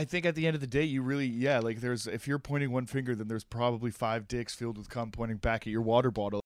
I 0.00 0.04
think 0.04 0.24
at 0.24 0.36
the 0.36 0.46
end 0.46 0.54
of 0.54 0.60
the 0.60 0.68
day, 0.68 0.84
you 0.84 1.02
really, 1.02 1.26
yeah, 1.26 1.58
like 1.58 1.80
there's, 1.80 2.06
if 2.06 2.28
you're 2.28 2.38
pointing 2.38 2.70
one 2.70 2.86
finger, 2.86 3.16
then 3.16 3.26
there's 3.26 3.42
probably 3.42 3.90
five 3.90 4.28
dicks 4.28 4.54
filled 4.54 4.78
with 4.78 4.88
cum 4.88 5.10
pointing 5.10 5.38
back 5.38 5.66
at 5.66 5.72
your 5.72 5.82
water 5.82 6.12
bottle. 6.12 6.44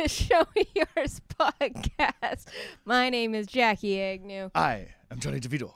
To 0.00 0.08
Show 0.08 0.44
Me 0.56 0.66
Yours 0.74 1.20
podcast. 1.38 2.46
My 2.86 3.10
name 3.10 3.34
is 3.34 3.46
Jackie 3.46 4.00
Agnew, 4.00 4.50
I 4.54 4.86
am 5.10 5.18
Jonny 5.18 5.40
DiVito. 5.40 5.72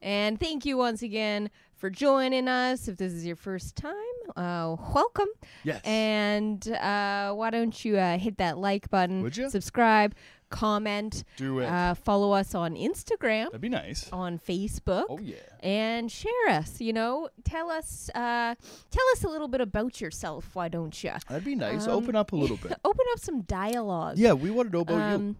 and 0.00 0.40
thank 0.40 0.64
you 0.64 0.78
once 0.78 1.02
again 1.02 1.50
for 1.74 1.90
joining 1.90 2.48
us. 2.48 2.88
If 2.88 2.96
this 2.96 3.12
is 3.12 3.26
your 3.26 3.36
first 3.36 3.76
time, 3.76 3.92
uh, 4.34 4.76
welcome. 4.94 5.28
Yes. 5.62 5.82
And 5.84 6.66
uh, 6.68 7.32
why 7.34 7.50
don't 7.50 7.84
you 7.84 7.98
uh, 7.98 8.16
hit 8.16 8.38
that 8.38 8.56
like 8.56 8.88
button, 8.88 9.20
Would 9.22 9.36
ya? 9.36 9.48
subscribe, 9.50 10.14
comment, 10.50 11.24
Do 11.36 11.60
it. 11.60 11.66
uh, 11.66 11.94
follow 11.94 12.32
us 12.32 12.54
on 12.54 12.74
Instagram, 12.74 13.46
That'd 13.46 13.60
be 13.60 13.68
nice. 13.68 14.08
on 14.12 14.38
Facebook. 14.38 15.04
Oh, 15.08 15.18
yeah. 15.20 15.36
and 15.60 16.10
share 16.10 16.48
us. 16.48 16.80
You 16.80 16.92
know, 16.92 17.28
tell 17.44 17.70
us, 17.70 18.10
uh, 18.14 18.54
tell 18.90 19.04
us 19.12 19.24
a 19.24 19.28
little 19.28 19.48
bit 19.48 19.60
about 19.60 20.00
yourself. 20.00 20.50
Why 20.54 20.68
don't 20.68 21.02
you? 21.04 21.12
That'd 21.28 21.44
be 21.44 21.54
nice. 21.54 21.86
Um, 21.86 21.92
Open 21.94 22.16
up 22.16 22.32
a 22.32 22.36
little 22.36 22.56
bit. 22.56 22.72
Open 22.84 23.06
up 23.12 23.18
some 23.20 23.42
dialogue. 23.42 24.18
Yeah, 24.18 24.32
we 24.34 24.50
want 24.50 24.70
to 24.70 24.76
know 24.76 24.82
about 24.82 24.94
you. 25.10 25.16
Um, 25.16 25.36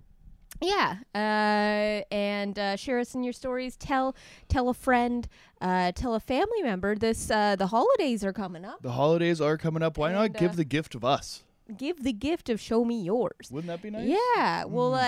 yeah, 0.63 0.97
uh, 1.15 2.03
and 2.11 2.59
uh, 2.59 2.77
share 2.77 2.99
us 2.99 3.15
in 3.15 3.23
your 3.23 3.35
stories. 3.35 3.77
Tell 3.77 4.17
tell 4.49 4.71
a 4.71 4.75
friend, 4.75 5.29
uh, 5.61 5.93
tell 5.93 6.15
a 6.15 6.21
family 6.21 6.63
member. 6.63 6.95
This 6.95 7.31
uh, 7.31 7.57
the 7.57 7.67
holidays 7.67 8.25
are 8.25 8.33
coming 8.33 8.65
up. 8.65 8.81
The 8.83 8.93
holidays 8.93 9.41
are 9.43 9.59
coming 9.59 9.83
up. 9.83 9.99
Why 9.99 10.13
not 10.13 10.33
give 10.33 10.53
uh, 10.53 10.55
the 10.57 10.65
gift 10.65 10.95
of 10.95 11.05
us? 11.05 11.43
Give 11.77 12.03
the 12.03 12.13
gift 12.13 12.49
of 12.49 12.61
show 12.61 12.85
me 12.85 13.01
yours. 13.03 13.51
Wouldn't 13.51 13.69
that 13.69 13.83
be 13.83 13.91
nice? 13.91 14.07
Yeah, 14.07 14.65
we'll 14.65 14.95
uh, 14.95 14.99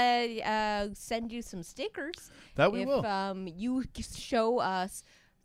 uh, 0.45 0.89
send 0.95 1.31
you 1.31 1.41
some 1.43 1.63
stickers 1.63 2.31
That 2.57 2.73
we 2.73 2.83
if 2.83 2.89
will. 2.89 3.07
um 3.07 3.47
you 3.47 3.85
show 4.17 4.59
us 4.59 5.05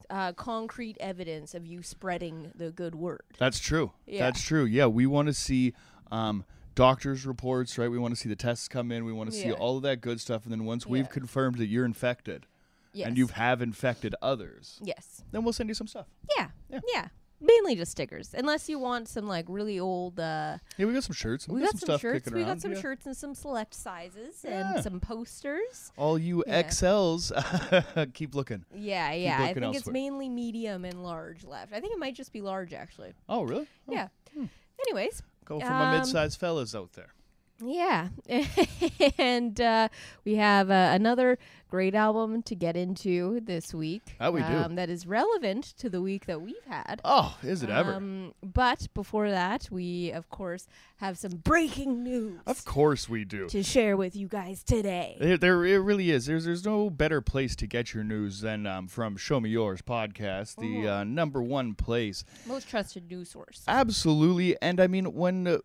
uh, 0.09 0.34
concrete 0.34 0.97
evidence 1.00 1.53
of 1.53 1.66
you 1.66 1.81
spreading 1.84 2.52
the 2.56 2.72
good 2.72 2.95
word. 2.95 3.22
That's 3.38 3.59
true. 3.59 3.91
Yeah. 4.06 4.19
That's 4.25 4.41
true. 4.41 4.66
Yeah, 4.66 4.88
we 4.88 5.06
want 5.06 5.28
to 5.28 5.34
see 5.34 5.73
um, 6.11 6.45
doctors' 6.75 7.25
reports, 7.25 7.78
right? 7.78 7.89
We 7.89 7.97
want 7.97 8.14
to 8.14 8.19
see 8.19 8.30
the 8.30 8.36
tests 8.36 8.67
come 8.67 8.91
in. 8.91 9.06
We 9.06 9.14
want 9.14 9.31
to 9.31 9.36
see 9.36 9.52
all 9.52 9.78
of 9.78 9.84
that 9.84 10.02
good 10.02 10.19
stuff. 10.19 10.44
And 10.44 10.52
then 10.52 10.66
once 10.66 10.86
we've 10.86 11.09
confirmed 11.09 11.58
that 11.58 11.67
you're 11.67 11.86
infected 11.86 12.45
Yes. 12.95 13.08
and 13.08 13.17
you 13.17 13.25
have 13.28 13.61
infected 13.64 14.14
others, 14.22 14.80
yes. 14.84 15.23
then 15.31 15.44
we'll 15.44 15.53
send 15.53 15.67
you 15.67 15.73
some 15.73 15.88
stuff. 15.88 16.06
Yeah. 16.38 16.50
Yeah. 16.69 16.80
Yeah. 16.94 17.08
Mainly 17.46 17.76
just 17.76 17.92
stickers, 17.92 18.34
unless 18.34 18.70
you 18.70 18.80
want 18.80 19.10
some 19.10 19.28
like 19.28 19.46
really 19.50 19.78
old. 19.80 20.18
Uh, 20.20 20.58
Yeah, 20.78 20.86
we 20.86 20.94
got 20.94 21.04
some 21.04 21.14
shirts. 21.14 21.46
we 21.48 21.60
got 21.60 21.72
some, 21.72 21.80
some 21.80 21.88
stuff 21.88 22.02
shirts. 22.02 22.32
We 22.32 22.40
around. 22.40 22.48
got 22.54 22.62
some 22.62 22.72
yeah. 22.72 22.80
shirts 22.82 23.06
and 23.06 23.18
some 23.18 23.36
select 23.36 23.74
sizes 23.74 24.46
Yeah. 24.46 24.76
and 24.76 24.84
some 24.84 25.00
posters. 25.02 25.92
All 25.98 26.18
you 26.18 26.44
Yeah. 26.48 26.64
XLs, 26.64 27.34
keep 28.14 28.34
looking. 28.34 28.64
Yeah, 28.74 29.12
yeah. 29.12 29.38
I 29.42 29.48
looking 29.50 29.62
think 29.64 29.76
it's 29.76 29.88
mainly 29.88 30.30
medium 30.30 30.86
and 30.86 31.04
large 31.04 31.44
left. 31.44 31.74
I 31.74 31.82
think 31.82 31.92
it 31.94 32.00
might 32.00 32.16
just 32.16 32.32
be 32.32 32.40
large 32.42 32.72
actually. 32.74 33.14
Oh, 33.28 33.44
really? 33.44 33.68
Oh, 33.90 33.94
Yeah. 33.94 34.08
Anyways, 34.88 35.22
Go 35.46 35.60
for 35.60 35.66
my 35.70 35.92
Um, 35.94 35.98
mid-sized 36.00 36.40
fellas 36.40 36.74
out 36.74 36.94
there. 36.94 37.14
Yeah, 37.67 38.09
and 39.17 39.59
uh, 39.59 39.89
we 40.25 40.36
have 40.36 40.69
uh, 40.69 40.92
another 40.94 41.38
great 41.69 41.95
album 41.95 42.44
to 42.44 42.53
get 42.53 42.75
into 42.78 43.39
this 43.42 43.73
week. 43.73 44.03
That 44.19 44.31
we 44.31 44.42
do. 44.42 44.45
Um, 44.45 44.75
that 44.75 44.89
is 44.89 45.08
relevant 45.08 45.73
to 45.80 45.89
the 45.89 46.02
week 46.02 46.28
that 46.28 46.39
we've 46.41 46.64
had. 46.67 47.02
Oh, 47.03 47.36
is 47.41 47.64
it 47.64 47.69
ever? 47.72 47.94
Um, 47.94 48.34
but 48.44 48.88
before 48.94 49.29
that, 49.31 49.69
we 49.72 50.12
of 50.12 50.29
course 50.29 50.68
have 50.97 51.18
some 51.18 51.31
breaking 51.31 52.03
news 52.03 52.40
Of 52.46 52.63
course 52.63 53.09
we 53.09 53.25
do. 53.25 53.47
to 53.50 53.63
share 53.63 53.97
with 53.97 54.16
you 54.16 54.28
guys 54.28 54.63
today. 54.63 55.18
There, 55.19 55.38
there, 55.38 55.66
it 55.66 55.79
really 55.79 56.12
is. 56.12 56.28
There's, 56.28 56.46
there's 56.46 56.63
no 56.63 56.90
better 56.90 57.22
place 57.22 57.56
to 57.57 57.68
get 57.68 57.94
your 57.94 58.03
news 58.03 58.41
than 58.41 58.66
um, 58.68 58.88
from 58.88 59.18
Show 59.18 59.40
Me 59.40 59.50
Yours 59.50 59.81
podcast, 59.81 60.57
the 60.57 60.88
uh, 60.88 61.03
number 61.03 61.41
one 61.41 61.73
place. 61.73 62.23
Most 62.46 62.69
trusted 62.69 63.09
news 63.09 63.31
source. 63.31 63.63
Absolutely, 63.68 64.56
and 64.62 64.79
I 64.79 64.88
mean 64.88 65.13
when 65.13 65.47
uh, 65.47 65.57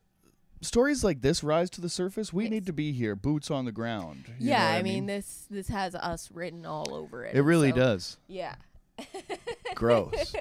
stories 0.60 1.02
like 1.04 1.20
this 1.22 1.42
rise 1.42 1.70
to 1.70 1.80
the 1.80 1.88
surface, 1.88 2.32
we 2.32 2.44
Yes. 2.44 2.50
need 2.50 2.66
to 2.66 2.72
be 2.72 2.92
here, 2.92 3.14
boots 3.16 3.50
on 3.50 3.64
the 3.64 3.72
ground. 3.72 4.24
you 4.38 4.46
know 4.46 4.52
yeah, 4.52 4.72
what 4.72 4.78
I 4.78 4.82
mean, 4.82 5.06
this 5.06 5.46
this 5.50 5.68
has 5.68 5.94
us 5.94 6.30
written 6.32 6.66
all 6.66 6.92
over 6.94 7.24
it. 7.24 7.34
it 7.36 7.42
really 7.42 7.70
so- 7.70 7.76
does. 7.76 8.16
Yeah. 8.28 8.54
Gross. 9.74 10.34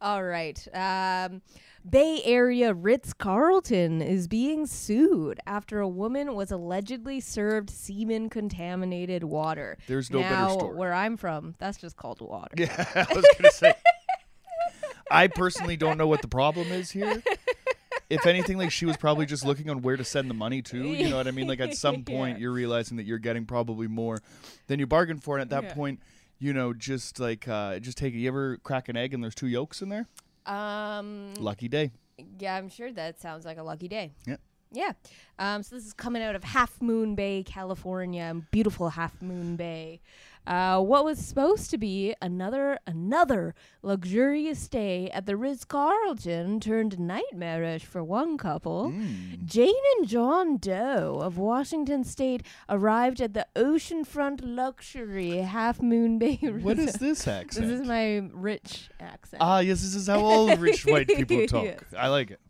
All 0.00 0.24
right. 0.24 0.66
Um, 0.74 1.42
Bay 1.88 2.20
Area 2.24 2.74
Ritz 2.74 3.12
Carlton 3.12 4.02
is 4.02 4.26
being 4.26 4.66
sued 4.66 5.38
after 5.46 5.78
a 5.80 5.88
woman 5.88 6.34
was 6.34 6.50
allegedly 6.50 7.20
served 7.20 7.70
semen 7.70 8.28
contaminated 8.28 9.22
water. 9.24 9.78
There's 9.86 10.10
no 10.10 10.20
better 10.20 10.34
now, 10.34 10.48
story. 10.58 10.76
where 10.76 10.92
I'm 10.92 11.16
from, 11.16 11.54
that's 11.58 11.78
just 11.78 11.96
called 11.96 12.20
water. 12.20 12.54
Yeah, 12.58 12.84
I 12.94 13.14
was 13.14 13.24
gonna 13.38 13.52
say. 13.52 13.74
I 15.10 15.28
personally 15.28 15.76
don't 15.76 15.96
know 15.96 16.06
what 16.08 16.20
the 16.20 16.28
problem 16.28 16.66
is 16.68 16.90
here. 16.90 17.22
If 18.10 18.26
anything, 18.26 18.56
like 18.58 18.72
she 18.72 18.86
was 18.86 18.96
probably 18.96 19.26
just 19.26 19.44
looking 19.44 19.68
on 19.68 19.82
where 19.82 19.96
to 19.96 20.04
send 20.04 20.30
the 20.30 20.34
money 20.34 20.62
to. 20.62 20.78
You 20.78 21.10
know 21.10 21.16
what 21.18 21.26
I 21.28 21.30
mean? 21.30 21.46
Like 21.46 21.60
at 21.60 21.74
some 21.76 22.04
point, 22.04 22.36
Yeah. 22.38 22.42
you're 22.42 22.52
realizing 22.52 22.96
that 22.96 23.04
you're 23.06 23.18
getting 23.18 23.44
probably 23.44 23.86
more 23.86 24.18
than 24.66 24.78
you 24.80 24.86
bargained 24.86 25.22
for, 25.22 25.36
and 25.36 25.42
at 25.42 25.50
that 25.50 25.68
Yeah. 25.70 25.74
point, 25.74 26.00
you 26.38 26.52
know, 26.54 26.72
just 26.72 27.20
like 27.20 27.46
uh, 27.48 27.78
just 27.80 27.98
take. 27.98 28.14
it. 28.14 28.18
You 28.18 28.28
ever 28.28 28.56
crack 28.58 28.88
an 28.88 28.96
egg 28.96 29.12
and 29.12 29.22
there's 29.22 29.34
two 29.34 29.48
yolks 29.48 29.82
in 29.82 29.88
there? 29.90 30.06
Um, 30.46 31.34
Lucky 31.34 31.68
day. 31.68 31.90
yeah, 32.38 32.56
I'm 32.56 32.68
sure 32.70 32.90
that 32.92 33.20
sounds 33.20 33.44
like 33.44 33.58
a 33.58 33.62
lucky 33.62 33.88
day. 33.88 34.12
Yeah. 34.26 34.36
Yeah. 34.72 34.92
Um, 35.38 35.62
so 35.62 35.76
this 35.76 35.86
is 35.86 35.92
coming 35.94 36.22
out 36.22 36.34
of 36.34 36.44
Half 36.44 36.80
Moon 36.82 37.14
Bay, 37.14 37.42
California, 37.42 38.34
beautiful 38.50 38.90
Half 38.90 39.20
Moon 39.22 39.56
Bay. 39.56 40.00
Uh, 40.48 40.80
what 40.80 41.04
was 41.04 41.18
supposed 41.18 41.70
to 41.70 41.76
be 41.76 42.14
another 42.22 42.78
another 42.86 43.54
luxurious 43.82 44.58
stay 44.58 45.10
at 45.10 45.26
the 45.26 45.36
Ritz 45.36 45.66
Carlton 45.66 46.58
turned 46.58 46.98
nightmarish 46.98 47.84
for 47.84 48.02
one 48.02 48.38
couple. 48.38 48.90
Mm. 48.90 49.44
Jane 49.44 49.74
and 49.98 50.08
John 50.08 50.56
Doe 50.56 51.20
of 51.20 51.36
Washington 51.36 52.02
State 52.02 52.42
arrived 52.66 53.20
at 53.20 53.34
the 53.34 53.46
oceanfront 53.56 54.40
luxury 54.42 55.36
Half 55.36 55.82
Moon 55.82 56.18
Bay. 56.18 56.38
What 56.62 56.78
is 56.78 56.94
This 56.94 57.28
accent? 57.28 57.66
This 57.68 57.80
is 57.80 57.86
my 57.86 58.26
rich 58.32 58.88
accent. 59.00 59.42
Ah, 59.42 59.58
yes, 59.58 59.82
this 59.82 59.94
is 59.94 60.06
how 60.06 60.20
all 60.20 60.56
rich 60.56 60.86
white 60.86 61.08
people 61.08 61.46
talk. 61.46 61.64
Yes. 61.64 61.80
I 61.94 62.08
like 62.08 62.30
it. 62.30 62.40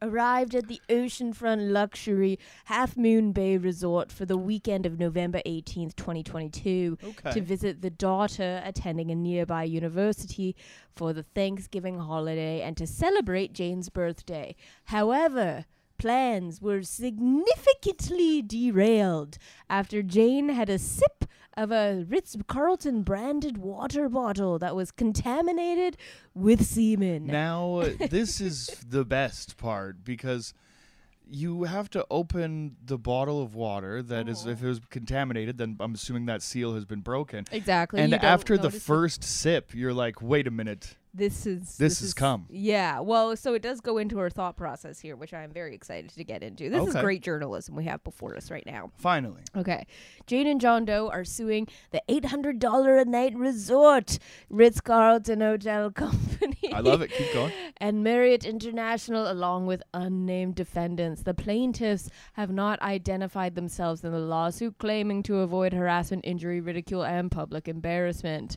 Arrived 0.00 0.54
at 0.54 0.68
the 0.68 0.80
oceanfront 0.88 1.72
luxury 1.72 2.38
Half 2.66 2.96
Moon 2.96 3.32
Bay 3.32 3.56
Resort 3.56 4.12
for 4.12 4.24
the 4.24 4.36
weekend 4.36 4.86
of 4.86 4.98
November 4.98 5.40
18th, 5.46 5.96
2022, 5.96 6.98
Okay. 7.02 7.32
to 7.32 7.40
visit 7.40 7.82
the 7.82 7.90
daughter 7.90 8.62
attending 8.64 9.10
a 9.10 9.14
nearby 9.14 9.64
university 9.64 10.54
for 10.94 11.12
the 11.12 11.22
Thanksgiving 11.22 11.98
holiday 11.98 12.62
and 12.62 12.76
to 12.76 12.86
celebrate 12.86 13.52
Jane's 13.52 13.88
birthday. 13.88 14.54
However, 14.84 15.64
plans 15.98 16.60
were 16.60 16.82
significantly 16.82 18.42
derailed 18.42 19.38
after 19.68 20.02
Jane 20.02 20.48
had 20.50 20.68
a 20.68 20.78
sip 20.78 21.24
of 21.56 21.70
a 21.72 22.04
Ritz 22.08 22.36
Carlton 22.46 23.02
branded 23.02 23.58
water 23.58 24.08
bottle 24.08 24.58
that 24.58 24.76
was 24.76 24.90
contaminated 24.90 25.96
with 26.34 26.64
semen. 26.64 27.26
Now, 27.26 27.84
this 28.10 28.40
is 28.40 28.84
the 28.86 29.04
best 29.04 29.56
part 29.56 30.04
because 30.04 30.52
you 31.28 31.64
have 31.64 31.90
to 31.90 32.06
open 32.10 32.76
the 32.84 32.98
bottle 32.98 33.42
of 33.42 33.54
water 33.54 34.02
that 34.02 34.28
is, 34.28 34.46
if 34.46 34.62
it 34.62 34.66
was 34.66 34.80
contaminated, 34.90 35.58
then 35.58 35.76
I'm 35.80 35.94
assuming 35.94 36.26
that 36.26 36.42
seal 36.42 36.74
has 36.74 36.84
been 36.84 37.00
broken. 37.00 37.44
Exactly. 37.50 38.00
and 38.00 38.14
after 38.14 38.56
the 38.56 38.64
notice 38.64 38.76
it. 38.76 38.82
first 38.82 39.24
sip, 39.24 39.74
you're 39.74 39.94
like, 39.94 40.22
wait 40.22 40.46
a 40.46 40.50
minute. 40.50 40.96
This 41.16 41.46
is 41.46 41.76
This 41.78 42.00
has 42.00 42.12
come. 42.14 42.46
Yeah. 42.50 43.00
Well, 43.00 43.36
so 43.36 43.54
it 43.54 43.62
does 43.62 43.80
go 43.80 43.98
into 43.98 44.18
our 44.18 44.30
thought 44.30 44.56
process 44.56 45.00
here, 45.00 45.16
which 45.16 45.32
I'm 45.32 45.50
very 45.50 45.74
excited 45.74 46.10
to 46.10 46.24
get 46.24 46.42
into. 46.42 46.68
This 46.68 46.86
is 46.86 46.94
great 46.96 47.22
journalism 47.22 47.74
we 47.74 47.84
have 47.84 48.04
before 48.04 48.36
us 48.36 48.50
right 48.50 48.66
now. 48.66 48.90
Finally. 48.98 49.42
Okay. 49.56 49.86
Jane 50.26 50.46
and 50.46 50.60
John 50.60 50.84
Doe 50.84 51.08
are 51.08 51.24
suing 51.24 51.68
the 51.90 52.02
$800 52.08 53.00
a 53.00 53.04
night 53.04 53.34
resort 53.34 54.18
Ritz 54.50 54.80
Carlton 54.80 55.40
Hotel 55.40 55.90
Company. 55.92 56.72
I 56.72 56.80
love 56.80 57.02
it. 57.02 57.10
Keep 57.10 57.32
going. 57.32 57.52
and 57.78 58.04
Marriott 58.04 58.44
International, 58.44 59.30
along 59.30 59.66
with 59.66 59.82
unnamed 59.94 60.54
defendants. 60.54 61.22
The 61.22 61.34
plaintiffs 61.34 62.10
have 62.34 62.50
not 62.50 62.80
identified 62.82 63.54
themselves 63.54 64.04
in 64.04 64.12
the 64.12 64.18
lawsuit, 64.18 64.78
claiming 64.78 65.22
to 65.24 65.38
avoid 65.38 65.72
harassment, 65.72 66.24
injury, 66.26 66.60
ridicule, 66.60 67.04
and 67.04 67.30
public 67.30 67.68
embarrassment. 67.68 68.56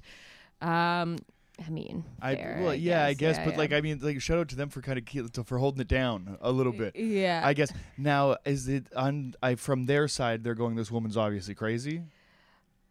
Um, 0.61 1.17
I 1.65 1.69
mean, 1.69 2.03
I 2.21 2.35
fair, 2.35 2.59
well, 2.61 2.73
yeah, 2.75 3.05
I 3.05 3.13
guess, 3.13 3.37
yeah, 3.37 3.45
but 3.45 3.51
yeah. 3.53 3.57
like, 3.57 3.73
I 3.73 3.81
mean, 3.81 3.99
like, 4.01 4.21
shout 4.21 4.37
out 4.37 4.47
to 4.49 4.55
them 4.55 4.69
for 4.69 4.81
kind 4.81 4.97
of 4.97 5.47
for 5.47 5.57
holding 5.57 5.81
it 5.81 5.87
down 5.87 6.37
a 6.41 6.51
little 6.51 6.71
bit. 6.71 6.95
yeah. 6.95 7.41
I 7.43 7.53
guess 7.53 7.71
now 7.97 8.37
is 8.45 8.67
it 8.67 8.85
on? 8.95 9.35
I 9.43 9.55
from 9.55 9.85
their 9.85 10.07
side, 10.07 10.43
they're 10.43 10.55
going. 10.55 10.75
This 10.75 10.89
woman's 10.91 11.17
obviously 11.17 11.55
crazy. 11.55 12.03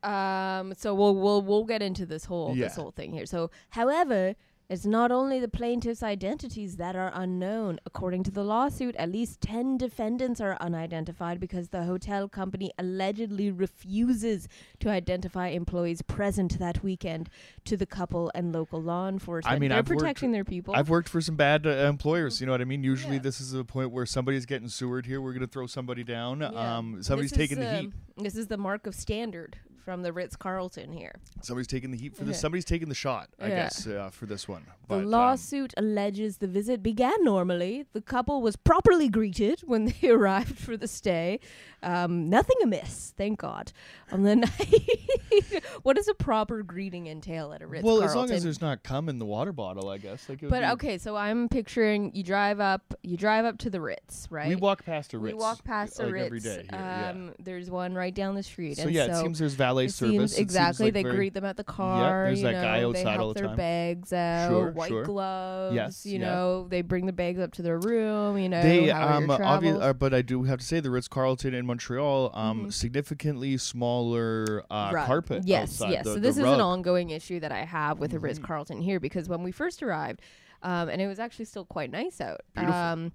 Um, 0.03 0.75
so 0.77 0.95
we'll 0.95 1.15
we'll 1.17 1.43
we'll 1.43 1.65
get 1.65 1.83
into 1.83 2.07
this 2.07 2.25
whole 2.27 2.55
Yeah. 2.55 2.67
this 2.67 2.77
whole 2.77 2.93
thing 2.93 3.13
here. 3.13 3.27
So, 3.27 3.51
however, 3.71 4.35
it's 4.71 4.85
not 4.85 5.11
only 5.11 5.41
the 5.41 5.49
plaintiffs' 5.49 6.03
identities 6.03 6.77
that 6.77 6.95
are 6.95 7.11
unknown. 7.15 7.79
According 7.87 8.23
to 8.25 8.31
the 8.31 8.45
lawsuit, 8.45 8.95
at 8.97 9.11
least 9.11 9.41
ten 9.41 9.79
defendants 9.79 10.41
are 10.43 10.59
unidentified 10.61 11.41
because 11.41 11.71
the 11.71 11.85
hotel 11.85 12.29
company 12.29 12.71
allegedly 12.79 13.51
refuses 13.51 14.47
to 14.81 14.91
identify 14.91 15.49
employees 15.49 16.03
present 16.03 16.59
that 16.59 16.83
weekend 16.85 17.31
to 17.65 17.77
the 17.79 17.87
couple 17.87 18.31
and 18.35 18.53
local 18.53 18.83
law 18.83 19.09
enforcement. 19.09 19.57
I 19.57 19.59
mean, 19.59 19.71
they're 19.71 19.79
I've 19.79 19.89
worked- 19.89 20.01
protecting 20.01 20.33
their 20.33 20.45
people. 20.45 20.75
I've 20.75 20.91
worked 20.91 21.09
for 21.09 21.21
some 21.23 21.37
bad 21.37 21.67
uh, 21.67 21.71
employers. 21.71 22.41
You 22.41 22.47
know 22.47 22.53
what 22.53 22.61
I 22.61 22.65
mean? 22.65 22.85
Usually, 22.85 23.15
Yeah. 23.17 23.23
this 23.23 23.41
is 23.41 23.55
a 23.55 23.65
point 23.65 23.91
where 23.91 24.05
somebody's 24.05 24.45
getting 24.45 24.69
sewered. 24.69 25.07
Here, 25.07 25.21
we're 25.21 25.33
gonna 25.33 25.47
throw 25.47 25.67
somebody 25.67 26.05
down. 26.05 26.41
Yeah. 26.41 26.49
Um, 26.49 27.03
somebody's 27.03 27.33
is, 27.33 27.39
taking 27.39 27.59
the 27.61 27.71
heat. 27.71 27.87
um, 27.87 27.93
This 28.25 28.37
is 28.37 28.49
the 28.49 28.59
mark 28.59 28.87
of 28.87 28.95
standard 28.95 29.57
from 29.85 30.03
the 30.03 30.13
Ritz 30.13 30.37
Carlton 30.37 30.93
here. 30.93 31.13
Somebody's 31.43 31.67
taking 31.67 31.91
the 31.91 31.97
heat 31.97 32.15
for 32.17 32.25
this. 32.25 32.37
Yeah. 32.37 32.41
Somebody's 32.41 32.65
taking 32.65 32.89
the 32.89 32.95
shot. 32.95 33.29
I 33.41 33.49
Yeah. 33.49 33.57
guess 33.65 33.87
uh, 33.87 34.11
for 34.13 34.27
this 34.27 34.47
one. 34.49 34.63
The 34.65 34.73
But, 34.89 34.99
um, 35.01 35.07
lawsuit 35.07 35.75
alleges 35.77 36.39
the 36.39 36.47
visit 36.49 36.83
began 36.83 37.23
normally. 37.23 37.85
The 37.93 38.01
couple 38.03 38.41
was 38.43 38.57
properly 38.57 39.09
greeted 39.09 39.61
when 39.67 39.87
they 40.03 40.09
arrived 40.11 40.59
for 40.59 40.77
the 40.77 40.89
stay. 40.89 41.41
Um, 41.83 42.29
nothing 42.29 42.57
amiss, 42.63 43.15
thank 43.17 43.39
God. 43.39 43.73
On 44.11 44.23
the 44.25 44.37
night, 44.49 45.63
what 45.83 45.97
does 45.97 46.09
a 46.09 46.15
proper 46.15 46.63
greeting 46.63 47.07
entail 47.07 47.53
at 47.53 47.63
a 47.63 47.67
Ritz 47.67 47.85
well, 47.85 48.03
as 48.03 48.15
long 48.15 48.31
as 48.31 48.43
there's 48.43 48.61
not 48.61 48.83
cum 48.83 49.09
in 49.09 49.19
the 49.19 49.27
water 49.27 49.53
bottle, 49.53 49.89
I 49.89 49.99
guess. 49.99 50.29
Like, 50.29 50.41
but 50.49 50.65
okay, 50.65 50.99
so 50.99 51.17
I'm 51.17 51.49
picturing 51.49 52.11
you 52.15 52.23
drive 52.23 52.59
up, 52.61 52.95
you 53.03 53.17
drive 53.17 53.45
up 53.45 53.59
to 53.59 53.71
the 53.71 53.81
Ritz, 53.81 54.27
right? 54.31 54.49
we 54.49 54.57
walk 54.57 54.85
past 54.85 55.15
a 55.15 55.19
Ritz. 55.19 55.35
We 55.35 55.39
walk 55.41 55.63
past 55.65 56.01
a 56.01 56.05
like 56.05 56.13
Ritz. 56.15 56.27
every 56.27 56.41
day 56.41 56.55
here. 56.57 56.67
yeah. 56.73 57.11
um, 57.11 57.35
There's 57.39 57.71
one 57.71 57.95
right 57.95 58.15
down 58.15 58.35
the 58.35 58.43
street. 58.43 58.77
So 58.79 58.89
yeah, 58.89 59.07
so 59.07 59.13
it 59.13 59.23
seems 59.23 59.39
there's 59.39 59.55
valet 59.69 59.85
it 59.87 59.93
service. 59.93 60.13
seems 60.35 60.39
exactly. 60.39 60.87
like 60.87 60.95
they 60.95 61.03
very- 61.03 61.15
greet 61.17 61.35
them 61.35 61.45
at 61.45 61.57
the 61.57 61.65
car. 61.65 62.25
there's 62.27 62.41
you 62.41 62.47
that 62.47 62.53
know, 62.53 62.63
guy 62.63 62.79
they 62.81 62.85
outside 62.87 63.21
all 63.21 63.29
the 63.29 63.35
their 63.41 63.49
time. 63.49 63.57
bags 63.57 64.13
out. 64.13 64.51
Sure, 64.51 64.71
white 64.73 64.89
sure. 64.89 65.05
gloves. 65.05 65.75
Yes, 65.75 66.07
you 66.07 66.19
yeah. 66.19 66.27
know, 66.27 66.67
they 66.69 66.83
bring 66.83 67.07
the 67.07 67.13
bags 67.13 67.39
up 67.41 67.53
to 67.53 67.63
their 67.63 67.79
room. 67.79 68.39
You 68.39 68.49
know, 68.49 68.63
They 68.63 68.91
um 68.91 69.31
obvious, 69.31 69.79
uh, 69.81 69.93
but 69.93 70.15
I 70.15 70.23
do 70.23 70.43
have 70.45 70.59
to 70.61 70.65
say 70.65 70.81
the 70.81 70.91
Ritz 70.91 71.09
Carlton 71.09 71.55
in 71.55 71.67
Montreal 71.67 72.31
um 72.35 72.67
Mhm. 72.67 72.73
significantly 72.73 73.57
smaller 73.59 74.65
uh, 74.71 74.93
carpet. 75.07 75.43
Yes, 75.47 75.81
outside, 75.81 75.93
yes. 75.93 76.05
the- 76.05 76.15
so 76.15 76.21
this 76.21 76.37
is 76.39 76.45
an 76.45 76.61
ongoing 76.61 77.11
issue 77.11 77.41
that 77.41 77.53
I 77.53 77.65
have 77.65 77.99
with 77.99 78.11
the 78.13 78.19
Ritz 78.19 78.39
Mhm. 78.39 78.45
Carlton 78.45 78.81
here 78.81 79.01
because 79.01 79.29
when 79.29 79.43
we 79.43 79.53
first 79.53 79.83
arrived, 79.83 80.21
um, 80.63 80.89
and 80.89 81.01
it 81.01 81.07
was 81.07 81.19
actually 81.19 81.45
still 81.45 81.65
quite 81.65 81.91
nice 81.91 82.21
out. 82.21 82.41
Beautiful. 82.55 82.75
Um, 82.81 83.13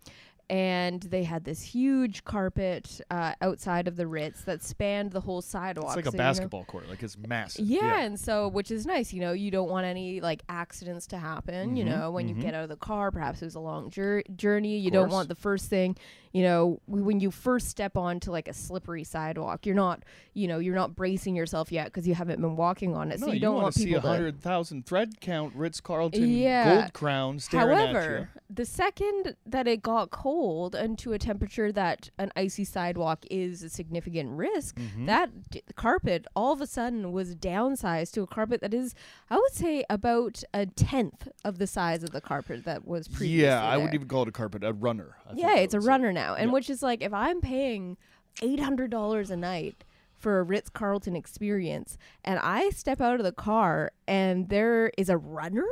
and 0.50 1.02
they 1.04 1.24
had 1.24 1.44
this 1.46 1.62
huge 1.62 2.24
carpet 2.26 3.02
uh, 3.10 3.34
outside 3.42 3.88
of 3.88 3.96
the 3.96 4.06
Ritz 4.08 4.44
that 4.44 4.62
spanned 4.64 5.12
the 5.12 5.22
whole 5.22 5.42
sidewalk. 5.42 5.88
It's 5.88 5.96
like 5.96 6.06
a 6.06 6.12
so, 6.12 6.14
you 6.14 6.18
know- 6.18 6.24
basketball 6.30 6.64
court. 6.66 6.90
Like 6.90 7.02
it's 7.04 7.18
massive. 7.18 7.66
Yeah, 7.66 8.02
and 8.02 8.20
so 8.20 8.48
which 8.48 8.70
is 8.72 8.86
nice, 8.86 9.14
you 9.14 9.22
know, 9.22 9.32
you 9.34 9.52
don't 9.52 9.70
want 9.70 9.86
any 9.86 10.22
like 10.22 10.44
accidents 10.50 11.08
to 11.08 11.18
happen, 11.18 11.76
you 11.76 11.86
Mhm, 11.86 11.88
know, 11.90 12.12
when 12.12 12.26
mhm. 12.26 12.36
you 12.36 12.42
get 12.42 12.54
out 12.54 12.64
of 12.64 12.70
the 12.70 12.76
car, 12.76 13.12
perhaps 13.12 13.42
it 13.42 13.46
was 13.46 13.56
a 13.56 13.60
long 13.60 13.90
jour- 13.90 14.24
journey, 14.36 14.78
you 14.78 14.92
don't 14.92 15.10
want 15.10 15.30
the 15.30 15.36
first 15.36 15.70
thing, 15.70 15.96
you 16.34 16.44
know, 16.44 16.80
w- 16.88 17.06
when 17.06 17.20
you 17.20 17.30
first 17.32 17.70
step 17.70 17.96
onto 17.96 18.32
like 18.32 18.48
a 18.48 18.54
slippery 18.54 19.04
sidewalk, 19.04 19.66
you're 19.66 19.76
not, 19.76 20.04
you 20.34 20.48
know, 20.48 20.60
you're 20.60 20.76
not 20.76 20.96
bracing 20.96 21.36
yourself 21.36 21.72
yet 21.72 21.86
because 21.86 22.08
you 22.08 22.16
haven't 22.16 22.42
been 22.42 22.56
walking 22.56 22.96
on 22.96 23.12
it. 23.12 23.20
No, 23.20 23.28
so 23.28 23.34
you, 23.34 23.40
don't 23.40 23.56
want 23.62 23.74
to 23.76 23.80
see 23.80 23.94
a 23.94 24.00
hundred 24.02 24.42
thousand 24.42 24.86
thread 24.86 25.22
count 25.22 25.54
Ritz 25.56 25.80
Carlton 25.80 26.28
Yeah. 26.30 26.76
gold 26.82 26.94
crown 26.94 27.40
staring 27.40 27.78
at 27.78 27.88
you. 27.90 27.94
However, 27.94 28.30
the 28.50 28.66
second 28.66 29.36
that 29.46 29.68
it 29.68 29.82
got 29.82 30.10
cold 30.12 30.33
and 30.34 30.98
to 31.00 31.14
a 31.14 31.20
temperature 31.20 31.72
that 31.72 32.10
an 32.18 32.32
icy 32.36 32.64
sidewalk 32.64 33.26
is 33.30 33.62
a 33.64 33.70
significant 33.70 34.32
risk, 34.32 34.78
Mhm. 34.78 35.06
that 35.06 35.50
d- 35.52 35.62
carpet 35.76 36.26
all 36.36 36.52
of 36.54 36.62
a 36.62 36.68
sudden 36.68 37.12
was 37.12 37.36
downsized 37.36 38.14
to 38.14 38.22
a 38.24 38.28
carpet 38.28 38.62
that 38.62 38.74
is, 38.74 38.96
I 39.30 39.36
would 39.38 39.54
say, 39.54 39.84
about 39.90 40.44
a 40.54 40.66
tenth 40.66 41.28
of 41.44 41.58
the 41.60 41.68
size 41.68 42.04
of 42.04 42.12
the 42.12 42.22
carpet 42.22 42.66
that 42.66 42.88
was 42.88 43.08
previously. 43.08 43.44
Yeah, 43.44 43.64
I 43.64 43.78
wouldn't 43.78 43.94
even 43.94 44.08
call 44.08 44.24
it 44.24 44.28
a 44.30 44.32
carpet, 44.32 44.64
a 44.64 44.74
runner. 44.74 45.18
I 45.30 45.34
Yeah, 45.36 45.56
it's 45.58 45.74
a 45.74 45.82
say. 45.82 45.88
runner 45.88 46.12
now, 46.12 46.36
and 46.36 46.50
Yeah. 46.50 46.54
which 46.54 46.70
is 46.70 46.82
like 46.82 47.02
if 47.02 47.14
I'm 47.14 47.40
paying 47.42 47.98
eight 48.42 48.60
hundred 48.60 48.90
dollars 48.90 49.30
a 49.30 49.38
night 49.38 49.84
for 50.18 50.40
a 50.40 50.44
Ritz 50.44 50.70
Carlton 50.70 51.16
experience, 51.16 51.98
and 52.24 52.40
I 52.40 52.70
step 52.70 53.02
out 53.02 53.20
of 53.20 53.24
the 53.26 53.32
car 53.34 53.92
and 54.08 54.50
there 54.50 54.90
is 54.98 55.10
a 55.10 55.18
runner 55.18 55.68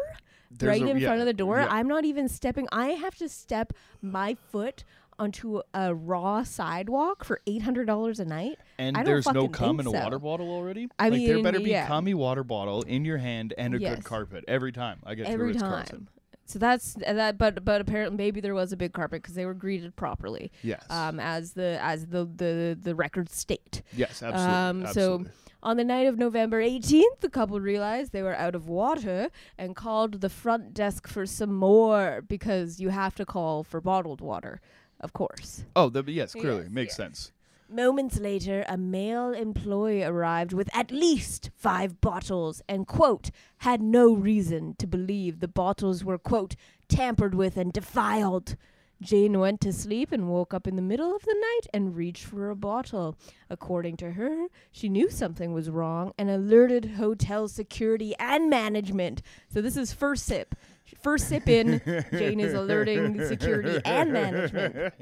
There's 0.57 0.69
right 0.69 0.81
a- 0.81 0.89
in 0.91 0.97
yeah, 0.97 1.07
front 1.07 1.21
of 1.21 1.25
the 1.25 1.33
door. 1.33 1.57
yeah. 1.57 1.67
I'm 1.69 1.87
not 1.87 2.05
even 2.05 2.27
stepping. 2.27 2.67
I 2.71 2.89
have 2.89 3.15
to 3.15 3.29
step 3.29 3.73
my 4.01 4.35
foot 4.51 4.83
onto 5.19 5.61
a 5.73 5.93
raw 5.93 6.41
sidewalk 6.43 7.23
for 7.23 7.41
eight 7.45 7.61
hundred 7.61 7.85
dollars 7.85 8.19
a 8.19 8.25
night. 8.25 8.57
and 8.79 8.95
there's 9.05 9.27
no 9.31 9.47
cum 9.47 9.79
in 9.79 9.85
a 9.87 9.91
so. 9.91 9.99
water 9.99 10.17
bottle 10.19 10.49
already. 10.49 10.87
I 10.97 11.09
like 11.09 11.25
there 11.25 11.43
better 11.43 11.59
be 11.59 11.69
yeah. 11.71 11.87
cummy 11.87 12.13
water 12.13 12.43
bottle 12.43 12.81
in 12.83 13.05
your 13.05 13.17
hand 13.17 13.53
and 13.57 13.75
a 13.75 13.79
Yes. 13.79 13.95
good 13.97 14.03
carpet 14.03 14.43
every 14.47 14.71
time 14.71 14.99
I 15.05 15.15
get 15.15 15.27
every 15.27 15.53
time. 15.53 15.61
Carlton. 15.71 16.07
So 16.45 16.59
that's 16.59 16.97
uh, 17.05 17.13
that. 17.13 17.37
But 17.37 17.63
but 17.63 17.81
apparently 17.81 18.17
maybe 18.17 18.41
there 18.41 18.55
was 18.55 18.73
a 18.73 18.77
big 18.77 18.93
carpet 18.93 19.21
because 19.21 19.35
they 19.35 19.45
were 19.45 19.53
greeted 19.53 19.95
properly, 19.95 20.51
Yes. 20.63 20.83
um, 20.89 21.19
as 21.19 21.53
the 21.53 21.77
as 21.81 22.07
the 22.07 22.25
the 22.25 22.77
the 22.81 22.95
records 22.95 23.33
state. 23.35 23.83
yes, 23.95 24.21
absolutely. 24.23 24.55
um, 24.55 24.81
so- 24.81 24.87
absolutely. 24.87 25.31
On 25.63 25.77
the 25.77 25.83
night 25.83 26.07
of 26.07 26.17
November 26.17 26.59
18th, 26.61 27.19
the 27.19 27.29
couple 27.29 27.59
realized 27.61 28.11
they 28.11 28.23
were 28.23 28.35
out 28.35 28.55
of 28.55 28.67
water 28.67 29.29
and 29.59 29.75
called 29.75 30.21
the 30.21 30.29
front 30.29 30.73
desk 30.73 31.07
for 31.07 31.25
some 31.27 31.53
more 31.53 32.23
because 32.27 32.79
you 32.79 32.89
have 32.89 33.13
to 33.15 33.25
call 33.25 33.63
for 33.63 33.79
bottled 33.79 34.21
water, 34.21 34.59
of 34.99 35.13
course. 35.13 35.65
oh, 35.75 35.89
the, 35.89 36.03
yes, 36.11 36.33
clearly 36.33 36.63
Yes, 36.63 36.71
makes 36.71 36.91
yes. 36.93 36.97
sense. 36.97 37.31
Moments 37.69 38.17
later, 38.19 38.65
a 38.67 38.75
male 38.75 39.31
employee 39.33 40.03
arrived 40.03 40.51
with 40.51 40.67
at 40.75 40.91
least 40.91 41.51
five 41.55 42.01
bottles 42.01 42.61
and, 42.67 42.85
quote, 42.87 43.29
had 43.59 43.81
no 43.81 44.11
reason 44.13 44.75
to 44.79 44.87
believe 44.87 45.39
the 45.39 45.47
bottles 45.47 46.03
were, 46.03 46.17
quote, 46.17 46.55
tampered 46.89 47.33
with 47.35 47.55
and 47.55 47.71
defiled. 47.71 48.57
Jane 49.01 49.39
went 49.39 49.59
to 49.61 49.73
sleep 49.73 50.11
and 50.11 50.29
woke 50.29 50.53
up 50.53 50.67
in 50.67 50.75
the 50.75 50.81
middle 50.81 51.15
of 51.15 51.23
the 51.23 51.33
night 51.33 51.67
and 51.73 51.95
reached 51.95 52.23
for 52.23 52.49
a 52.49 52.55
bottle. 52.55 53.17
According 53.49 53.97
to 53.97 54.11
her, 54.11 54.47
she 54.71 54.89
knew 54.89 55.09
something 55.09 55.53
was 55.53 55.71
wrong 55.71 56.13
and 56.17 56.29
alerted 56.29 56.91
hotel 56.97 57.47
security 57.47 58.13
and 58.19 58.49
management. 58.49 59.23
So 59.51 59.61
this 59.61 59.75
is 59.75 59.91
first 59.91 60.25
sip. 60.25 60.53
First 61.01 61.29
sip 61.29 61.49
in, 61.49 61.81
Jane 62.11 62.39
is 62.39 62.53
alerting 62.53 63.25
security 63.25 63.79
and 63.85 64.13
management. 64.13 64.93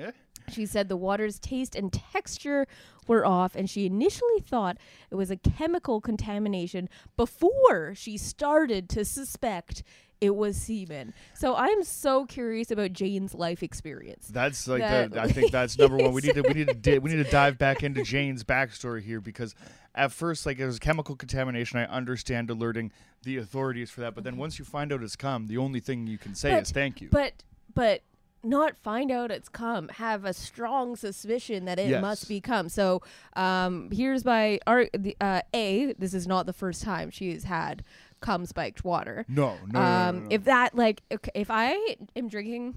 She 0.49 0.65
said 0.65 0.87
the 0.87 0.97
water's 0.97 1.37
taste 1.37 1.75
and 1.75 1.91
texture 1.91 2.67
were 3.07 3.25
off, 3.25 3.55
and 3.55 3.69
she 3.69 3.85
initially 3.85 4.39
thought 4.39 4.77
it 5.11 5.15
was 5.15 5.29
a 5.29 5.35
chemical 5.35 5.99
contamination 5.99 6.89
before 7.17 7.93
she 7.95 8.17
started 8.17 8.89
to 8.89 9.03
suspect 9.03 9.83
it 10.21 10.35
was 10.35 10.57
semen. 10.57 11.13
So 11.33 11.55
I'm 11.55 11.83
so 11.83 12.25
curious 12.25 12.71
about 12.71 12.91
Jane's 12.93 13.33
life 13.33 13.63
experience. 13.63 14.27
That's 14.27 14.67
like 14.67 14.81
That- 14.81 15.11
the, 15.11 15.21
I 15.21 15.27
think 15.29 15.51
that's 15.51 15.77
number 15.77 15.97
one. 15.97 16.11
We 16.11 16.21
need 16.21 16.35
to 16.35 16.41
we 16.41 16.53
need 16.53 16.67
to 16.67 16.73
di- 16.75 16.99
we 16.99 17.09
need 17.11 17.23
to 17.23 17.31
dive 17.31 17.57
back 17.57 17.83
into 17.83 18.03
Jane's 18.03 18.43
backstory 18.43 19.01
here 19.01 19.21
because 19.21 19.55
at 19.95 20.11
first 20.11 20.45
like 20.45 20.59
it 20.59 20.65
was 20.65 20.79
chemical 20.79 21.15
contamination. 21.15 21.79
I 21.79 21.85
understand 21.85 22.49
alerting 22.49 22.91
the 23.23 23.37
authorities 23.37 23.89
for 23.91 24.01
that, 24.01 24.15
but 24.15 24.23
then 24.23 24.37
once 24.37 24.59
you 24.59 24.65
find 24.65 24.91
out 24.91 25.01
it's 25.03 25.15
come, 25.15 25.47
the 25.47 25.57
only 25.57 25.79
thing 25.79 26.07
you 26.07 26.17
can 26.17 26.35
say 26.35 26.51
But- 26.51 26.63
is 26.63 26.71
thank 26.71 27.01
you. 27.01 27.09
But 27.11 27.43
but 27.73 28.01
not 28.41 28.77
find 28.77 29.11
out 29.11 29.31
it's 29.31 29.49
come. 29.49 29.89
Have 29.89 30.23
a 30.23 30.33
strong 30.33 30.95
suspicion 30.95 31.65
that 31.65 31.77
it 31.77 31.89
Yes. 31.89 32.01
must 32.01 32.29
be 32.29 32.39
come. 32.39 32.69
So 32.69 33.01
um, 33.35 33.89
here's 33.91 34.23
my 34.23 34.59
art. 34.65 34.89
The, 34.97 35.15
uh, 35.19 35.41
a 35.53 35.93
this 35.99 36.13
is 36.13 36.25
not 36.27 36.45
the 36.45 36.53
first 36.53 36.81
time 36.81 37.09
she 37.09 37.33
has 37.33 37.43
had 37.43 37.83
cum 38.21 38.45
spiked 38.45 38.83
water. 38.83 39.25
no, 39.27 39.55
no, 39.55 39.59
no, 39.67 39.79
no, 39.79 39.79
um, 39.79 40.15
no, 40.15 40.21
no. 40.23 40.27
if 40.31 40.43
that 40.45 40.75
like 40.75 41.01
okay, 41.11 41.31
if 41.35 41.49
I 41.49 41.95
am 42.15 42.27
drinking 42.27 42.75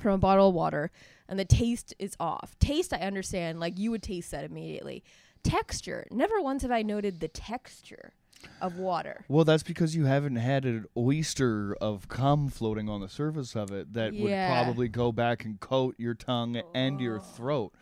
from 0.00 0.14
a 0.14 0.18
bottle 0.18 0.48
of 0.48 0.54
water 0.54 0.90
and 1.28 1.38
the 1.38 1.44
taste 1.44 1.94
is 1.98 2.16
off, 2.18 2.58
taste 2.58 2.92
I 2.92 2.98
understand. 2.98 3.60
Like 3.60 3.78
you 3.78 3.90
would 3.90 4.02
taste 4.02 4.30
that 4.30 4.44
immediately. 4.44 5.04
Texture. 5.42 6.06
Never 6.10 6.40
once 6.40 6.62
have 6.62 6.70
I 6.70 6.82
noted 6.82 7.20
the 7.20 7.28
texture 7.28 8.12
of 8.60 8.76
water. 8.78 9.24
Well, 9.28 9.44
that's 9.44 9.62
because 9.62 9.96
you 9.96 10.04
haven't 10.04 10.36
had 10.36 10.64
an 10.64 10.86
oyster 10.96 11.74
of 11.80 12.08
cum 12.08 12.48
floating 12.48 12.88
on 12.88 13.00
the 13.00 13.08
surface 13.08 13.54
of 13.56 13.70
it 13.70 13.92
that 13.94 14.14
would 14.14 14.30
probably 14.48 14.88
go 14.88 15.12
back 15.12 15.44
and 15.44 15.58
coat 15.60 15.94
your 15.98 16.14
tongue 16.14 16.60
and 16.74 17.00
your 17.00 17.20
throat. 17.20 17.72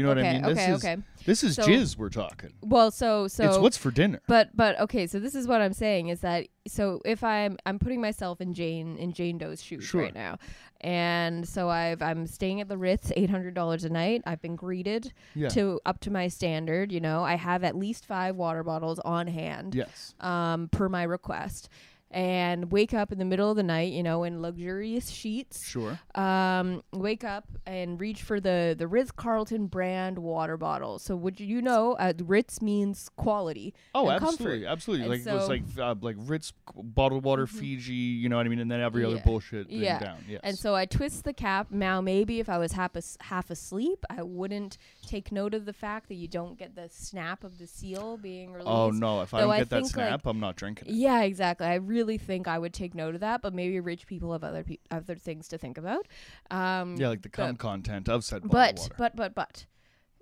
You 0.00 0.04
know 0.06 0.14
what 0.14 0.18
I 0.18 0.32
mean? 0.32 0.42
This 0.42 0.58
okay, 0.58 0.72
is 0.72 0.84
okay. 0.84 0.96
this 1.26 1.44
is 1.44 1.56
So- 1.56 1.62
jizz 1.64 1.98
we're 1.98 2.08
talking. 2.08 2.52
Well, 2.62 2.90
so 2.90 3.28
so 3.28 3.44
it's 3.44 3.58
what's 3.58 3.76
for 3.76 3.90
dinner. 3.90 4.22
But 4.26 4.56
but 4.56 4.80
okay, 4.80 5.06
so 5.06 5.20
this 5.20 5.34
is 5.34 5.46
what 5.46 5.60
I'm 5.60 5.74
saying 5.74 6.08
is 6.08 6.20
that 6.20 6.48
so 6.66 7.02
if 7.04 7.22
I'm 7.22 7.58
I'm 7.66 7.78
putting 7.78 8.00
myself 8.00 8.40
in 8.40 8.54
Jane 8.54 8.96
in 8.96 9.12
Jane 9.12 9.36
Doe's 9.36 9.62
shoes 9.62 9.84
Sure. 9.84 10.00
right 10.00 10.14
now, 10.14 10.38
and 10.80 11.46
so 11.46 11.68
I've 11.68 12.00
I'm 12.00 12.26
staying 12.26 12.62
at 12.62 12.68
the 12.68 12.78
Ritz, 12.78 13.12
eight 13.14 13.28
hundred 13.28 13.52
dollars 13.52 13.84
a 13.84 13.90
night. 13.90 14.22
I've 14.24 14.40
been 14.40 14.56
greeted 14.56 15.12
Yeah. 15.34 15.48
to 15.50 15.78
up 15.84 16.00
to 16.00 16.10
my 16.10 16.28
standard. 16.28 16.90
You 16.92 17.00
know, 17.00 17.22
I 17.22 17.34
have 17.34 17.62
at 17.62 17.76
least 17.76 18.06
five 18.06 18.36
water 18.36 18.64
bottles 18.64 18.98
on 19.00 19.26
hand, 19.26 19.74
yes. 19.74 20.14
um, 20.20 20.68
per 20.68 20.88
my 20.88 21.02
request. 21.02 21.68
And 22.10 22.72
wake 22.72 22.92
up 22.92 23.12
in 23.12 23.18
the 23.18 23.24
middle 23.24 23.50
of 23.50 23.56
the 23.56 23.62
night, 23.62 23.92
you 23.92 24.02
know, 24.02 24.24
in 24.24 24.42
luxurious 24.42 25.10
sheets. 25.10 25.64
Sure. 25.64 25.98
Um, 26.14 26.82
wake 26.92 27.22
up 27.24 27.44
and 27.66 28.00
reach 28.00 28.22
for 28.22 28.40
the 28.40 28.74
the 28.76 28.88
Ritz 28.88 29.10
Carlton 29.10 29.66
brand 29.66 30.18
water 30.18 30.56
bottle. 30.56 30.98
So 30.98 31.14
would 31.16 31.38
you 31.40 31.62
know, 31.62 31.92
uh, 31.94 32.12
Ritz 32.24 32.60
means 32.60 33.08
quality. 33.16 33.74
Oh, 33.94 34.08
and 34.08 34.22
absolutely, 34.22 34.60
comfort. 34.62 34.72
absolutely. 34.72 35.04
And 35.06 35.24
like 35.24 35.32
it 35.34 35.36
was 35.36 35.48
like 35.48 35.62
uh, 35.78 35.94
like 36.00 36.16
Ritz 36.18 36.52
bottled 36.74 37.24
water, 37.24 37.46
Mhm. 37.46 37.50
Fiji. 37.50 37.94
You 37.94 38.28
know 38.28 38.36
what 38.36 38.46
I 38.46 38.48
mean? 38.48 38.58
And 38.58 38.70
then 38.70 38.80
every 38.80 39.04
other 39.04 39.16
Yeah. 39.16 39.22
bullshit 39.24 39.68
thing 39.68 39.80
Yeah. 39.82 39.98
down. 40.00 40.24
Yes. 40.28 40.40
And 40.42 40.58
so 40.58 40.74
I 40.74 40.86
twist 40.86 41.24
the 41.24 41.32
cap. 41.32 41.68
Now, 41.70 42.00
maybe 42.00 42.40
if 42.40 42.48
I 42.48 42.58
was 42.58 42.72
half, 42.72 42.96
as- 42.96 43.16
half 43.20 43.50
asleep, 43.50 44.04
I 44.10 44.22
wouldn't 44.22 44.78
take 45.06 45.30
note 45.30 45.54
of 45.54 45.64
the 45.64 45.72
fact 45.72 46.08
that 46.08 46.14
you 46.16 46.26
don't 46.28 46.58
get 46.58 46.74
the 46.74 46.88
snap 46.90 47.44
of 47.44 47.58
the 47.58 47.66
seal 47.66 48.16
being 48.16 48.50
released. 48.52 48.68
oh 48.68 48.90
no, 48.90 49.20
if 49.22 49.32
I 49.34 49.38
Though 49.40 49.46
don't 49.46 49.54
I 49.54 49.58
get 49.58 49.70
that 49.70 49.82
think, 49.82 49.96
like- 49.96 50.08
snap, 50.08 50.26
I'm 50.26 50.40
not 50.40 50.56
drinking 50.56 50.88
it. 50.88 50.94
Yeah, 50.94 51.22
exactly. 51.22 51.66
I 51.66 51.74
really 51.74 51.99
think 52.18 52.48
I 52.48 52.58
would 52.58 52.72
take 52.72 52.94
note 52.94 53.14
of 53.14 53.20
that, 53.20 53.42
but 53.42 53.54
maybe 53.54 53.80
rich 53.80 54.06
people 54.06 54.32
have 54.32 54.44
other 54.44 54.64
pe- 54.64 54.78
other 54.90 55.16
things 55.16 55.48
to 55.48 55.58
think 55.58 55.78
about. 55.78 56.06
Um, 56.50 56.96
Yeah, 56.96 57.08
like 57.08 57.22
the 57.22 57.28
cum 57.28 57.56
content 57.56 58.08
of 58.08 58.24
said 58.24 58.42
but 58.48 58.78
water. 58.78 58.94
but 58.98 59.16
but 59.16 59.34
but 59.34 59.66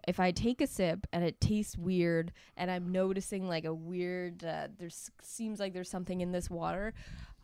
if 0.06 0.18
I 0.18 0.30
take 0.30 0.60
a 0.60 0.66
sip 0.66 1.06
and 1.12 1.24
it 1.24 1.40
tastes 1.40 1.76
weird 1.76 2.32
and 2.56 2.70
I'm 2.70 2.90
noticing 2.90 3.46
like 3.46 3.64
a 3.64 3.74
weird 3.74 4.44
uh, 4.44 4.68
there's 4.78 5.10
seems 5.22 5.60
like 5.60 5.74
there's 5.74 5.90
something 5.90 6.20
in 6.20 6.32
this 6.32 6.48
water, 6.48 6.94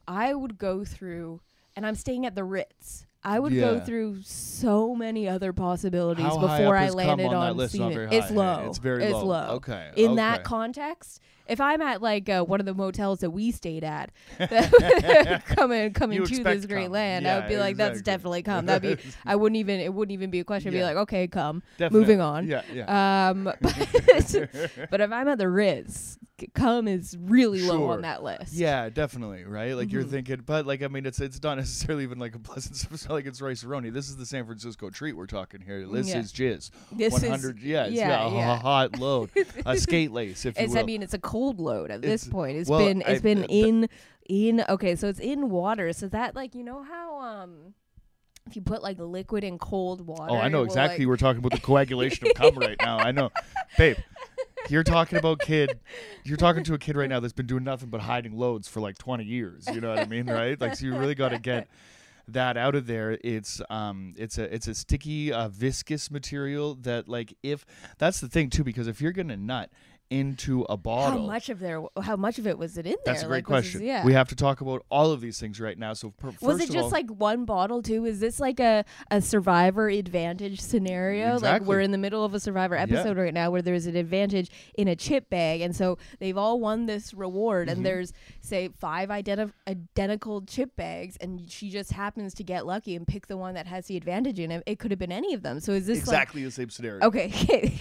I 0.09 0.35
would 0.35 0.59
go 0.59 0.85
through 0.85 1.41
and 1.77 1.87
I'm 1.87 1.95
staying 1.95 2.27
at 2.27 2.35
the 2.35 2.45
Ritz. 2.45 3.07
I 3.27 3.39
would 3.39 3.55
go 3.55 3.81
through 3.81 4.21
so 4.23 4.95
many 4.95 5.27
other 5.27 5.55
possibilities 5.55 6.27
How 6.27 6.39
before 6.39 6.77
I 6.77 6.91
landed 6.91 7.29
on, 7.29 7.35
on, 7.35 7.47
that 7.47 7.57
list? 7.57 7.75
It. 7.75 8.13
It's 8.13 8.31
low. 8.31 8.67
It's 8.69 8.77
very 8.77 9.05
it's 9.05 9.15
low. 9.15 9.25
low. 9.25 9.47
Okay. 9.55 9.93
In 9.97 10.11
okay. 10.11 10.17
that 10.17 10.45
context, 10.45 11.21
if 11.47 11.61
I'm 11.61 11.83
at 11.83 12.01
like 12.01 12.29
uh, 12.29 12.43
one 12.43 12.61
of 12.61 12.67
the 12.67 12.75
motels 12.75 13.21
that 13.21 13.31
we 13.31 13.51
stayed 13.51 13.85
at, 13.85 14.11
coming 15.47 15.93
coming 15.93 16.25
to 16.25 16.43
this 16.43 16.67
great 16.67 16.91
land, 16.91 17.27
I 17.27 17.39
would 17.39 17.49
be 17.49 17.55
Yeah, 17.55 17.61
like, 17.61 17.77
that's 17.77 18.03
definitely 18.03 18.43
come. 18.43 18.67
That'd 18.67 18.99
be 18.99 19.03
I 19.27 19.37
wouldn't 19.37 19.57
even 19.57 19.81
it 19.81 19.93
wouldn't 19.93 20.13
even 20.13 20.31
be 20.31 20.41
a 20.41 20.45
question. 20.45 20.71
I'd 20.71 20.79
be 20.79 20.83
like, 20.83 20.97
okay, 20.97 21.27
come. 21.27 21.63
Definitely. 21.79 22.01
moving 22.01 22.21
on. 22.21 22.47
Yeah, 22.47 22.63
yeah. 22.73 23.29
Um, 23.31 23.45
but, 23.45 23.59
but 24.91 25.01
if 25.01 25.13
I'm 25.13 25.29
at 25.29 25.39
the 25.39 25.49
Ritz, 25.49 26.19
c- 26.41 26.49
cum 26.55 26.89
is 26.89 27.17
really 27.21 27.63
low 27.63 27.91
on 27.91 28.03
that 28.03 28.23
list. 28.23 28.53
Yeah, 28.55 28.89
definitely, 28.91 29.45
right? 29.45 29.75
Like 29.75 29.93
you're 29.93 30.05
Mhm. 30.05 30.11
thinking, 30.11 30.43
but 30.45 30.67
like 30.67 30.83
I 30.83 30.89
mean, 30.89 31.07
it's 31.07 31.21
it's 31.21 31.43
not 31.43 31.57
necessarily 31.59 32.03
even 32.05 32.19
like 32.19 32.35
a 32.35 32.39
pleasant. 32.39 32.85
It's 32.93 33.09
not 33.09 33.15
like 33.15 33.27
it's 33.27 33.41
rice 33.41 33.65
roni. 33.65 33.93
This 33.93 34.09
is 34.09 34.17
the 34.17 34.27
San 34.27 34.45
Francisco 34.47 34.91
treat 34.91 35.13
we're 35.17 35.27
talking 35.27 35.61
here. 35.61 35.87
This 35.87 36.09
Yeah. 36.09 36.19
is 36.21 36.33
jizz. 36.33 36.71
this 36.93 37.13
One 37.13 37.25
is. 37.25 37.31
hundred. 37.31 37.61
Yeah, 37.61 37.85
it's, 37.85 37.95
yeah, 37.95 38.29
yeah, 38.29 38.53
a 38.55 38.57
hot 38.57 38.99
load, 38.99 39.31
a 39.67 39.77
skate 39.79 40.11
lace, 40.13 40.45
if 40.45 40.59
you 40.59 40.65
It's, 40.65 40.73
will. 40.75 40.81
I 40.81 40.85
mean, 40.85 41.03
it's 41.03 41.15
a 41.15 41.19
cold 41.19 41.61
load 41.61 41.91
at 41.91 42.03
this 42.03 42.27
point. 42.27 42.57
It's 42.59 42.69
well, 42.71 42.81
been 42.81 43.01
it's 43.03 43.21
I- 43.21 43.23
been 43.23 43.45
uh, 43.45 43.47
th- 43.47 43.67
in 43.67 43.89
in 44.29 44.65
okay, 44.69 44.97
so 44.97 45.09
it's 45.09 45.21
in 45.21 45.51
water. 45.51 45.93
So 45.93 46.09
that 46.09 46.35
like 46.35 46.55
you 46.55 46.65
know 46.65 46.83
how 46.83 47.21
um 47.21 47.75
if 48.47 48.57
you 48.57 48.61
put 48.63 48.83
like 48.83 48.99
liquid 48.99 49.43
in 49.43 49.59
cold 49.59 50.07
water. 50.07 50.33
oh, 50.33 50.37
I 50.37 50.49
know 50.49 50.65
exactly. 50.65 51.05
like- 51.05 51.09
we're 51.09 51.17
talking 51.17 51.39
about 51.39 51.53
the 51.53 51.61
coagulation 51.65 52.27
of 52.29 52.35
cum 52.35 52.55
right 52.57 52.77
now. 52.81 52.99
I 52.99 53.11
know, 53.11 53.31
babe. 53.79 53.97
You're 54.69 54.85
talking 54.85 55.19
about 55.19 55.41
kid. 55.41 55.81
You're 56.25 56.37
talking 56.37 56.65
to 56.65 56.75
a 56.75 56.79
kid 56.79 56.97
right 56.97 57.09
now 57.09 57.21
that's 57.21 57.33
been 57.33 57.47
doing 57.47 57.65
nothing 57.65 57.91
but 57.91 58.01
hiding 58.01 58.37
loads 58.37 58.69
for 58.69 58.81
like 58.81 58.99
20 58.99 59.25
years. 59.25 59.67
You 59.73 59.81
know 59.81 59.91
what 59.91 59.99
I 59.99 60.07
mean, 60.07 60.27
right? 60.27 60.61
Like, 60.61 60.77
so 60.77 60.87
you 60.87 60.97
really 60.97 61.15
got 61.15 61.31
to 61.31 61.39
get 61.39 61.69
that 62.29 62.57
out 62.57 62.75
of 62.75 62.87
there. 62.87 63.19
It's 63.23 63.61
um, 63.69 64.15
it's 64.17 64.39
a 64.39 64.53
it's 64.55 64.67
a 64.67 64.75
sticky, 64.75 65.33
uh, 65.33 65.49
viscous 65.49 66.11
material 66.11 66.75
that 66.77 67.09
like 67.09 67.37
if 67.43 67.67
that's 67.99 68.21
the 68.21 68.29
thing 68.29 68.51
too, 68.51 68.65
because 68.65 68.89
if 68.89 69.01
you're 69.01 69.13
gonna 69.13 69.37
nut 69.37 69.71
into 70.11 70.63
a 70.69 70.77
bottle. 70.77 71.21
how 71.21 71.27
much 71.27 71.49
of 71.49 71.59
there? 71.59 71.83
How 72.03 72.17
much 72.17 72.39
of 72.39 72.47
it 72.47 72.57
was 72.59 72.77
it 72.79 72.87
in 72.87 72.93
there? 73.05 73.15
that's 73.15 73.23
a 73.23 73.27
great 73.27 73.39
Like, 73.39 73.45
question. 73.47 73.83
yeah. 73.83 74.05
We 74.05 74.13
have 74.13 74.29
to 74.29 74.37
talk 74.37 74.61
about 74.61 74.85
all 74.91 75.11
of 75.11 75.21
these 75.21 75.41
things 75.41 75.61
right 75.61 75.79
now. 75.79 75.93
So 75.95 76.11
per, 76.11 76.31
Was 76.41 76.61
it 76.61 76.67
just 76.71 76.77
all, 76.85 76.91
like 76.91 77.09
one 77.11 77.45
bottle 77.45 77.83
too? 77.83 78.05
Is 78.05 78.21
this 78.21 78.39
like 78.39 78.61
a, 78.61 78.85
a 79.11 79.21
survivor 79.21 79.89
advantage 79.89 80.61
scenario? 80.61 81.39
Like 81.39 81.63
we're 81.63 81.81
in 81.81 81.91
the 81.91 81.99
middle 81.99 82.25
of 82.25 82.35
a 82.35 82.41
survivor 82.41 82.77
episode 82.77 83.17
right 83.17 83.35
now 83.35 83.51
where 83.51 83.63
there's 83.63 83.87
an 83.87 83.97
advantage 83.97 84.51
in 84.77 84.89
a 84.89 84.97
chip 84.97 85.29
bag 85.31 85.61
and 85.63 85.75
so 85.75 85.99
they've 86.21 86.37
all 86.39 86.61
won 86.61 86.87
this 86.87 87.13
reward 87.15 87.69
Mhm. 87.69 87.73
and 87.73 87.87
there's 87.87 88.13
say 88.41 88.69
five 88.79 89.09
identi- 89.09 89.53
identical 89.67 90.43
chip 90.43 90.77
bags 90.77 91.17
and 91.21 91.51
she 91.51 91.71
just 91.71 91.93
happens 91.93 92.35
to 92.35 92.45
get 92.45 92.67
lucky 92.67 92.95
and 92.95 93.07
pick 93.07 93.27
the 93.27 93.37
one 93.37 93.55
that 93.55 93.67
has 93.67 93.87
the 93.87 93.97
advantage 93.97 94.39
in 94.39 94.51
it. 94.51 94.63
It 94.67 94.79
could 94.79 94.91
have 94.91 94.99
been 94.99 95.13
any 95.13 95.35
of 95.35 95.43
them. 95.43 95.61
So 95.61 95.73
is 95.73 95.87
this 95.87 95.99
exactly 95.99 96.45
the 96.45 96.51
same 96.51 96.71
scenario? 96.71 97.05
Okay. 97.07 97.33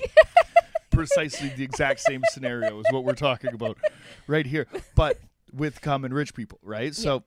precisely 0.94 1.50
the 1.50 1.64
exact 1.64 2.00
same 2.00 2.22
scenario 2.32 2.80
is 2.80 2.86
what 2.92 3.04
we're 3.04 3.14
talking 3.14 3.54
about 3.54 3.78
right 4.28 4.46
here, 4.46 4.68
but 4.96 5.20
with 5.52 5.82
common 5.82 6.14
rich 6.14 6.34
people, 6.34 6.60
right? 6.64 6.96
So 6.96 7.24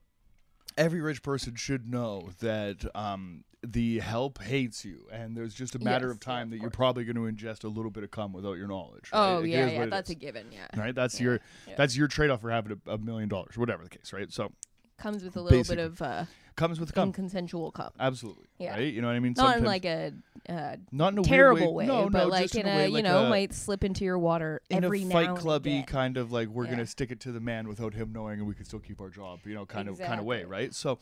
every 0.76 1.00
rich 1.00 1.22
person 1.22 1.54
should 1.54 1.88
know 1.88 2.30
that 2.40 2.84
um, 2.94 3.44
the 3.66 3.98
help 4.00 4.42
hates 4.42 4.84
you, 4.84 5.06
and 5.12 5.36
there's 5.36 5.54
just 5.54 5.74
a 5.74 5.78
matter 5.78 6.06
Yes, 6.08 6.16
of 6.16 6.22
yeah, 6.22 6.32
time 6.32 6.42
of 6.44 6.50
that 6.50 6.60
you're 6.60 6.70
probably 6.70 7.04
going 7.04 7.16
to 7.16 7.22
ingest 7.44 7.64
a 7.64 7.68
little 7.68 7.90
bit 7.90 8.04
of 8.04 8.10
cum 8.10 8.32
without 8.32 8.54
your 8.54 8.68
knowledge. 8.68 9.10
right? 9.12 9.18
oh 9.18 9.42
it 9.42 9.48
yeah, 9.48 9.66
yeah, 9.68 9.86
that's 9.86 10.10
a 10.10 10.14
given, 10.14 10.46
yeah. 10.52 10.66
right. 10.76 10.94
That's 10.94 11.18
Yeah, 11.20 11.24
your 11.24 11.40
yeah. 11.66 11.74
that's 11.76 11.96
your 11.96 12.08
trade 12.08 12.30
off 12.30 12.40
for 12.42 12.50
having 12.50 12.80
a, 12.86 12.92
a 12.92 12.98
million 12.98 13.28
dollars, 13.28 13.56
whatever 13.56 13.82
the 13.84 13.90
case, 13.90 14.12
right? 14.12 14.32
So 14.32 14.52
Comes 14.98 15.22
with 15.22 15.36
a 15.36 15.42
little 15.42 15.62
bit 15.62 15.78
of 15.78 16.00
uh 16.00 16.24
comes 16.56 16.80
with 16.80 16.94
cum, 16.94 17.12
inconsensual 17.12 17.72
cum. 17.72 17.90
absolutely, 18.00 18.46
Yeah. 18.58 18.72
right? 18.74 18.92
You 18.92 19.02
know 19.02 19.08
what 19.08 19.16
I 19.16 19.20
mean? 19.20 19.34
Not 19.36 19.58
in 19.58 19.64
like 19.64 19.84
a 19.84 20.12
uh, 20.48 20.76
not 20.92 21.12
in 21.12 21.18
a 21.18 21.22
terrible 21.22 21.74
way, 21.74 21.86
way, 21.86 21.86
no, 21.86 22.08
but 22.08 22.24
no, 22.24 22.28
like 22.28 22.42
just 22.44 22.54
in 22.56 22.66
a, 22.66 22.76
way, 22.76 22.86
you 22.88 22.94
like 22.94 23.04
know 23.04 23.24
a, 23.26 23.28
might 23.28 23.52
slip 23.52 23.84
into 23.84 24.04
your 24.04 24.18
water 24.18 24.60
in 24.70 24.84
every 24.84 25.02
a 25.02 25.06
fight 25.06 25.34
clubby 25.36 25.82
kind 25.86 26.16
of 26.16 26.32
like 26.32 26.48
we're 26.48 26.64
Yeah. 26.64 26.70
gonna 26.72 26.86
stick 26.86 27.10
it 27.10 27.20
to 27.20 27.32
the 27.32 27.40
man 27.40 27.68
without 27.68 27.94
him 27.94 28.12
knowing 28.12 28.38
and 28.40 28.48
we 28.48 28.54
can 28.54 28.64
still 28.64 28.78
keep 28.78 29.00
our 29.00 29.10
job 29.10 29.40
you 29.44 29.54
know 29.54 29.66
kind 29.66 29.88
of 29.88 29.98
kind 29.98 30.18
of 30.20 30.24
way 30.26 30.44
right 30.44 30.74
so 30.74 30.98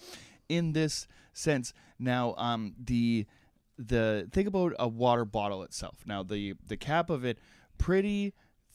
in 0.48 0.72
this 0.72 1.06
sense 1.32 1.72
now 1.98 2.34
um 2.36 2.74
the 2.82 3.26
the 3.78 4.28
think 4.32 4.48
about 4.48 4.72
a 4.78 4.88
water 4.88 5.24
bottle 5.24 5.62
itself 5.62 5.98
now 6.06 6.22
the 6.22 6.54
the 6.66 6.76
cap 6.76 7.10
of 7.10 7.24
it 7.24 7.38
pretty 7.78 8.32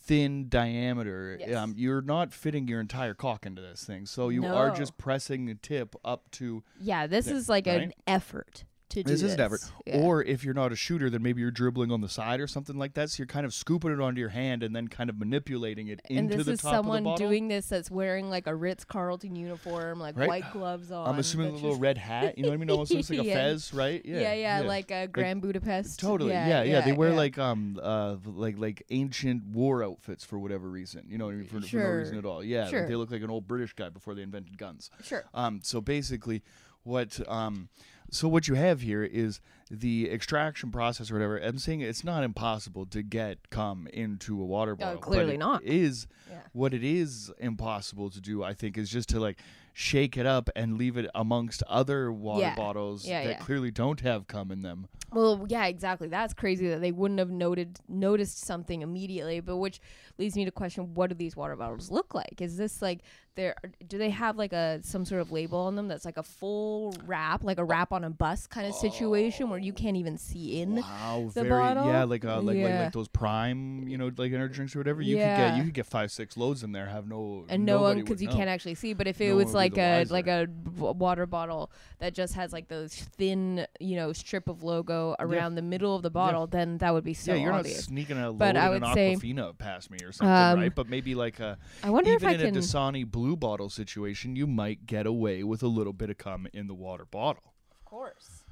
thin 0.09 0.49
diameter. 0.49 1.37
Yes. 1.39 1.55
um 1.55 1.75
you're 1.77 2.01
not 2.01 2.33
fitting 2.33 2.67
your 2.67 2.81
entire 2.81 3.13
cock 3.13 3.45
into 3.45 3.61
this 3.61 3.83
thing. 3.83 4.07
So 4.07 4.29
you 4.29 4.43
are 4.47 4.71
just 4.71 4.97
pressing 4.97 5.45
the 5.45 5.53
tip 5.53 5.95
up 6.03 6.29
to 6.31 6.63
Yeah, 6.81 7.05
this 7.05 7.27
Yeah, 7.27 7.33
is 7.33 7.47
like 7.47 7.67
an 7.67 7.93
effort 8.07 8.63
to 8.89 9.03
do 9.03 9.10
this 9.12 9.22
this. 9.22 9.29
is 9.31 9.34
an 9.36 9.41
effort. 9.41 9.62
Yeah. 9.86 10.00
Or 10.00 10.24
if 10.24 10.43
you're 10.43 10.53
not 10.53 10.72
a 10.72 10.75
shooter, 10.75 11.10
then 11.10 11.22
maybe 11.22 11.41
you're 11.41 11.51
dribbling 11.51 11.91
on 11.91 12.01
the 12.01 12.10
side 12.10 12.39
or 12.39 12.48
something 12.48 12.77
like 12.77 12.93
that. 12.96 13.10
So 13.12 13.22
you're 13.22 13.27
kind 13.27 13.46
of 13.46 13.53
scooping 13.53 13.91
it 13.91 14.00
onto 14.00 14.19
your 14.19 14.29
hand 14.29 14.63
and 14.63 14.75
then 14.75 14.88
kind 14.88 15.10
of 15.10 15.17
manipulating 15.19 15.88
it 15.88 16.00
and 16.10 16.31
into 16.31 16.43
the 16.43 16.58
top 16.58 16.74
of 16.75 16.86
the 16.86 16.91
And 16.93 17.05
this 17.05 17.12
is 17.12 17.15
someone 17.15 17.15
doing 17.15 17.48
this 17.48 17.67
that's 17.69 17.91
wearing 17.91 18.29
like 18.29 18.48
a 18.48 18.55
Ritz 18.55 18.84
Carlton 18.86 19.36
uniform, 19.36 20.00
like 20.00 20.17
Right. 20.17 20.27
white 20.27 20.51
gloves 20.53 20.91
on. 20.91 21.08
I'm 21.08 21.19
assuming 21.19 21.50
a 21.50 21.53
little 21.53 21.77
red 21.77 21.98
hat. 21.98 22.38
You 22.38 22.43
know 22.43 22.50
what 22.50 22.55
I 22.55 22.58
mean? 22.58 22.69
Almost 22.72 22.93
looks 22.93 23.10
like 23.10 23.19
a 23.19 23.24
Yeah. 23.25 23.34
fez, 23.36 23.74
right? 23.74 24.01
yeah, 24.05 24.34
yeah, 24.34 24.62
like 24.62 24.91
a 24.91 25.08
Grand 25.08 25.41
Budapest. 25.41 26.00
totally. 26.00 26.31
Yeah, 26.31 26.48
Yeah, 26.48 26.63
yeah. 26.63 26.81
They 26.81 26.91
wear 26.93 27.10
yeah. 27.10 27.15
like 27.15 27.38
um 27.38 27.79
uh 27.81 28.15
like 28.25 28.58
like 28.58 28.84
ancient 28.89 29.46
war 29.46 29.84
outfits 29.84 30.24
for 30.24 30.39
whatever 30.39 30.69
reason. 30.69 31.05
You 31.08 31.17
know 31.17 31.25
what 31.25 31.34
I 31.36 31.38
mean? 31.38 31.48
For, 31.48 31.62
for 31.62 31.77
no 31.77 31.89
reason 31.89 32.17
at 32.17 32.25
all. 32.25 32.43
Yeah, 32.43 32.62
like 32.63 32.69
Sure. 32.72 32.88
they 32.88 32.96
look 32.96 33.12
like 33.12 33.22
an 33.22 33.29
old 33.29 33.48
British 33.48 33.74
guy 33.74 33.89
before 33.89 34.15
they 34.15 34.22
invented 34.24 34.58
guns. 34.58 34.89
sure. 35.03 35.25
Um, 35.34 35.60
so 35.63 35.81
basically, 35.81 36.41
what 36.84 37.19
um, 37.29 37.69
so 38.11 38.27
what 38.27 38.47
you 38.47 38.55
have 38.55 38.81
here 38.81 39.03
is 39.03 39.39
the 39.69 40.09
extraction 40.09 40.71
process 40.71 41.11
or 41.11 41.15
whatever. 41.15 41.37
I'm 41.37 41.59
saying 41.59 41.81
it's 41.81 42.03
not 42.03 42.23
impossible 42.23 42.85
to 42.87 43.03
get 43.03 43.49
cum 43.49 43.87
into 43.93 44.41
a 44.41 44.45
water 44.45 44.73
oh, 44.73 44.75
bottle. 44.75 44.97
Oh, 44.97 45.01
clearly 45.01 45.35
it 45.35 45.39
not. 45.39 45.63
Is 45.63 46.07
Yeah. 46.29 46.41
what 46.53 46.73
it 46.73 46.83
is 46.83 47.31
impossible 47.37 48.09
to 48.09 48.19
do. 48.19 48.43
I 48.43 48.53
think 48.53 48.77
is 48.77 48.89
just 48.89 49.09
to 49.09 49.19
like 49.19 49.39
shake 49.73 50.17
it 50.17 50.25
up 50.25 50.49
and 50.55 50.77
leave 50.77 50.97
it 50.97 51.09
amongst 51.13 51.63
other 51.63 52.11
water 52.11 52.41
Yeah. 52.41 52.55
bottles 52.55 53.07
Yeah, 53.07 53.23
that 53.25 53.39
clearly 53.39 53.71
don't 53.71 54.01
have 54.01 54.27
cum 54.27 54.51
in 54.51 54.61
them. 54.61 54.87
Well, 55.11 55.45
yeah, 55.47 55.65
exactly. 55.65 56.07
That's 56.07 56.33
crazy 56.33 56.67
that 56.69 56.81
they 56.81 56.91
wouldn't 56.91 57.19
have 57.19 57.31
noted 57.31 57.79
noticed 57.87 58.39
something 58.45 58.81
immediately. 58.81 59.39
But 59.39 59.57
which 59.57 59.79
leads 60.17 60.35
me 60.35 60.45
to 60.45 60.51
question: 60.51 60.93
What 60.93 61.09
do 61.09 61.15
these 61.15 61.35
water 61.35 61.55
bottles 61.55 61.89
look 61.89 62.13
like? 62.13 62.41
Is 62.41 62.57
this 62.57 62.81
like 62.81 63.01
there? 63.39 63.55
Do 63.88 63.98
they 63.98 64.10
have 64.10 64.38
like 64.38 64.51
a 64.53 64.79
some 64.84 65.05
sort 65.05 65.22
of 65.22 65.31
label 65.31 65.60
on 65.60 65.75
them 65.75 65.88
that's 65.88 66.03
like 66.05 66.17
a 66.17 66.24
full 66.24 66.93
wrap, 67.05 67.43
like 67.43 67.58
a 67.58 67.63
wrap 67.63 67.91
on 67.93 68.03
a 68.03 68.10
bus 68.10 68.48
kind 68.48 68.67
of 68.67 68.74
situation 68.75 69.50
where 69.50 69.60
you 69.60 69.72
can't 69.74 69.96
even 69.98 70.17
see 70.17 70.62
in? 70.62 70.75
Wow, 70.75 71.31
the 71.34 71.43
very 71.43 71.50
bottle? 71.62 71.88
yeah, 71.88 72.03
like 72.03 72.25
uh, 72.25 72.38
like, 72.41 72.46
like 72.48 72.58
Yeah. 72.58 72.84
like 72.84 72.93
those 72.93 73.08
prime, 73.08 73.88
you 73.88 73.98
know, 73.98 74.12
like 74.17 74.31
energy 74.34 74.55
drinks 74.55 74.75
or 74.75 74.79
whatever. 74.79 75.01
You 75.01 75.15
could 75.15 75.22
Yeah. 75.22 75.50
get 75.50 75.58
you 75.58 75.63
could 75.63 75.74
get 75.74 75.86
five 75.86 76.12
six 76.12 76.36
loads 76.38 76.63
in 76.63 76.72
there, 76.74 76.88
have 76.88 77.08
no 77.08 77.46
and 77.50 77.65
no 77.65 77.81
one 77.81 77.98
because 78.00 78.22
you 78.22 78.27
know. 78.27 78.36
can't 78.36 78.50
actually 78.50 78.75
see. 78.75 78.93
But 78.93 79.08
if 79.08 79.22
it 79.22 79.29
No 79.29 79.36
was 79.38 79.53
like 79.53 79.77
a 79.77 80.00
wiser. 80.00 80.13
like 80.13 80.27
a 80.27 80.48
water 80.77 81.25
bottle 81.25 81.72
that 82.00 82.13
just 82.13 82.34
has 82.34 82.51
like 82.51 82.67
those 82.67 82.93
thin, 82.93 83.65
you 83.79 83.96
know, 83.96 84.12
strip 84.13 84.50
of 84.50 84.63
logo 84.63 85.15
around 85.19 85.55
the 85.55 85.62
middle 85.62 85.96
of 85.96 86.01
the 86.01 86.10
bottle, 86.10 86.48
then 86.48 86.77
that 86.79 86.93
would 86.93 87.03
be 87.03 87.13
so 87.13 87.34
yeah, 87.34 87.41
you're 87.43 87.53
obvious. 87.53 87.77
not 87.77 87.84
sneaking 87.86 88.17
a 88.17 88.34
But 88.34 88.55
load 88.55 88.62
I 88.62 88.65
in 88.65 88.72
would 88.74 88.84
an 88.84 88.93
say- 88.93 89.15
Aquafina 89.15 89.58
past 89.58 89.91
me 89.91 89.98
or 90.03 90.12
something, 90.12 90.29
Um, 90.36 90.60
right? 90.60 90.74
But 90.75 90.89
maybe 90.89 91.15
like 91.15 91.39
a 91.39 91.58
I 91.84 91.89
wonder 91.89 92.12
even 92.12 92.22
if 92.24 92.27
I 92.29 92.34
in 92.34 92.39
can. 92.53 92.58
a 92.58 92.60
Dasani 92.60 93.10
blue 93.10 93.28
bottle 93.36 93.69
situation, 93.69 94.36
you 94.36 94.48
might 94.48 94.86
get 94.86 95.05
away 95.05 95.43
with 95.43 95.62
a 95.63 95.67
little 95.67 95.93
bit 95.93 96.09
of 96.09 96.17
cum 96.17 96.48
in 96.53 96.67
the 96.67 96.74
water 96.75 97.05
bottle. 97.05 97.53
of 97.71 97.83
course. 97.86 98.43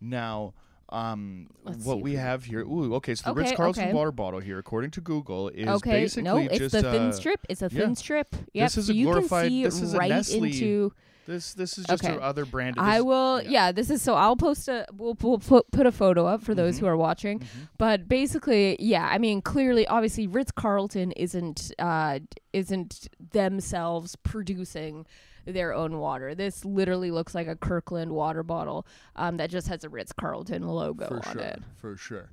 Now, 0.00 0.54
um, 0.88 1.48
Let's 1.64 1.84
what 1.84 1.96
see 1.98 2.02
we 2.02 2.10
we- 2.12 2.16
have 2.16 2.44
here. 2.44 2.60
Ooh, 2.60 2.94
okay. 2.96 3.14
So 3.14 3.24
the 3.26 3.30
Okay, 3.32 3.40
Ritz 3.48 3.56
Carlton 3.56 3.84
okay. 3.84 3.92
water 3.92 4.12
bottle 4.12 4.40
here, 4.40 4.58
according 4.58 4.90
to 4.92 5.00
Google, 5.00 5.48
is 5.48 5.68
okay, 5.68 5.90
basically 6.02 6.22
no, 6.24 6.38
it's 6.38 6.58
just 6.58 6.72
the 6.72 6.82
thin 6.82 7.02
uh, 7.02 7.12
strip. 7.12 7.40
It's 7.48 7.62
a 7.62 7.68
yeah. 7.70 7.80
thin 7.80 7.94
strip. 7.96 8.34
Yep. 8.54 8.66
This 8.66 8.76
is 8.78 8.86
so 8.86 8.92
a 8.92 8.94
you 8.96 9.04
glorified- 9.06 9.42
can 9.44 9.50
see 9.50 9.64
this 9.64 9.80
is 9.82 9.94
a 9.94 9.98
right 9.98 10.08
Nestle 10.10 10.44
into. 10.44 10.92
This 11.30 11.54
this 11.54 11.78
is 11.78 11.86
just 11.86 12.04
Okay. 12.04 12.18
other 12.20 12.44
brand. 12.44 12.76
of 12.78 12.84
I 12.84 13.00
will. 13.00 13.40
yeah. 13.42 13.50
Yeah. 13.50 13.72
this 13.72 13.88
is 13.90 14.02
so. 14.02 14.14
I'll 14.14 14.36
post 14.36 14.68
a. 14.68 14.86
We'll, 14.92 15.16
we'll 15.22 15.38
put 15.38 15.70
put 15.70 15.86
a 15.86 15.92
photo 15.92 16.26
up 16.26 16.42
for 16.42 16.54
those 16.54 16.76
Mhm. 16.76 16.80
who 16.80 16.86
are 16.86 16.96
watching. 16.96 17.38
Mhm. 17.40 17.46
But 17.78 18.08
basically, 18.08 18.76
yeah. 18.80 19.08
I 19.10 19.18
mean, 19.18 19.40
clearly, 19.42 19.86
obviously, 19.86 20.26
Ritz 20.26 20.50
Carlton 20.50 21.12
isn't 21.12 21.72
uh 21.78 22.18
isn't 22.52 23.08
themselves 23.32 24.16
producing 24.16 25.06
their 25.46 25.72
own 25.72 25.98
water. 25.98 26.34
This 26.34 26.64
literally 26.64 27.10
looks 27.10 27.34
like 27.34 27.46
a 27.48 27.56
Kirkland 27.56 28.12
water 28.12 28.42
bottle 28.42 28.86
um, 29.16 29.38
that 29.38 29.50
just 29.50 29.68
has 29.68 29.84
a 29.84 29.88
Ritz 29.88 30.12
Carlton 30.12 30.66
logo 30.68 31.06
for 31.08 31.16
on 31.26 31.32
sure, 31.32 31.42
it. 31.42 31.62
for 31.76 31.96
sure. 31.96 32.28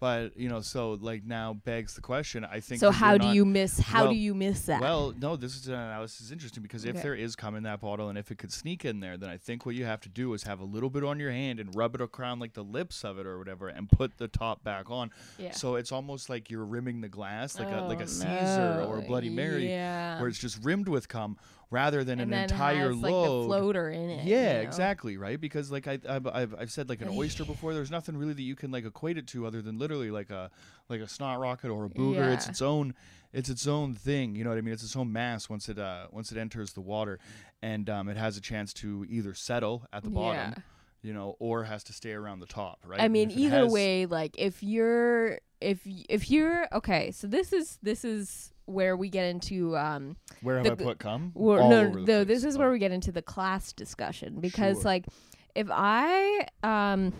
But 0.00 0.34
you 0.36 0.48
know, 0.48 0.62
so 0.62 0.92
like 0.92 1.24
now 1.24 1.52
begs 1.52 1.94
the 1.94 2.00
question. 2.00 2.42
I 2.42 2.60
think. 2.60 2.80
So 2.80 2.90
how 2.90 3.18
do 3.18 3.26
not- 3.26 3.34
you 3.34 3.44
miss? 3.44 3.78
How 3.78 4.04
well- 4.04 4.12
do 4.12 4.18
you 4.18 4.34
miss 4.34 4.62
that? 4.66 4.80
Well, 4.80 5.12
no, 5.20 5.36
this 5.36 5.54
is 5.54 5.68
uh, 5.68 5.98
this 6.00 6.22
is 6.22 6.32
interesting 6.32 6.62
because 6.62 6.86
if 6.86 7.02
there 7.02 7.14
is 7.14 7.36
cum 7.36 7.54
in 7.54 7.64
that 7.64 7.80
bottle 7.82 8.08
and 8.08 8.16
if 8.16 8.30
it 8.30 8.38
could 8.38 8.50
sneak 8.50 8.86
in 8.86 9.00
there, 9.00 9.18
then 9.18 9.28
I 9.28 9.36
think 9.36 9.66
what 9.66 9.74
you 9.74 9.84
have 9.84 10.00
to 10.00 10.08
do 10.08 10.32
is 10.32 10.44
have 10.44 10.60
a 10.60 10.64
little 10.64 10.88
bit 10.88 11.04
on 11.04 11.20
your 11.20 11.30
hand 11.30 11.60
and 11.60 11.74
rub 11.76 11.94
it 11.94 12.00
around 12.00 12.38
like 12.40 12.54
the 12.54 12.64
lips 12.64 13.04
of 13.04 13.18
it 13.18 13.26
or 13.26 13.38
whatever, 13.38 13.68
and 13.68 13.90
put 13.90 14.16
the 14.16 14.26
top 14.28 14.64
back 14.64 14.90
on. 14.90 15.10
yeah. 15.38 15.52
So 15.52 15.74
it's 15.74 15.92
almost 15.92 16.30
like 16.30 16.50
you're 16.50 16.64
rimming 16.64 17.02
the 17.02 17.08
glass, 17.10 17.58
like 17.58 17.68
a 17.68 17.82
like 17.82 18.00
Oh, 18.00 18.04
a 18.04 18.08
Caesar 18.08 18.84
or 18.88 18.98
a. 18.98 19.02
Bloody 19.02 19.28
Mary, 19.28 19.68
Yeah. 19.68 20.18
where 20.18 20.28
it's 20.28 20.38
just 20.38 20.64
rimmed 20.64 20.88
with 20.88 21.08
cum 21.08 21.36
rather 21.70 22.02
than 22.02 22.18
and 22.20 22.34
an 22.34 22.42
entire 22.42 22.88
has, 22.88 22.96
like 22.96 23.12
load. 23.12 23.42
the 23.42 23.46
floater 23.46 23.90
in 23.90 24.10
it. 24.10 24.24
yeah, 24.24 24.48
you 24.48 24.54
know? 24.56 24.60
exactly, 24.62 25.16
right? 25.16 25.40
Because 25.40 25.70
like 25.70 25.86
I, 25.86 25.98
I've, 26.08 26.26
I've, 26.26 26.54
I've 26.58 26.70
said 26.72 26.88
like 26.88 27.00
an 27.00 27.08
oyster 27.10 27.44
before. 27.54 27.74
There's 27.74 27.90
nothing 27.90 28.16
really 28.16 28.32
that 28.32 28.42
you 28.42 28.56
can 28.56 28.70
like 28.70 28.84
equate 28.84 29.18
it 29.18 29.26
to 29.28 29.46
other 29.46 29.62
than 29.62 29.78
literally 29.78 30.10
like 30.10 30.30
a 30.30 30.50
like 30.88 31.00
a 31.00 31.08
snot 31.08 31.38
rocket 31.38 31.70
or 31.70 31.84
a 31.84 31.88
booger. 31.88 32.32
It's 32.34 32.46
Yeah. 32.46 32.50
its 32.50 32.62
own, 32.62 32.94
it's 33.32 33.48
its 33.48 33.66
own 33.66 33.94
thing. 33.94 34.34
You 34.34 34.44
know 34.44 34.50
what 34.50 34.58
I 34.58 34.62
mean? 34.62 34.74
It's 34.74 34.82
its 34.82 34.96
own 34.96 35.12
mass 35.12 35.48
once 35.48 35.68
it 35.68 35.78
uh 35.78 36.06
once 36.10 36.32
it 36.32 36.38
enters 36.38 36.72
the 36.72 36.80
water, 36.80 37.18
and 37.62 37.88
um 37.88 38.08
it 38.08 38.16
has 38.16 38.36
a 38.36 38.40
chance 38.40 38.72
to 38.74 39.06
either 39.08 39.34
settle 39.34 39.86
at 39.92 40.02
the 40.02 40.10
bottom, 40.10 40.54
Yeah. 40.56 40.62
you 41.02 41.12
know, 41.14 41.36
or 41.38 41.64
has 41.64 41.84
to 41.84 41.92
stay 41.92 42.12
around 42.12 42.40
the 42.40 42.46
top, 42.46 42.80
right? 42.84 43.00
I 43.00 43.06
mean, 43.08 43.30
either 43.30 43.60
has- 43.64 43.72
way, 43.72 44.06
like 44.06 44.34
if 44.38 44.62
you're 44.62 45.38
if 45.60 45.80
if 46.08 46.30
you're 46.30 46.66
okay, 46.72 47.10
so 47.12 47.26
this 47.28 47.52
is 47.52 47.78
this 47.82 48.04
is 48.04 48.52
where 48.70 48.96
we 48.96 49.08
get 49.08 49.26
into 49.26 49.76
um 49.76 50.16
where 50.42 50.56
have 50.56 50.64
the 50.64 50.72
I 50.72 50.74
put 50.74 50.98
come? 50.98 51.32
All 51.60 51.70
no, 51.70 51.90
the 51.90 52.00
no, 52.00 52.24
this 52.24 52.44
is 52.44 52.56
where 52.56 52.70
we 52.70 52.78
get 52.78 52.92
into 52.92 53.12
the 53.12 53.22
class 53.22 53.72
discussion 53.72 54.40
because, 54.40 54.78
Sure. 54.78 54.84
like, 54.84 55.06
if 55.54 55.68
I, 55.70 56.46
um, 56.62 57.12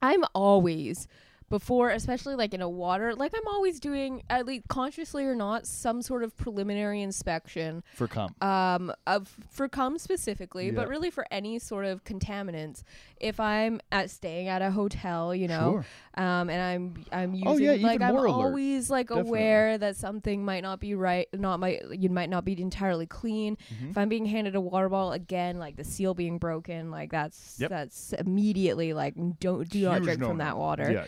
I'm 0.00 0.24
always 0.34 1.08
before, 1.50 1.90
especially 1.90 2.34
like 2.36 2.54
in 2.54 2.60
a 2.62 2.68
water, 2.68 3.14
like 3.14 3.32
I'm 3.36 3.46
always 3.46 3.78
doing, 3.80 4.22
at 4.30 4.46
least 4.46 4.66
consciously 4.68 5.24
or 5.24 5.34
not, 5.34 5.66
some 5.66 6.02
sort 6.02 6.22
of 6.24 6.36
preliminary 6.36 7.02
inspection 7.02 7.82
for 7.94 8.08
cum. 8.08 8.34
um 8.40 8.92
of 9.06 9.34
for 9.50 9.68
cum 9.68 9.98
specifically 9.98 10.70
but 10.70 10.88
really 10.88 11.10
for 11.10 11.26
any 11.30 11.58
sort 11.58 11.84
of 11.84 12.02
contaminants 12.04 12.82
if 13.20 13.38
i'm 13.40 13.80
at 13.92 14.10
staying 14.10 14.48
at 14.48 14.62
a 14.62 14.70
hotel 14.70 15.34
you 15.34 15.46
know 15.48 15.82
Sure. 16.16 16.24
um 16.24 16.50
and 16.50 16.60
i'm 16.62 17.04
i'm 17.12 17.34
using 17.34 17.48
Oh, 17.48 17.56
yeah, 17.56 17.86
like 17.86 18.00
i'm 18.00 18.16
alert. 18.16 18.28
always 18.28 18.90
like 18.90 19.08
Definitely. 19.08 19.30
aware 19.30 19.78
that 19.78 19.96
something 19.96 20.44
might 20.44 20.62
not 20.62 20.80
be 20.80 20.94
right 20.94 21.26
not 21.32 21.60
might 21.60 21.82
you 21.92 22.08
might 22.10 22.30
not 22.30 22.44
be 22.44 22.60
entirely 22.60 23.06
clean 23.06 23.56
Mhm. 23.82 23.90
if 23.90 23.98
i'm 23.98 24.08
being 24.08 24.26
handed 24.26 24.54
a 24.56 24.60
water 24.60 24.88
bottle 24.88 25.12
again 25.12 25.58
like 25.58 25.76
the 25.76 25.84
seal 25.84 26.14
being 26.14 26.38
broken 26.38 26.90
like 26.90 27.10
that's 27.10 27.56
Yep. 27.60 27.70
that's 27.70 28.12
immediately 28.14 28.92
like 28.92 29.14
don't 29.40 29.68
do 29.68 29.82
not 29.84 30.02
drink 30.02 30.20
from 30.20 30.36
no-no. 30.38 30.44
that 30.44 30.56
water 30.56 30.90
Yeah. 30.92 31.04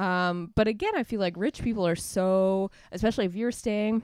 Um, 0.00 0.52
but 0.54 0.66
again, 0.68 0.92
I 0.96 1.02
feel 1.02 1.20
like 1.20 1.34
rich 1.36 1.62
people 1.62 1.86
are 1.86 1.96
so, 1.96 2.70
especially 2.92 3.26
if 3.26 3.34
you're 3.34 3.52
staying 3.52 4.02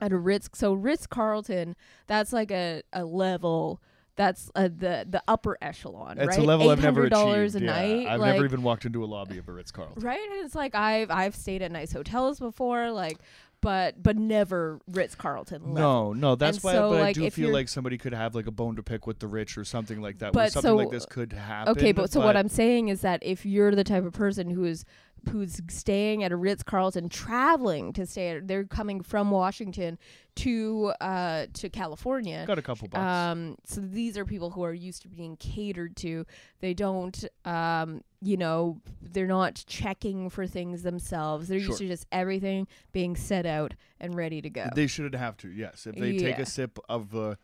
at 0.00 0.12
a 0.12 0.18
Ritz. 0.18 0.50
So 0.54 0.72
Ritz 0.74 1.06
Carlton, 1.06 1.74
that's 2.06 2.32
like 2.32 2.50
a, 2.50 2.82
a 2.92 3.04
level. 3.04 3.80
That's 4.14 4.50
uh, 4.54 4.64
the 4.64 5.06
the 5.08 5.22
upper 5.26 5.56
echelon, 5.62 6.18
It's 6.18 6.36
right? 6.36 6.38
a 6.38 6.42
level 6.42 6.68
I've 6.68 6.82
never 6.82 7.08
dollars 7.08 7.54
achieved. 7.54 7.70
a 7.70 7.74
yeah. 7.74 7.82
night. 8.02 8.06
I've 8.08 8.20
like, 8.20 8.34
never 8.34 8.44
even 8.44 8.62
walked 8.62 8.84
into 8.84 9.02
a 9.02 9.06
lobby 9.06 9.38
of 9.38 9.48
a 9.48 9.52
Ritz 9.52 9.70
Carlton. 9.70 10.02
right. 10.02 10.20
And 10.20 10.44
it's 10.44 10.54
like 10.54 10.74
I've 10.74 11.10
I've 11.10 11.34
stayed 11.34 11.62
at 11.62 11.72
nice 11.72 11.92
hotels 11.94 12.38
before, 12.38 12.90
like, 12.90 13.16
but 13.62 14.02
but 14.02 14.18
never 14.18 14.80
Ritz 14.86 15.14
Carlton. 15.14 15.72
No, 15.72 16.12
no, 16.12 16.34
that's 16.34 16.58
And 16.58 16.64
why. 16.64 16.72
so, 16.74 16.90
but 16.90 17.02
I 17.02 17.12
do 17.14 17.30
feel 17.30 17.50
like 17.52 17.70
somebody 17.70 17.96
could 17.96 18.12
have 18.12 18.34
like 18.34 18.46
a 18.46 18.50
bone 18.50 18.76
to 18.76 18.82
pick 18.82 19.06
with 19.06 19.18
the 19.18 19.28
rich 19.28 19.56
or 19.56 19.64
something 19.64 20.02
like 20.02 20.18
that. 20.18 20.34
But 20.34 20.52
something 20.52 20.76
like 20.76 20.90
this 20.90 21.06
could 21.06 21.32
happen. 21.32 21.70
Okay, 21.72 21.92
but 21.92 22.10
so 22.12 22.20
what 22.20 22.36
I'm 22.36 22.50
saying 22.50 22.88
is 22.88 23.00
that 23.00 23.20
if 23.22 23.46
you're 23.46 23.74
the 23.74 23.84
type 23.84 24.04
of 24.04 24.12
person 24.12 24.50
who 24.50 24.64
is 24.64 24.84
who's 25.30 25.60
staying 25.68 26.24
at 26.24 26.32
a 26.32 26.36
Ritz 26.36 26.62
Carlton, 26.62 27.08
traveling 27.08 27.92
to 27.94 28.06
stay 28.06 28.30
at, 28.30 28.48
they're 28.48 28.64
coming 28.64 29.02
from 29.02 29.30
Washington 29.30 29.98
to 30.34 30.92
uh 31.02 31.44
to 31.52 31.68
California. 31.68 32.44
got 32.46 32.58
a 32.58 32.62
couple 32.62 32.88
bucks. 32.88 33.02
Um, 33.02 33.56
so 33.64 33.82
these 33.82 34.16
are 34.16 34.24
people 34.24 34.50
who 34.50 34.62
are 34.64 34.72
used 34.72 35.02
to 35.02 35.08
being 35.08 35.36
catered 35.36 35.94
to. 35.96 36.24
They 36.60 36.72
don't, 36.72 37.22
um, 37.44 38.02
you 38.22 38.38
know, 38.38 38.80
they're 39.02 39.26
not 39.26 39.62
checking 39.66 40.30
for 40.30 40.46
things 40.46 40.82
themselves. 40.82 41.48
They're 41.48 41.60
Sure. 41.60 41.68
used 41.68 41.78
to 41.80 41.88
just 41.88 42.06
everything 42.12 42.66
being 42.92 43.14
set 43.14 43.44
out 43.44 43.74
and 44.00 44.14
ready 44.14 44.40
to 44.40 44.48
go. 44.48 44.70
They 44.74 44.86
shouldn't 44.86 45.14
have 45.16 45.36
to. 45.38 45.48
Yes, 45.50 45.86
if 45.86 45.96
they 45.96 46.16
take 46.16 46.38
a 46.38 46.46
sip 46.46 46.78
of 46.88 47.10
the. 47.10 47.36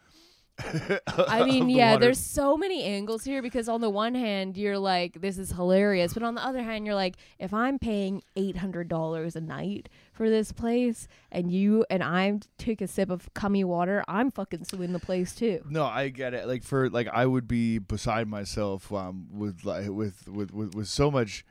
I 0.58 1.44
mean, 1.46 1.68
yeah, 1.68 1.92
water. 1.92 2.06
there's 2.06 2.18
so 2.18 2.56
many 2.56 2.82
angles 2.84 3.24
here 3.24 3.42
because 3.42 3.68
on 3.68 3.80
the 3.80 3.90
one 3.90 4.14
hand, 4.14 4.56
you're 4.56 4.78
like, 4.78 5.20
this 5.20 5.38
is 5.38 5.52
hilarious. 5.52 6.14
But 6.14 6.22
on 6.22 6.34
the 6.34 6.44
other 6.44 6.62
hand, 6.62 6.84
you're 6.84 6.94
like, 6.94 7.16
if 7.38 7.54
I'm 7.54 7.78
paying 7.78 8.22
$800 8.36 9.36
a 9.36 9.40
night 9.40 9.88
for 10.12 10.28
this 10.28 10.52
place 10.52 11.06
and 11.30 11.50
you 11.52 11.84
and 11.90 12.02
I 12.02 12.40
take 12.58 12.80
a 12.80 12.88
sip 12.88 13.10
of 13.10 13.32
cummy 13.34 13.64
water, 13.64 14.02
I'm 14.08 14.30
fucking 14.30 14.64
suing 14.64 14.92
the 14.92 14.98
place 14.98 15.34
too. 15.34 15.62
No, 15.68 15.84
I 15.84 16.08
get 16.08 16.34
it. 16.34 16.46
Like 16.46 16.64
for 16.64 16.90
like, 16.90 17.08
I 17.08 17.26
would 17.26 17.46
be 17.46 17.78
beside 17.78 18.28
myself 18.28 18.92
um, 18.92 19.28
with 19.32 19.64
like 19.64 19.88
with, 19.88 20.28
with 20.28 20.52
with 20.52 20.74
with 20.74 20.88
so 20.88 21.10
much 21.10 21.44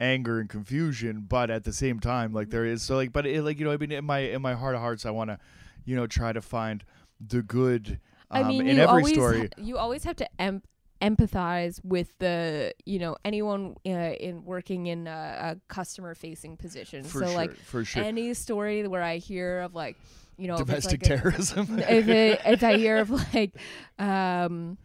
anger 0.00 0.38
and 0.38 0.48
confusion, 0.48 1.26
but 1.28 1.50
at 1.50 1.64
the 1.64 1.72
same 1.72 2.00
time, 2.00 2.32
like 2.32 2.50
there 2.50 2.64
is 2.64 2.82
so 2.82 2.96
like, 2.96 3.12
but 3.12 3.26
it, 3.26 3.42
like 3.42 3.58
you 3.58 3.64
know, 3.64 3.72
I 3.72 3.76
mean, 3.76 3.92
in 3.92 4.04
my 4.04 4.20
in 4.20 4.42
my 4.42 4.54
heart 4.54 4.74
of 4.74 4.80
hearts, 4.80 5.04
I 5.04 5.10
want 5.10 5.30
to, 5.30 5.38
you 5.84 5.96
know, 5.96 6.06
try 6.06 6.32
to 6.32 6.40
find 6.40 6.84
the 7.20 7.42
good. 7.42 8.00
Um, 8.30 8.44
I 8.44 8.48
mean, 8.48 8.66
in 8.66 8.76
you 8.76 8.82
every 8.82 8.86
always 8.86 9.12
story. 9.14 9.48
you 9.56 9.78
always 9.78 10.04
have 10.04 10.16
to 10.16 10.28
em- 10.40 10.62
empathize 11.00 11.80
with 11.84 12.12
the 12.18 12.74
you 12.84 12.98
know 12.98 13.16
anyone 13.24 13.76
uh, 13.86 13.90
in 13.90 14.44
working 14.44 14.86
in 14.86 15.06
a, 15.06 15.10
a 15.56 15.72
customer 15.72 16.14
facing 16.14 16.56
position. 16.56 17.04
for 17.04 17.20
so 17.20 17.26
sure, 17.26 17.34
like 17.36 17.54
for 17.56 17.84
sure. 17.84 18.02
any 18.02 18.34
story 18.34 18.86
where 18.86 19.02
I 19.02 19.16
hear 19.18 19.60
of 19.60 19.74
like 19.74 19.96
you 20.36 20.46
know 20.48 20.58
Domestic 20.58 21.02
like 21.02 21.10
a- 21.10 21.16
terrorism. 21.20 21.78
if 21.88 22.08
it, 22.08 22.40
if 22.44 22.62
I 22.62 22.76
hear 22.76 22.98
of 22.98 23.10
like 23.34 23.56
um 23.98 24.76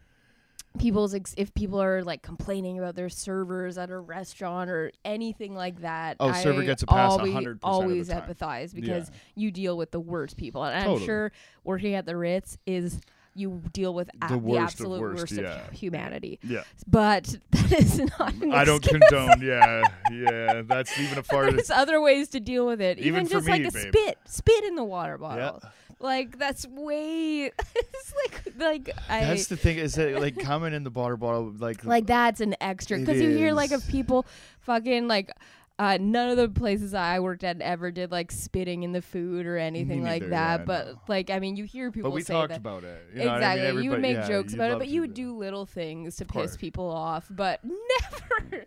people's 0.80 1.14
ex- 1.14 1.36
if 1.38 1.54
people 1.54 1.80
are 1.82 2.04
like 2.04 2.24
complaining 2.24 2.80
about 2.80 2.96
their 2.96 3.10
servers 3.10 3.78
at 3.78 3.92
a 3.92 3.98
restaurant 4.00 4.72
or 4.72 4.92
anything 5.06 5.54
like 5.54 5.82
that 5.82 6.18
Oh, 6.20 6.30
I 6.30 6.42
server 6.42 6.64
gets 6.64 6.82
a 6.82 6.88
pass 6.88 7.12
always, 7.12 7.32
100% 7.34 7.38
of 7.52 7.60
the 7.60 7.68
always 7.68 8.10
empathize 8.10 8.74
Yeah. 8.74 8.82
because 8.82 9.12
you 9.36 9.52
deal 9.52 9.78
with 9.78 9.92
the 9.92 10.00
worst 10.00 10.36
people 10.36 10.64
and 10.64 10.76
I'm 10.90 10.98
sure 11.06 11.32
working 11.64 11.94
at 11.94 12.08
the 12.08 12.18
Ritz 12.18 12.58
is 12.66 13.00
you 13.36 13.62
deal 13.74 13.94
with 13.94 14.10
a- 14.22 14.28
The 14.30 14.40
the, 14.40 14.58
absolute 14.58 15.02
worst, 15.02 15.20
worst, 15.22 15.34
yeah. 15.34 15.68
of 15.68 15.72
humanity 15.74 16.40
yeah. 16.44 16.64
but 16.88 17.36
that 17.52 17.72
is 17.74 17.98
not 18.00 18.34
mm, 18.34 18.44
an 18.44 18.54
I 18.54 18.64
don't 18.66 18.84
condone. 18.84 19.42
Yeah, 19.42 19.84
yeah. 20.12 20.62
That's 20.66 20.98
even 21.00 21.18
a 21.18 21.24
far. 21.32 21.52
There's 21.52 21.70
other 21.70 22.00
ways 22.02 22.30
to 22.30 22.40
deal 22.40 22.66
with 22.66 22.82
it. 22.82 23.00
Even 23.00 23.26
Even, 23.26 23.28
just 23.28 23.48
like 23.48 23.66
a 23.66 23.72
babe. 23.72 23.94
spit, 23.94 24.18
spit 24.26 24.64
in 24.66 24.76
the 24.76 24.84
water 24.84 25.14
Yeah. 25.20 25.28
bottle. 25.28 25.62
Like 26.00 26.38
that's 26.38 26.68
way. 26.68 27.46
it's 27.76 28.14
like 28.24 28.54
like 28.58 28.90
I 29.10 29.22
That's 29.26 29.48
the 29.48 29.56
thing 29.58 29.78
is 29.78 29.96
that 29.96 30.20
like 30.20 30.38
coming 30.38 30.74
in 30.74 30.84
the 30.84 30.90
water 30.90 31.16
bottle 31.16 31.54
like 31.58 31.86
like 31.86 32.06
that's 32.06 32.42
an 32.42 32.56
extra 32.60 32.98
because 33.00 33.22
you 33.22 33.30
hear 33.30 33.54
like 33.54 33.72
of 33.72 33.88
people 33.88 34.26
fucking 34.62 35.08
like. 35.08 35.32
Uh, 35.80 35.98
none 36.00 36.30
of 36.30 36.38
the 36.38 36.48
places 36.48 36.94
I 36.94 37.20
worked 37.20 37.44
at 37.44 37.60
ever 37.60 37.90
did 37.92 38.12
like 38.12 38.32
spitting 38.32 38.84
in 38.84 38.92
the 38.92 39.02
food 39.02 39.48
or 39.48 39.58
anything 39.58 40.04
like 40.04 40.30
that. 40.30 40.60
yeah, 40.60 40.66
but 40.66 40.86
no. 40.86 41.02
like, 41.08 41.32
I 41.32 41.40
mean, 41.40 41.56
you 41.56 41.64
hear 41.64 41.92
people 41.92 42.12
But 42.12 42.16
we 42.16 42.22
say 42.22 42.34
talked 42.34 42.50
that 42.50 42.60
about 42.60 42.84
it. 42.84 43.04
You 43.16 43.26
know 43.26 43.36
exactly. 43.36 43.68
I 43.68 43.72
mean? 43.72 43.84
you 43.84 43.90
would 43.90 44.02
make 44.02 44.18
yeah, 44.18 44.28
jokes 44.28 44.54
about 44.54 44.72
it, 44.72 44.78
but 44.78 44.88
you 44.88 45.02
would 45.02 45.16
do 45.16 45.36
little 45.36 45.66
things 45.66 46.18
to 46.18 46.26
piss 46.26 46.58
people 46.58 46.88
off. 46.88 47.28
But 47.28 47.62
never, 48.44 48.66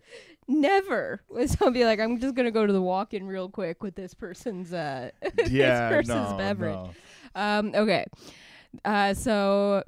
never 0.49 1.23
was 1.29 1.53
somebody 1.53 1.85
like, 1.85 2.01
I'm 2.01 2.19
just 2.19 2.35
gonna 2.35 2.51
go 2.51 2.67
to 2.67 2.73
the 2.73 2.83
walk-in 2.83 3.25
real 3.25 3.49
quick 3.49 3.85
with 3.85 3.95
this 3.95 4.13
person's 4.13 4.73
uh. 4.73 5.11
Yeah, 5.49 5.89
this 5.89 6.09
person's 6.09 6.31
no, 6.33 6.37
beverage. 6.37 6.75
no. 6.75 6.91
Um, 7.37 7.73
okay. 7.75 8.07
Uh, 8.85 9.15
so. 9.15 9.85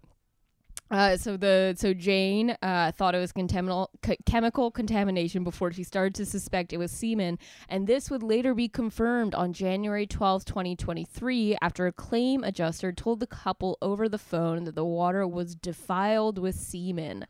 Uh, 0.90 1.18
so 1.18 1.36
the 1.36 1.74
so 1.76 1.92
Jane 1.92 2.56
uh, 2.62 2.92
thought 2.92 3.14
it 3.14 3.18
was 3.18 3.30
contaminal, 3.30 3.90
c- 4.04 4.16
chemical 4.24 4.70
contamination 4.70 5.44
before 5.44 5.70
she 5.70 5.84
started 5.84 6.14
to 6.14 6.24
suspect 6.24 6.72
it 6.72 6.78
was 6.78 6.90
semen, 6.90 7.38
and 7.68 7.86
this 7.86 8.10
would 8.10 8.22
later 8.22 8.54
be 8.54 8.68
confirmed 8.68 9.34
on 9.34 9.52
January 9.52 10.06
twelfth, 10.06 10.46
twenty 10.46 10.74
twenty 10.74 11.04
three, 11.04 11.56
after 11.60 11.86
a 11.86 11.92
claim 11.92 12.42
adjuster 12.42 12.90
told 12.90 13.20
the 13.20 13.26
couple 13.26 13.76
over 13.82 14.08
the 14.08 14.16
phone 14.16 14.64
that 14.64 14.74
the 14.74 14.84
water 14.84 15.26
was 15.26 15.54
defiled 15.54 16.38
with 16.38 16.54
semen. 16.54 17.26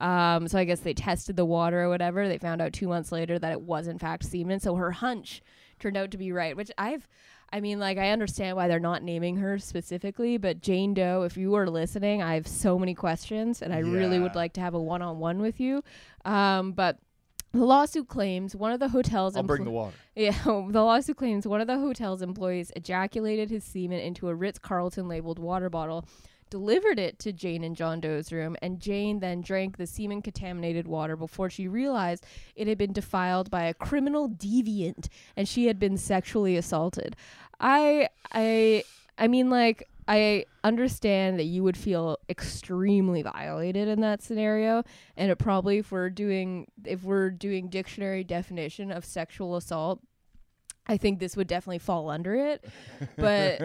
Um, 0.00 0.46
so 0.46 0.58
I 0.58 0.64
guess 0.64 0.80
they 0.80 0.94
tested 0.94 1.34
the 1.34 1.44
water 1.44 1.82
or 1.82 1.88
whatever. 1.88 2.28
They 2.28 2.38
found 2.38 2.62
out 2.62 2.72
two 2.72 2.86
months 2.86 3.10
later 3.10 3.36
that 3.36 3.52
it 3.52 3.62
was 3.62 3.88
in 3.88 3.98
fact 3.98 4.24
semen. 4.24 4.60
So 4.60 4.76
her 4.76 4.92
hunch 4.92 5.42
turned 5.80 5.96
out 5.96 6.12
to 6.12 6.18
be 6.18 6.30
right, 6.30 6.56
which 6.56 6.70
I've. 6.78 7.08
I 7.52 7.60
mean, 7.60 7.78
like, 7.78 7.98
I 7.98 8.10
understand 8.10 8.56
why 8.56 8.66
they're 8.66 8.80
not 8.80 9.02
naming 9.02 9.36
her 9.36 9.58
specifically, 9.58 10.38
but 10.38 10.62
Jane 10.62 10.94
Doe, 10.94 11.24
if 11.24 11.36
you 11.36 11.54
are 11.54 11.68
listening, 11.68 12.22
I 12.22 12.34
have 12.34 12.46
so 12.46 12.78
many 12.78 12.94
questions 12.94 13.60
and 13.60 13.74
I 13.74 13.80
really 13.80 14.18
would 14.18 14.34
like 14.34 14.54
to 14.54 14.60
have 14.62 14.72
a 14.72 14.80
one 14.80 15.02
on 15.02 15.18
one 15.18 15.40
with 15.42 15.60
you. 15.60 15.84
Um, 16.24 16.72
but 16.72 16.98
the 17.52 17.64
lawsuit 17.64 18.08
claims 18.08 18.56
one 18.56 18.72
of 18.72 18.80
the 18.80 18.88
hotels 18.88 19.36
I'll 19.36 19.42
bring 19.42 19.64
the 19.64 19.70
water. 19.70 19.94
yeah, 20.16 20.36
the 20.44 20.82
lawsuit 20.82 21.18
claims 21.18 21.46
one 21.46 21.60
of 21.60 21.66
the 21.66 21.78
hotel's 21.78 22.22
employees 22.22 22.72
ejaculated 22.74 23.50
his 23.50 23.64
semen 23.64 24.00
into 24.00 24.28
a 24.28 24.34
Ritz 24.34 24.58
Carlton 24.58 25.06
labeled 25.06 25.38
water 25.38 25.68
bottle, 25.68 26.06
delivered 26.52 26.98
it 26.98 27.18
to 27.18 27.32
Jane 27.32 27.64
and 27.64 27.74
John 27.74 27.98
Doe's 27.98 28.30
room, 28.30 28.56
and 28.60 28.78
Jane 28.78 29.20
then 29.20 29.40
drank 29.40 29.78
the 29.78 29.86
semen 29.86 30.20
contaminated 30.20 30.86
water 30.86 31.16
before 31.16 31.48
she 31.48 31.66
realized 31.66 32.26
it 32.54 32.66
had 32.66 32.76
been 32.76 32.92
defiled 32.92 33.50
by 33.50 33.62
a 33.62 33.72
criminal 33.72 34.28
deviant 34.28 35.08
and 35.34 35.48
she 35.48 35.64
had 35.64 35.78
been 35.78 35.96
sexually 35.96 36.58
assaulted. 36.58 37.16
I 37.58 38.10
I 38.32 38.84
I 39.16 39.28
mean 39.28 39.48
like 39.48 39.88
I 40.06 40.44
understand 40.62 41.38
that 41.38 41.44
you 41.44 41.62
would 41.62 41.78
feel 41.78 42.18
extremely 42.28 43.22
violated 43.22 43.88
in 43.88 44.02
that 44.02 44.22
scenario 44.22 44.84
and 45.16 45.30
it 45.30 45.36
probably 45.36 45.78
if 45.78 45.90
we're 45.90 46.10
doing 46.10 46.66
if 46.84 47.02
we're 47.02 47.30
doing 47.30 47.68
dictionary 47.68 48.24
definition 48.24 48.92
of 48.92 49.06
sexual 49.06 49.56
assault 49.56 50.00
I 50.92 50.98
think 50.98 51.20
this 51.20 51.38
would 51.38 51.46
definitely 51.46 51.78
fall 51.78 52.10
under 52.10 52.34
it. 52.34 52.62
But 53.16 53.58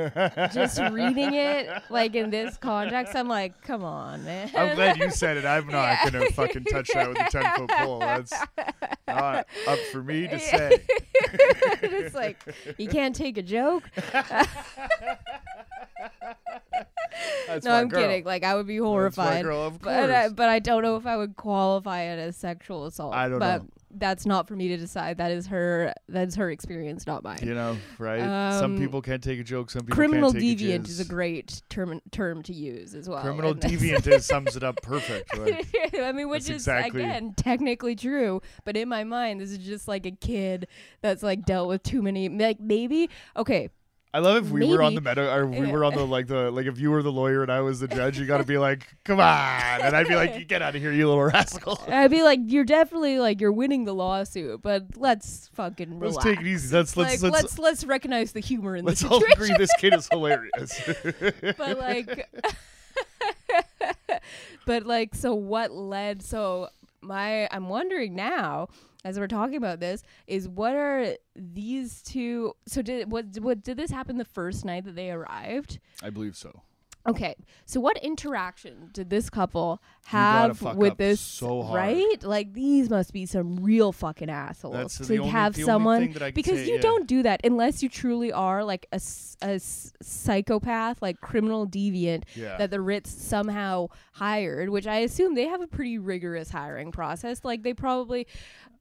just 0.54 0.80
reading 0.94 1.34
it 1.34 1.68
like 1.90 2.16
in 2.16 2.30
this 2.30 2.56
context, 2.56 3.18
I'm 3.18 3.28
like, 3.28 3.62
come 3.64 3.84
on, 3.84 4.24
man. 4.24 4.50
I'm 4.56 4.76
glad 4.78 4.96
you 4.98 5.10
said 5.12 5.36
it. 5.36 5.44
I'm 5.44 5.68
not 5.68 5.98
Yeah. 6.06 6.10
gonna 6.10 6.32
fucking 6.32 6.64
touch 6.64 6.90
that 6.94 7.10
with 7.10 7.20
a 7.20 7.30
ten 7.30 7.44
foot 7.58 7.70
pole. 7.70 8.00
That's 8.00 8.34
not 9.10 9.46
up 9.68 9.80
for 9.92 10.02
me 10.02 10.26
to 10.30 10.40
say. 10.40 10.78
it's 11.84 12.16
like 12.16 12.42
you 12.78 12.88
can't 12.88 13.14
take 13.14 13.38
a 13.38 13.44
joke. 13.44 13.84
That's 17.48 17.66
no, 17.66 17.72
my 17.72 17.80
I'm 17.82 17.90
girl. 17.90 18.02
kidding. 18.04 18.24
Like 18.24 18.46
I 18.46 18.56
would 18.56 18.68
be 18.68 18.78
horrified. 18.78 19.44
girl, 19.44 19.72
But 19.72 20.10
uh, 20.10 20.14
I, 20.14 20.30
but 20.30 20.48
I 20.48 20.60
don't 20.60 20.82
know 20.82 20.96
if 20.96 21.06
I 21.06 21.18
would 21.18 21.36
qualify 21.36 22.04
it 22.04 22.20
as 22.20 22.38
sexual 22.38 22.86
assault. 22.86 23.14
I 23.14 23.28
don't 23.28 23.40
but 23.40 23.64
know. 23.64 23.68
That's 23.92 24.26
not 24.26 24.48
for 24.48 24.56
me 24.56 24.68
to 24.70 24.78
decide. 24.78 25.18
That 25.18 25.32
is 25.32 25.48
her. 25.48 25.94
That's 26.10 26.36
her 26.36 26.52
experience, 26.52 27.08
not 27.08 27.24
mine. 27.24 27.40
You 27.42 27.54
know, 27.54 27.78
right? 27.98 28.20
some 28.60 28.74
Um, 28.74 28.78
people 28.78 29.02
can't 29.02 29.24
take 29.24 29.40
a 29.40 29.44
joke. 29.44 29.70
Some 29.70 29.84
people 29.84 29.96
Criminal 29.96 30.32
can't 30.32 30.44
take 30.44 30.60
deviant 30.60 30.88
a 30.88 30.90
is 30.90 31.00
a 31.00 31.06
great 31.06 31.62
term 31.70 32.02
term 32.12 32.44
to 32.44 32.54
use 32.54 32.96
as 32.96 33.08
well. 33.08 33.22
Criminal 33.22 33.56
deviant 33.56 34.08
is, 34.08 34.26
sums 34.26 34.56
it 34.56 34.64
up 34.64 34.82
perfect. 34.82 35.32
I 35.98 36.12
mean, 36.12 36.30
which 36.30 36.46
That's 36.46 36.50
is 36.50 36.56
exactly- 36.68 37.02
again 37.02 37.34
technically 37.36 37.96
true, 37.96 38.42
but 38.66 38.76
in 38.76 38.90
my 38.90 39.04
mind, 39.04 39.40
this 39.40 39.52
is 39.52 39.60
just 39.60 39.88
like 39.88 40.06
a 40.06 40.12
kid 40.12 40.68
that's 41.02 41.24
like 41.24 41.46
dealt 41.46 41.68
with 41.68 41.84
too 41.84 42.02
many. 42.02 42.30
Like 42.30 42.60
maybe 42.60 43.10
okay, 43.36 43.70
I 44.14 44.20
love 44.20 44.46
if 44.46 44.52
we 44.52 44.66
were 44.66 44.82
on 44.82 44.96
the 44.96 45.02
Maybe. 45.02 45.22
meta, 45.22 45.34
or 45.34 45.46
we 45.46 45.68
were 45.68 45.84
on 45.84 45.94
the 45.94 46.06
like 46.06 46.28
the 46.28 46.50
like 46.50 46.66
if 46.66 46.80
you 46.80 46.92
were 46.92 47.04
the 47.04 47.12
lawyer 47.12 47.44
and 47.44 47.52
I 47.52 47.62
was 47.62 47.80
the 47.80 47.88
judge, 47.88 48.18
you 48.18 48.26
got 48.26 48.38
to 48.38 48.46
be 48.46 48.58
like, 48.58 48.88
come 49.04 49.20
on, 49.20 49.82
and 49.82 49.96
I'd 49.96 50.08
be 50.08 50.16
like, 50.16 50.48
get 50.48 50.62
out 50.62 50.76
of 50.76 50.82
here, 50.82 50.92
you 50.92 51.08
little 51.08 51.24
rascal. 51.32 51.80
I'd 51.88 52.10
be 52.10 52.24
like, 52.24 52.40
you're 52.46 52.64
definitely 52.64 53.20
like 53.20 53.42
you're 53.42 53.52
winning 53.52 53.86
the 53.86 53.94
lawsuit, 53.94 54.62
but 54.62 54.86
let's 54.96 55.50
fucking 55.54 56.00
relax. 56.00 56.26
Let's 56.26 56.38
take 56.38 56.46
it 56.46 56.48
easy. 56.50 56.76
Let's 56.76 56.96
let's 56.96 57.22
like, 57.22 57.32
let's 57.32 57.44
let's 57.44 57.60
let's 57.60 57.84
recognize 57.84 58.32
the 58.32 58.40
humor 58.40 58.76
in 58.76 58.86
let's 58.86 59.02
the 59.02 59.10
all 59.10 59.20
situation. 59.20 59.44
agree 59.44 59.58
this 59.58 59.74
kid 59.78 59.94
is 59.94 60.08
hilarious. 60.10 60.82
but 61.58 61.78
like 61.78 62.30
but 64.66 64.86
like 64.86 65.16
so 65.16 65.36
what 65.36 65.72
led 65.72 66.24
so 66.24 66.70
my 67.08 67.48
i'm 67.52 67.70
wondering 67.70 68.16
now 68.16 68.68
as 69.06 69.18
we're 69.18 69.28
talking 69.28 69.56
about 69.56 69.80
this 69.80 70.04
is 70.28 70.48
what 70.48 70.76
are 70.76 71.16
these 71.36 72.02
two 72.02 72.54
so 72.68 72.82
did 72.82 73.10
what 73.12 73.26
what 73.40 73.64
did 73.64 73.78
this 73.78 73.90
happen 73.92 74.18
the 74.18 74.26
first 74.26 74.66
night 74.66 74.84
that 74.86 74.96
they 74.96 75.10
arrived 75.12 75.80
I 76.04 76.10
believe 76.10 76.36
so. 76.36 76.62
Okay 77.08 77.36
so 77.66 77.80
what 77.80 77.98
interaction 78.04 78.90
did 78.94 79.10
this 79.10 79.30
couple 79.30 79.82
have 80.06 80.62
with 80.76 80.98
this 80.98 81.20
so 81.22 81.62
hard. 81.64 81.76
right 81.76 82.24
like 82.24 82.54
these 82.54 82.90
must 82.90 83.14
be 83.14 83.26
some 83.26 83.56
real 83.58 83.92
fucking 83.92 84.30
assholes 84.30 84.74
That's 84.76 85.08
to 85.08 85.18
only- 85.18 85.30
have 85.30 85.56
someone 85.56 86.02
thing 86.02 86.14
that 86.14 86.22
I 86.24 86.32
because 86.32 86.60
say, 86.60 86.68
you 86.68 86.76
yeah. 86.76 86.82
don't 86.82 87.08
do 87.08 87.24
that 87.24 87.42
unless 87.44 87.82
you 87.82 87.90
truly 87.90 88.32
are 88.32 88.64
like 88.64 88.88
a, 88.92 89.00
a 89.42 89.60
psychopath 90.02 91.02
like 91.02 91.22
criminal 91.22 91.68
deviant 91.68 92.24
Yeah. 92.36 92.58
that 92.58 92.72
the 92.72 92.82
Ritz 92.82 93.10
somehow 93.10 93.88
hired, 94.14 94.70
which 94.70 94.88
I 94.88 94.98
assume 95.00 95.36
they 95.36 95.48
have 95.48 95.62
a 95.62 95.68
pretty 95.68 95.98
rigorous 95.98 96.50
hiring 96.50 96.92
process. 96.92 97.44
Like 97.44 97.64
they 97.64 97.74
probably. 97.74 98.28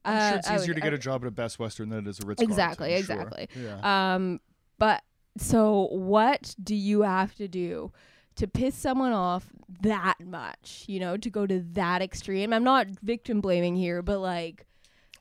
I'm 0.05 0.15
uh, 0.17 0.29
sure 0.29 0.37
it's 0.39 0.51
easier 0.51 0.67
would- 0.73 0.75
to 0.75 0.81
get 0.81 0.93
a 0.93 0.97
job 0.97 1.23
at 1.23 1.27
a 1.27 1.31
Best 1.31 1.59
Western 1.59 1.89
than 1.89 2.05
it 2.05 2.09
is 2.09 2.19
a 2.19 2.25
Ritz. 2.25 2.41
Exactly, 2.41 2.89
sure. 2.89 2.97
exactly. 2.97 3.49
Yeah. 3.55 4.15
Um, 4.15 4.39
but 4.77 5.03
so 5.37 5.87
what 5.91 6.55
do 6.61 6.75
you 6.75 7.01
have 7.01 7.35
to 7.35 7.47
do? 7.47 7.91
To 8.37 8.47
piss 8.47 8.75
someone 8.75 9.13
off 9.13 9.45
that 9.81 10.15
much, 10.23 10.85
you 10.87 10.99
know, 10.99 11.17
to 11.17 11.29
go 11.29 11.45
to 11.45 11.59
that 11.73 12.01
extreme. 12.01 12.53
I'm 12.53 12.63
not 12.63 12.87
victim 13.01 13.41
blaming 13.41 13.75
here, 13.75 14.01
but 14.01 14.19
like 14.19 14.65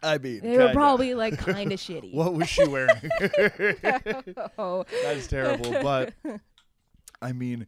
I 0.02 0.18
mean, 0.18 0.40
they 0.40 0.52
were 0.52 0.58
kinda. 0.58 0.72
probably 0.72 1.14
like 1.14 1.38
kind 1.54 1.72
of 1.72 1.78
shitty. 1.80 2.14
What 2.14 2.34
was 2.34 2.48
she 2.48 2.66
wearing? 2.66 2.94
oh, 4.58 4.84
That's 5.02 5.26
terrible. 5.26 5.72
But 5.82 6.14
I 7.22 7.32
mean, 7.32 7.66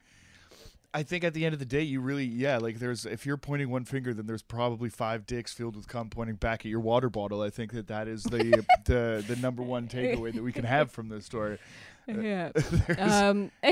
I 0.94 1.02
think 1.02 1.22
at 1.24 1.34
the 1.34 1.44
end 1.44 1.52
of 1.52 1.58
the 1.58 1.66
day, 1.66 1.82
you 1.82 2.00
really, 2.00 2.24
yeah, 2.24 2.58
like 2.58 2.78
there's, 2.78 3.04
if 3.04 3.26
you're 3.26 3.36
pointing 3.36 3.70
one 3.70 3.84
finger, 3.84 4.14
then 4.14 4.26
there's 4.26 4.42
probably 4.42 4.88
five 4.88 5.26
dicks 5.26 5.52
filled 5.52 5.76
with 5.76 5.86
cum 5.86 6.08
pointing 6.08 6.36
back 6.36 6.60
at 6.60 6.66
your 6.66 6.80
water 6.80 7.10
bottle. 7.10 7.42
I 7.42 7.50
think 7.50 7.72
that 7.72 7.88
that 7.88 8.08
is 8.08 8.22
the 8.24 8.64
the 8.84 9.24
the 9.26 9.36
number 9.36 9.62
one 9.62 9.88
takeaway 9.88 10.32
that 10.32 10.42
we 10.42 10.52
can 10.52 10.64
have 10.64 10.90
from 10.90 11.08
this 11.08 11.26
story. 11.26 11.58
Yeah. 12.08 12.50
Um, 12.98 13.50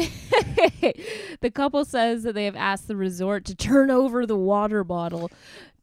the 1.40 1.50
couple 1.52 1.84
says 1.84 2.22
that 2.24 2.34
they 2.34 2.44
have 2.44 2.56
asked 2.56 2.88
the 2.88 2.96
resort 2.96 3.44
to 3.46 3.54
turn 3.54 3.90
over 3.90 4.26
the 4.26 4.36
water 4.36 4.84
bottle, 4.84 5.30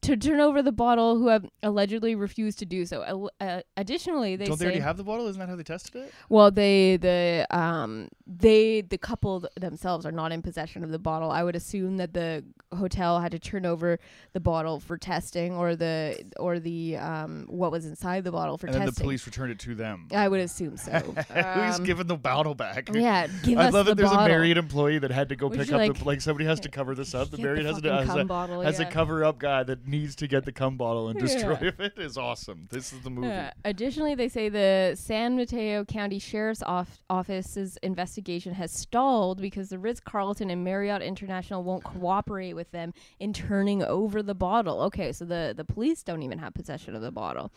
to 0.02 0.16
turn 0.18 0.40
over 0.40 0.62
the 0.62 0.72
bottle 0.72 1.18
who 1.18 1.28
have 1.30 1.46
allegedly 1.62 2.16
refused 2.16 2.60
to 2.60 2.66
do 2.66 2.86
so. 2.86 3.04
Al- 3.04 3.30
Uh, 3.40 3.62
additionally, 3.78 4.36
they 4.36 4.46
don't 4.46 4.58
say 4.58 4.66
they 4.66 4.72
already 4.72 4.82
have 4.82 4.98
the 4.98 5.04
bottle? 5.04 5.28
Isn't 5.28 5.40
that 5.40 5.50
how 5.50 5.56
they 5.56 5.64
tested 5.64 5.96
it? 6.04 6.14
well, 6.30 6.52
they 6.52 6.98
the 6.98 7.48
um 7.52 8.10
they 8.40 8.82
the 8.82 8.98
couple 8.98 9.42
th- 9.42 9.52
themselves 9.60 10.06
are 10.06 10.12
not 10.12 10.32
in 10.32 10.42
possession 10.42 10.84
of 10.84 10.90
the 10.92 11.00
bottle. 11.00 11.30
I 11.32 11.44
would 11.44 11.56
assume 11.56 11.98
that 11.98 12.14
the 12.14 12.44
hotel 12.74 13.20
had 13.20 13.32
to 13.34 13.40
turn 13.40 13.66
over 13.66 14.00
the 14.34 14.40
bottle 14.40 14.80
for 14.80 14.98
testing, 14.98 15.54
or 15.54 15.76
the 15.76 16.24
or 16.40 16.60
the 16.60 16.98
um 16.98 17.46
what 17.50 17.72
was 17.72 17.86
inside 17.86 18.24
the 18.24 18.32
bottle 18.32 18.58
for 18.58 18.68
testing. 18.68 18.82
and 18.82 18.88
then 18.88 18.92
testing. 18.94 19.04
the 19.04 19.08
police 19.08 19.26
returned 19.26 19.52
it 19.52 19.60
to 19.60 19.76
them. 19.76 20.08
I 20.12 20.28
would 20.28 20.40
assume 20.40 20.78
so. 20.78 20.92
Who's 21.34 21.80
Um, 21.80 21.84
giving 21.84 22.08
the 22.08 22.18
bottle 22.18 22.56
back? 22.56 22.90
yeah, 22.94 23.28
give 23.44 23.60
I 23.60 23.68
us 23.68 23.74
love 23.74 23.86
the 23.86 23.92
that 23.92 23.98
there's 23.98 24.10
bottle. 24.10 24.26
a 24.26 24.30
Marriott 24.30 24.58
employee 24.58 25.00
that 25.00 25.12
had 25.12 25.30
to 25.30 25.36
go 25.36 25.48
Would 25.48 25.60
pick 25.60 25.72
up 25.72 25.78
like- 25.80 25.98
the 26.00 26.04
like 26.06 26.22
somebody 26.22 26.46
has 26.46 26.60
to 26.62 26.70
cover 26.70 26.96
this 26.96 27.14
up. 27.14 27.30
The 27.32 27.38
Get 27.38 27.44
Marriott 27.44 27.66
has, 27.66 27.76
fucking 27.76 27.90
to, 27.90 28.06
has, 28.06 28.16
a, 28.18 28.26
bottle, 28.26 28.62
has 28.62 28.80
a 28.80 28.86
cover 28.86 29.24
up 29.24 29.40
guy 29.40 29.64
that 29.64 29.88
needs 29.88 30.16
to 30.18 30.28
get 30.28 30.46
the 30.46 30.52
cum 30.52 30.78
bottle 30.78 31.10
and 31.10 31.20
destroy 31.28 31.58
Yeah. 31.62 31.72
it. 31.86 31.94
Is 31.98 32.18
awesome. 32.18 32.68
This 32.72 32.92
is 32.94 33.02
the 33.02 33.10
movie. 33.10 33.28
Uh, 33.28 33.52
additionally, 33.66 34.16
they 34.16 34.28
say 34.30 34.50
the 34.50 34.96
San 34.98 35.36
Mateo 35.36 35.86
County 35.86 36.20
Sheriff's 36.20 36.64
off- 36.64 37.04
Office's 37.10 37.78
investigation 38.24 38.54
has 38.54 38.72
stalled 38.72 39.42
because 39.42 39.68
the 39.70 39.78
Ritz 39.78 40.00
Carlton 40.00 40.50
and 40.50 40.64
Marriott 40.64 41.02
International 41.02 41.62
won't 41.62 41.84
cooperate 41.84 42.54
with 42.54 42.72
them 42.72 42.94
in 43.20 43.34
turning 43.34 43.84
over 43.84 44.24
the 44.24 44.34
bottle. 44.34 44.82
Okay, 44.84 45.12
so 45.12 45.26
the, 45.26 45.54
the 45.56 45.66
police 45.66 46.04
don't 46.04 46.24
even 46.24 46.40
have 46.40 46.54
possession 46.54 46.96
of 46.96 47.02
the 47.02 47.12
bottle. 47.12 47.52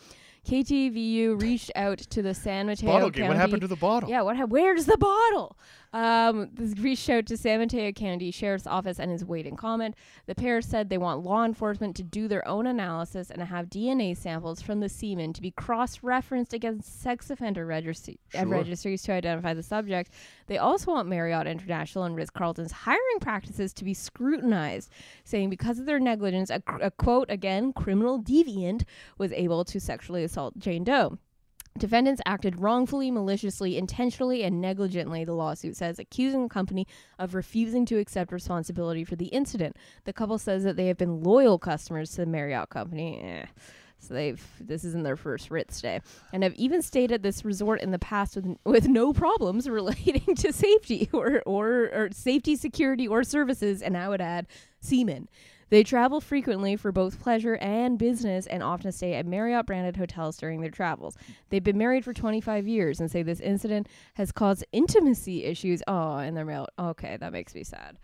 KTVU 0.44 1.40
reached 1.40 1.70
out 1.76 1.98
to 1.98 2.22
the 2.22 2.35
San 2.35 2.66
Mateo 2.66 2.88
bottle 2.90 3.11
County. 3.11 3.20
game. 3.20 3.29
What 3.29 3.37
happened 3.37 3.62
to 3.62 3.68
the 3.68 3.76
bottle? 3.76 4.09
Yeah, 4.09 4.22
what? 4.22 4.37
Ha- 4.37 4.46
where's 4.46 4.87
the 4.87 4.96
bottle? 4.98 5.57
Um, 5.97 6.51
this 6.53 6.79
reached 6.79 7.09
out 7.09 7.25
to 7.25 7.39
San 7.39 7.59
Mateo 7.59 7.91
County 7.91 8.31
Sheriff's 8.31 8.67
Office 8.67 9.01
and 9.01 9.11
is 9.11 9.25
waiting 9.25 9.57
comment. 9.57 9.95
The 10.27 10.35
pair 10.35 10.61
said 10.61 10.91
they 10.91 10.99
want 10.99 11.25
law 11.25 11.43
enforcement 11.43 11.97
to 11.97 12.03
do 12.03 12.29
their 12.29 12.47
own 12.47 12.67
analysis 12.67 13.31
and 13.31 13.41
have 13.43 13.71
DNA 13.71 14.15
samples 14.15 14.61
from 14.61 14.81
the 14.81 14.91
semen 14.91 15.33
to 15.33 15.41
be 15.41 15.53
cross-referenced 15.53 16.53
against 16.53 17.01
sex 17.01 17.31
offender 17.31 17.65
registry- 17.65 18.21
uh, 18.35 18.41
Sure. 18.41 18.47
registries 18.49 19.03
to 19.05 19.13
identify 19.13 19.55
the 19.55 19.63
subject. 19.63 20.13
They 20.49 20.59
also 20.59 20.93
want 20.93 21.09
Marriott 21.09 21.47
International 21.47 22.05
and 22.05 22.15
Ritz 22.15 22.29
Carlton's 22.29 22.73
hiring 22.73 23.19
practices 23.23 23.73
to 23.73 23.83
be 23.85 23.95
scrutinized, 23.95 24.91
saying 25.25 25.49
because 25.49 25.79
of 25.79 25.87
their 25.87 25.99
negligence, 25.99 26.51
a, 26.51 26.61
cr- 26.61 26.83
a 26.83 26.91
quote 26.91 27.31
again 27.31 27.73
criminal 27.73 28.21
deviant 28.23 28.83
was 29.17 29.33
able 29.33 29.65
to 29.65 29.81
sexually 29.81 30.25
assault 30.25 30.59
Jane 30.59 30.85
Doe. 30.85 31.17
Defendants 31.79 32.23
acted 32.25 32.61
wrongfully, 32.61 33.11
maliciously, 33.11 33.77
intentionally, 33.77 34.43
and 34.43 34.61
negligently, 34.61 35.25
the 35.25 35.35
lawsuit 35.35 35.77
says, 35.77 35.99
accusing 35.99 36.45
the 36.45 36.49
company 36.49 36.87
of 37.19 37.35
refusing 37.35 37.85
to 37.87 37.99
accept 37.99 38.33
responsibility 38.33 39.05
for 39.05 39.17
the 39.17 39.27
incident. 39.27 39.77
The 40.05 40.12
couple 40.12 40.39
says 40.39 40.65
that 40.65 40.77
they 40.77 40.87
have 40.87 40.97
been 40.97 41.23
loyal 41.23 41.59
customers 41.59 42.11
to 42.12 42.23
the 42.23 42.27
Marriott 42.27 42.71
company. 42.71 43.21
Eh. 43.23 43.47
So 43.99 44.15
they've 44.15 44.43
this 44.61 44.85
isn't 44.85 45.05
their 45.05 45.17
first 45.17 45.51
Ritz 45.51 45.81
day, 45.81 46.01
and 46.33 46.43
have 46.43 46.55
even 46.55 46.83
stayed 46.83 47.12
at 47.12 47.23
this 47.23 47.45
resort 47.45 47.81
in 47.81 47.93
the 47.93 47.99
past 47.99 48.37
with 48.37 48.57
with 48.65 48.89
no 48.89 49.12
problems 49.12 49.69
relating 49.71 50.35
to 50.37 50.53
safety 50.53 51.09
or 51.12 51.43
or, 51.47 51.91
or 51.93 52.09
safety, 52.12 52.57
security, 52.57 53.09
or 53.09 53.25
services. 53.25 53.83
And 53.83 53.97
I 53.97 54.09
would 54.09 54.21
add 54.21 54.47
semen. 54.81 55.29
They 55.68 55.83
travel 55.83 56.20
frequently 56.20 56.76
for 56.76 56.92
both 56.92 57.20
pleasure 57.20 57.57
and 57.57 57.98
business 57.98 58.46
and 58.46 58.62
often 58.62 58.92
stay 58.92 59.14
at 59.14 59.26
Marriott 59.26 59.66
branded 59.66 59.96
hotels 59.96 60.37
during 60.37 60.61
their 60.61 60.70
travels. 60.70 61.16
They've 61.50 61.62
been 61.64 61.79
married 61.79 62.05
for 62.05 62.12
25 62.12 62.68
years 62.68 63.00
and 63.00 63.11
say 63.11 63.22
this 63.22 63.40
incident 63.40 63.88
has 64.14 64.31
caused 64.31 64.64
intimacy 64.72 65.44
issues. 65.44 65.83
Oh, 65.88 66.16
and 66.18 66.37
they're 66.37 66.44
married. 66.44 66.68
Okay, 66.79 67.16
that 67.18 67.33
makes 67.33 67.55
me 67.55 67.64
sad. 67.64 67.98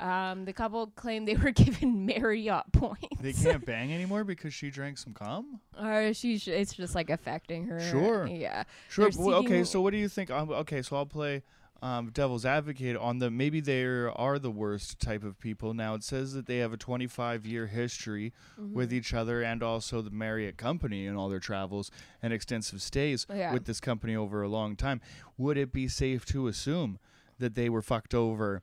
Um, 0.00 0.46
the 0.46 0.52
couple 0.52 0.86
claimed 0.88 1.28
they 1.28 1.34
were 1.36 1.50
given 1.52 2.06
Marriott 2.06 2.72
points. 2.72 3.20
They 3.20 3.32
can't 3.34 3.64
bang 3.64 3.92
anymore 3.92 4.24
because 4.24 4.54
she 4.54 4.70
drank 4.70 4.98
some 4.98 5.12
cum. 5.12 5.60
or 5.80 6.12
she, 6.14 6.38
sh- 6.38 6.48
it's 6.48 6.72
just 6.72 6.94
like 6.94 7.10
affecting 7.10 7.66
her. 7.66 7.78
Sure. 7.78 8.26
Yeah. 8.26 8.64
Sure. 8.88 9.10
Okay. 9.16 9.64
So 9.64 9.80
what 9.80 9.90
do 9.92 9.98
you 9.98 10.08
think? 10.08 10.30
Um, 10.30 10.50
okay. 10.50 10.82
So 10.82 10.96
I'll 10.96 11.06
play 11.06 11.42
um, 11.82 12.10
devil's 12.10 12.46
advocate 12.46 12.96
on 12.96 13.18
the 13.18 13.28
maybe 13.28 13.60
they 13.60 13.82
are 13.84 14.38
the 14.38 14.50
worst 14.52 15.00
type 15.00 15.24
of 15.24 15.38
people. 15.40 15.74
Now 15.74 15.94
it 15.94 16.04
says 16.04 16.32
that 16.32 16.46
they 16.46 16.58
have 16.58 16.72
a 16.72 16.76
25 16.76 17.44
year 17.44 17.66
history 17.66 18.32
Mm-hmm. 18.58 18.72
with 18.74 18.92
each 18.92 19.12
other 19.12 19.42
and 19.42 19.62
also 19.62 20.00
the 20.00 20.10
Marriott 20.10 20.56
company 20.56 21.06
and 21.08 21.16
all 21.18 21.28
their 21.28 21.40
travels 21.40 21.90
and 22.22 22.32
extensive 22.32 22.80
stays 22.80 23.26
Yeah. 23.28 23.52
with 23.52 23.64
this 23.64 23.80
company 23.80 24.14
over 24.14 24.42
a 24.42 24.48
long 24.48 24.76
time. 24.76 25.00
Would 25.36 25.58
it 25.58 25.72
be 25.72 25.88
safe 25.88 26.24
to 26.26 26.46
assume 26.46 26.98
that 27.38 27.56
they 27.56 27.68
were 27.68 27.82
fucked 27.82 28.14
over 28.14 28.62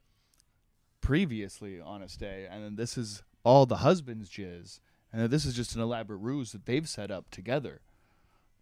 previously 1.01 1.79
on 1.79 2.01
a 2.01 2.10
stay 2.10 2.47
and 2.49 2.63
then 2.63 2.75
this 2.75 2.97
is 2.97 3.23
all 3.43 3.65
the 3.65 3.77
husband's 3.77 4.29
jizz 4.29 4.79
and 5.12 5.21
that 5.21 5.29
this 5.29 5.45
is 5.45 5.55
just 5.55 5.75
an 5.75 5.82
elaborate 5.82 6.17
ruse 6.17 6.51
that 6.51 6.65
they've 6.65 6.88
set 6.88 7.10
up 7.10 7.29
together 7.32 7.82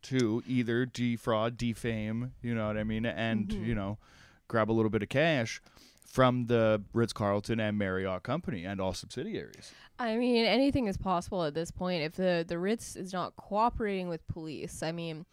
to 0.03 0.41
either 0.47 0.85
defraud, 0.85 1.57
defame, 1.57 2.31
you 2.41 2.53
know 2.55 2.67
what 2.67 2.77
I 2.77 2.83
mean, 2.83 3.05
and 3.05 3.49
Mhm. 3.49 3.65
you 3.65 3.75
know, 3.75 3.97
grab 4.47 4.69
a 4.71 4.73
little 4.73 4.89
bit 4.89 5.03
of 5.03 5.09
cash 5.09 5.61
from 6.05 6.47
the 6.47 6.81
Ritz 6.93 7.13
Carlton 7.13 7.59
and 7.59 7.77
Marriott 7.77 8.23
company 8.23 8.65
and 8.65 8.79
all 8.79 8.93
subsidiaries. 8.93 9.71
I 9.99 10.15
mean, 10.15 10.45
anything 10.45 10.87
is 10.87 10.97
possible 10.97 11.43
at 11.43 11.53
this 11.53 11.71
point. 11.71 12.03
If 12.03 12.13
the 12.13 12.45
the 12.47 12.57
Ritz 12.57 12.95
is 12.95 13.13
not 13.13 13.35
cooperating 13.35 14.09
with 14.09 14.25
police, 14.27 14.81
I 14.83 14.91
mean, 14.91 15.25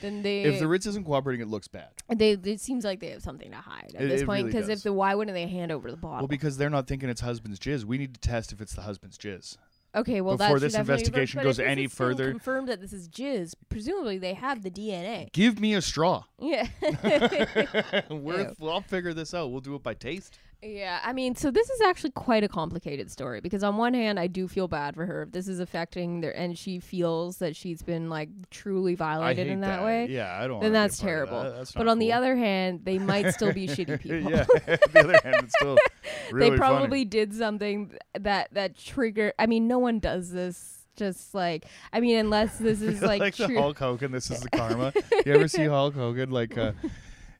then 0.00 0.22
they 0.22 0.42
If 0.42 0.58
the 0.60 0.68
Ritz 0.68 0.86
isn't 0.86 1.04
cooperating, 1.04 1.40
it 1.40 1.48
looks 1.48 1.68
bad. 1.68 1.88
they 2.14 2.32
it 2.32 2.60
seems 2.60 2.84
like 2.84 3.00
they 3.00 3.10
have 3.10 3.22
something 3.22 3.50
to 3.50 3.56
hide 3.56 3.92
at 3.94 4.02
It- 4.02 4.08
this 4.08 4.22
it 4.22 4.26
point. 4.26 4.46
Because 4.46 4.66
does. 4.66 4.78
if 4.80 4.82
the 4.84 4.92
why 4.92 5.14
wouldn't 5.14 5.34
they 5.34 5.46
hand 5.46 5.70
over 5.72 5.90
the 5.90 5.96
bottle? 5.96 6.20
Well, 6.20 6.28
because 6.28 6.56
they're 6.56 6.70
not 6.70 6.86
thinking 6.86 7.08
it's 7.08 7.20
husband's 7.20 7.58
jizz. 7.60 7.84
We 7.84 7.98
need 7.98 8.14
to 8.14 8.20
test 8.20 8.52
if 8.52 8.60
it's 8.60 8.74
the 8.74 8.82
husband's 8.82 9.18
jizz. 9.18 9.56
Okay, 9.94 10.20
well 10.20 10.36
before 10.36 10.58
this 10.60 10.74
investigation 10.74 11.42
goes 11.42 11.58
any 11.58 11.86
further- 11.86 12.30
confirmed 12.30 12.68
that 12.68 12.80
this 12.80 12.92
is 12.92 13.08
jizz. 13.08 13.54
Presumably 13.68 14.18
they 14.18 14.34
have 14.34 14.62
the 14.62 14.70
DNA. 14.70 15.32
Give 15.32 15.60
me 15.60 15.74
a 15.74 15.82
straw. 15.82 16.24
Yeah. 16.38 16.66
We're, 18.10 18.52
I'll 18.62 18.80
figure 18.80 19.14
this 19.14 19.34
out. 19.34 19.50
We'll 19.50 19.60
do 19.60 19.74
it 19.74 19.82
by 19.82 19.94
taste. 19.94 20.38
Yeah, 20.60 20.98
I 21.04 21.12
mean, 21.12 21.36
so 21.36 21.52
this 21.52 21.70
is 21.70 21.80
actually 21.82 22.10
quite 22.10 22.42
a 22.42 22.48
complicated 22.48 23.12
story 23.12 23.40
because 23.40 23.62
on 23.62 23.76
one 23.76 23.94
hand, 23.94 24.18
I 24.18 24.26
do 24.26 24.48
feel 24.48 24.66
bad 24.66 24.96
for 24.96 25.06
her. 25.06 25.22
if 25.22 25.30
This 25.30 25.46
is 25.46 25.60
affecting 25.60 26.20
their, 26.20 26.36
and 26.36 26.58
she 26.58 26.80
feels 26.80 27.36
that 27.38 27.54
she's 27.54 27.80
been 27.82 28.10
like 28.10 28.28
truly 28.50 28.96
violated 28.96 29.46
in 29.46 29.60
that, 29.60 29.84
way. 29.84 30.06
Yeah, 30.10 30.36
I 30.36 30.48
don't. 30.48 30.60
Then 30.60 30.72
that's 30.72 30.98
terrible. 30.98 31.44
that. 31.44 31.56
That's 31.56 31.72
But 31.72 31.86
on 31.86 32.00
the 32.00 32.12
other 32.12 32.34
hand, 32.34 32.80
they 32.82 32.98
might 32.98 33.30
still 33.30 33.52
be 33.52 33.68
shitty 33.68 34.00
people. 34.02 34.32
yeah. 34.32 34.46
on 34.50 34.92
the 34.92 35.00
other 35.00 35.20
hand, 35.22 35.36
it's 35.44 35.54
still 35.56 35.78
really 36.32 36.50
they 36.50 36.56
probably 36.56 36.88
funny. 36.88 37.04
did 37.04 37.34
something 37.34 37.92
that 38.18 38.52
that 38.54 38.76
trigger. 38.76 39.32
I 39.38 39.46
mean, 39.46 39.68
no 39.68 39.78
one 39.78 40.00
does 40.00 40.30
this. 40.30 40.74
Just 40.96 41.32
like 41.32 41.64
I 41.92 42.00
mean, 42.00 42.16
unless 42.16 42.58
this 42.58 42.82
is 42.82 43.00
like, 43.00 43.20
like 43.20 43.36
the 43.36 43.46
true. 43.46 43.56
Hulk 43.60 43.78
Hogan. 43.78 44.10
This 44.10 44.32
is 44.32 44.40
the 44.40 44.50
karma. 44.50 44.92
you 45.24 45.32
ever 45.32 45.46
see 45.46 45.66
Hulk 45.66 45.94
Hogan? 45.94 46.32
Like, 46.32 46.58
uh, 46.58 46.72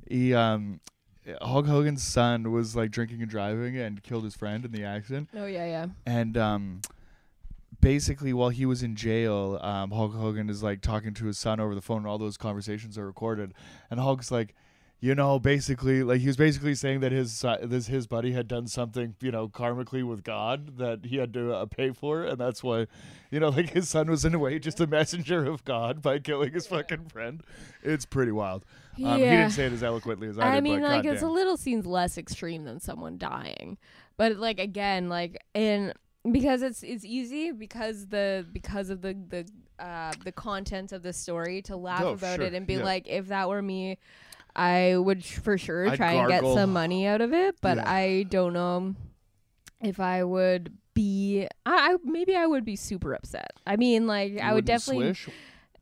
he 0.08 0.32
um, 0.32 0.78
Hulk 1.42 1.66
Hogan's 1.66 2.02
son 2.02 2.50
was 2.52 2.74
like 2.76 2.90
drinking 2.90 3.22
and 3.22 3.30
driving 3.30 3.76
and 3.76 4.02
killed 4.02 4.24
his 4.24 4.34
friend 4.34 4.64
in 4.64 4.72
the 4.72 4.84
accident. 4.84 5.28
oh 5.34 5.46
yeah, 5.46 5.66
yeah. 5.66 5.86
And 6.06 6.36
um, 6.36 6.80
basically, 7.80 8.32
while 8.32 8.50
he 8.50 8.66
was 8.66 8.82
in 8.82 8.96
jail, 8.96 9.58
um, 9.62 9.90
Hulk 9.90 10.14
Hogan 10.14 10.48
is 10.48 10.62
like 10.62 10.80
talking 10.80 11.14
to 11.14 11.26
his 11.26 11.38
son 11.38 11.60
over 11.60 11.74
the 11.74 11.82
phone, 11.82 11.98
and 11.98 12.06
all 12.06 12.18
those 12.18 12.36
conversations 12.36 12.96
are 12.98 13.06
recorded. 13.06 13.54
And 13.90 14.00
Hulk's 14.00 14.30
like. 14.30 14.54
You 15.00 15.14
know, 15.14 15.38
basically, 15.38 16.02
like 16.02 16.20
he 16.20 16.26
was 16.26 16.36
basically 16.36 16.74
saying 16.74 17.00
that 17.00 17.12
his 17.12 17.44
uh, 17.44 17.58
this 17.62 17.86
his 17.86 18.08
buddy 18.08 18.32
had 18.32 18.48
done 18.48 18.66
something, 18.66 19.14
you 19.20 19.30
know, 19.30 19.46
karmically 19.48 20.02
with 20.02 20.24
God 20.24 20.76
that 20.78 21.04
he 21.04 21.18
had 21.18 21.32
to 21.34 21.54
uh, 21.54 21.66
pay 21.66 21.92
for, 21.92 22.24
and 22.24 22.36
that's 22.36 22.64
why, 22.64 22.88
you 23.30 23.38
know, 23.38 23.48
like 23.58 23.70
his 23.70 23.88
son 23.88 24.10
was 24.10 24.24
in 24.24 24.34
a 24.34 24.40
way 24.40 24.58
just 24.58 24.80
a 24.80 24.88
messenger 24.88 25.44
of 25.46 25.64
God 25.64 26.02
by 26.02 26.18
killing 26.18 26.52
his 26.52 26.66
fucking 26.66 27.10
friend. 27.10 27.44
It's 27.84 28.04
pretty 28.06 28.32
wild. 28.32 28.64
Um, 29.04 29.18
he 29.20 29.24
didn't 29.24 29.50
say 29.50 29.66
it 29.66 29.72
as 29.72 29.84
eloquently 29.84 30.26
as 30.26 30.36
I, 30.36 30.48
I 30.48 30.54
did. 30.56 30.64
mean, 30.64 30.80
but 30.80 30.88
like 30.88 31.04
it's 31.04 31.22
a 31.22 31.28
little 31.28 31.56
seems 31.56 31.86
less 31.86 32.18
extreme 32.18 32.64
than 32.64 32.80
someone 32.80 33.18
dying, 33.18 33.78
but 34.16 34.34
like 34.36 34.58
again, 34.58 35.08
like 35.08 35.40
in 35.54 35.92
because 36.28 36.60
it's 36.62 36.82
it's 36.82 37.04
easy 37.04 37.52
because 37.52 38.08
the 38.08 38.44
because 38.52 38.90
of 38.90 39.02
the 39.02 39.16
the 39.28 39.46
uh 39.78 40.12
the 40.24 40.32
content 40.32 40.90
of 40.90 41.04
the 41.04 41.12
story 41.12 41.62
to 41.62 41.76
laugh 41.76 42.02
Oh, 42.02 42.14
about 42.14 42.38
sure, 42.38 42.46
it 42.46 42.54
and 42.54 42.66
be 42.66 42.74
yeah. 42.74 42.82
like, 42.82 43.06
if 43.06 43.28
that 43.28 43.48
were 43.48 43.62
me, 43.62 43.98
I 44.58 44.96
would 44.96 45.24
sh- 45.24 45.38
for 45.38 45.56
sure 45.56 45.88
I'd 45.88 45.96
try 45.96 46.12
and 46.14 46.28
get 46.28 46.42
gargle. 46.42 46.54
some 46.56 46.72
money 46.72 47.06
out 47.06 47.20
of 47.20 47.32
it, 47.32 47.56
but 47.60 47.76
Yeah. 47.78 47.90
I 47.90 48.24
don't 48.28 48.52
know 48.52 48.94
if 49.80 50.00
I 50.00 50.24
would 50.24 50.76
be. 50.94 51.46
I, 51.64 51.92
I 51.92 51.96
maybe 52.04 52.34
I 52.36 52.46
would 52.46 52.64
be 52.64 52.76
super 52.76 53.14
upset. 53.14 53.52
I 53.66 53.76
mean, 53.76 54.06
like 54.06 54.38
I 54.40 54.52
would 54.52 54.64
definitely. 54.64 55.14
swish? 55.14 55.28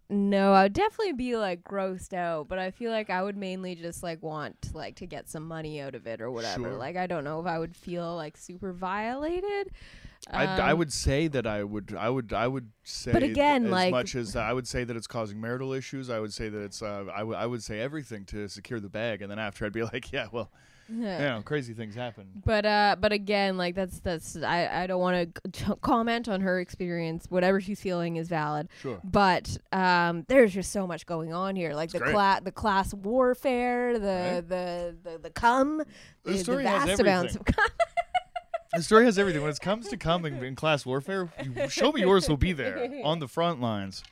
No, 0.09 0.53
I 0.53 0.65
would 0.65 0.73
definitely 0.73 1.15
be 1.15 1.37
like 1.37 1.65
grossed 1.65 2.13
out, 2.13 2.47
but 2.49 2.61
I 2.61 2.71
feel 2.71 2.93
like 2.93 3.11
I 3.11 3.23
would 3.25 3.37
mainly 3.37 3.75
just 3.75 4.05
like 4.05 4.23
want 4.23 4.73
like 4.73 4.97
to 4.97 5.07
get 5.07 5.29
some 5.29 5.49
money 5.49 5.81
out 5.81 5.95
of 5.97 6.07
it 6.07 6.21
or 6.21 6.31
whatever. 6.31 6.65
Sure. 6.71 6.75
Like 6.75 6.97
I 6.97 7.07
don't 7.09 7.25
know 7.25 7.41
if 7.41 7.47
I 7.47 7.59
would 7.59 7.75
feel 7.75 8.15
like 8.15 8.37
super 8.37 8.73
violated. 8.73 9.73
I, 10.29 10.45
I 10.45 10.73
Um, 10.73 10.79
would 10.79 10.93
say 10.93 11.29
that 11.29 11.47
I 11.47 11.63
would 11.63 11.95
I 11.97 12.11
would 12.11 12.33
I 12.33 12.49
would 12.49 12.71
say 12.83 13.13
But 13.13 13.23
again, 13.23 13.67
as 13.67 13.71
like- 13.71 13.91
much 13.93 14.15
as 14.17 14.35
I 14.37 14.53
would 14.53 14.67
say 14.67 14.83
that 14.85 14.97
it's 14.97 15.07
causing 15.07 15.41
marital 15.41 15.73
issues 15.73 16.11
I 16.11 16.19
would 16.19 16.33
say 16.33 16.49
that 16.49 16.61
it's 16.63 16.83
uh, 16.83 17.05
I 17.15 17.23
would 17.23 17.37
I 17.37 17.47
would 17.47 17.63
say 17.63 17.81
everything 17.81 18.25
to 18.27 18.49
secure 18.49 18.81
the 18.81 18.89
bag 18.89 19.23
and 19.23 19.31
then 19.31 19.39
after 19.39 19.65
I'd 19.67 19.73
be 19.73 19.85
like 19.85 20.11
yeah 20.17 20.27
well 20.33 20.51
yeah. 20.89 21.19
you 21.19 21.25
know 21.37 21.43
crazy 21.43 21.75
things 21.75 21.95
happen 21.97 22.27
But 22.45 22.65
uh, 22.65 22.97
but 23.01 23.13
again, 23.13 23.57
like 23.57 23.75
that's 23.75 23.99
that's 24.01 24.37
I 24.37 24.83
I 24.83 24.87
don't 24.87 25.01
want 25.01 25.35
to 25.53 25.77
comment 25.83 26.29
on 26.29 26.41
her 26.43 26.61
experience. 26.61 27.27
Whatever 27.29 27.61
she's 27.61 27.81
feeling 27.81 28.17
is 28.17 28.29
valid. 28.29 28.69
sure 28.83 29.01
But 29.03 29.59
um, 29.73 30.25
there's 30.29 30.53
just 30.55 30.71
so 30.71 30.87
much 30.87 31.05
going 31.07 31.33
on 31.33 31.57
here, 31.57 31.75
like 31.75 31.91
the 31.91 31.99
class 31.99 32.41
the 32.45 32.53
class 32.53 32.95
warfare, 32.95 33.99
the 33.99 34.07
Right. 34.07 34.49
the, 34.49 34.97
the 35.03 35.19
the 35.25 35.31
cum, 35.31 35.83
The 36.25 36.33
the, 36.35 36.57
vast 36.63 37.01
amounts 37.01 37.35
of 37.37 37.45
cum. 37.45 37.67
the 38.75 38.83
story 38.83 39.05
has 39.05 39.19
everything 39.19 39.43
when 39.43 39.51
it 39.51 39.61
comes 39.61 39.89
to 39.89 39.97
coming 39.97 40.43
in 40.43 40.55
class 40.55 40.85
warfare 40.87 41.29
you, 41.43 41.69
show 41.69 41.93
me 41.93 42.01
yours 42.01 42.29
will 42.29 42.37
be 42.37 42.53
there 42.53 42.89
on 43.05 43.19
the 43.19 43.29
front 43.29 43.61
lines 43.61 44.03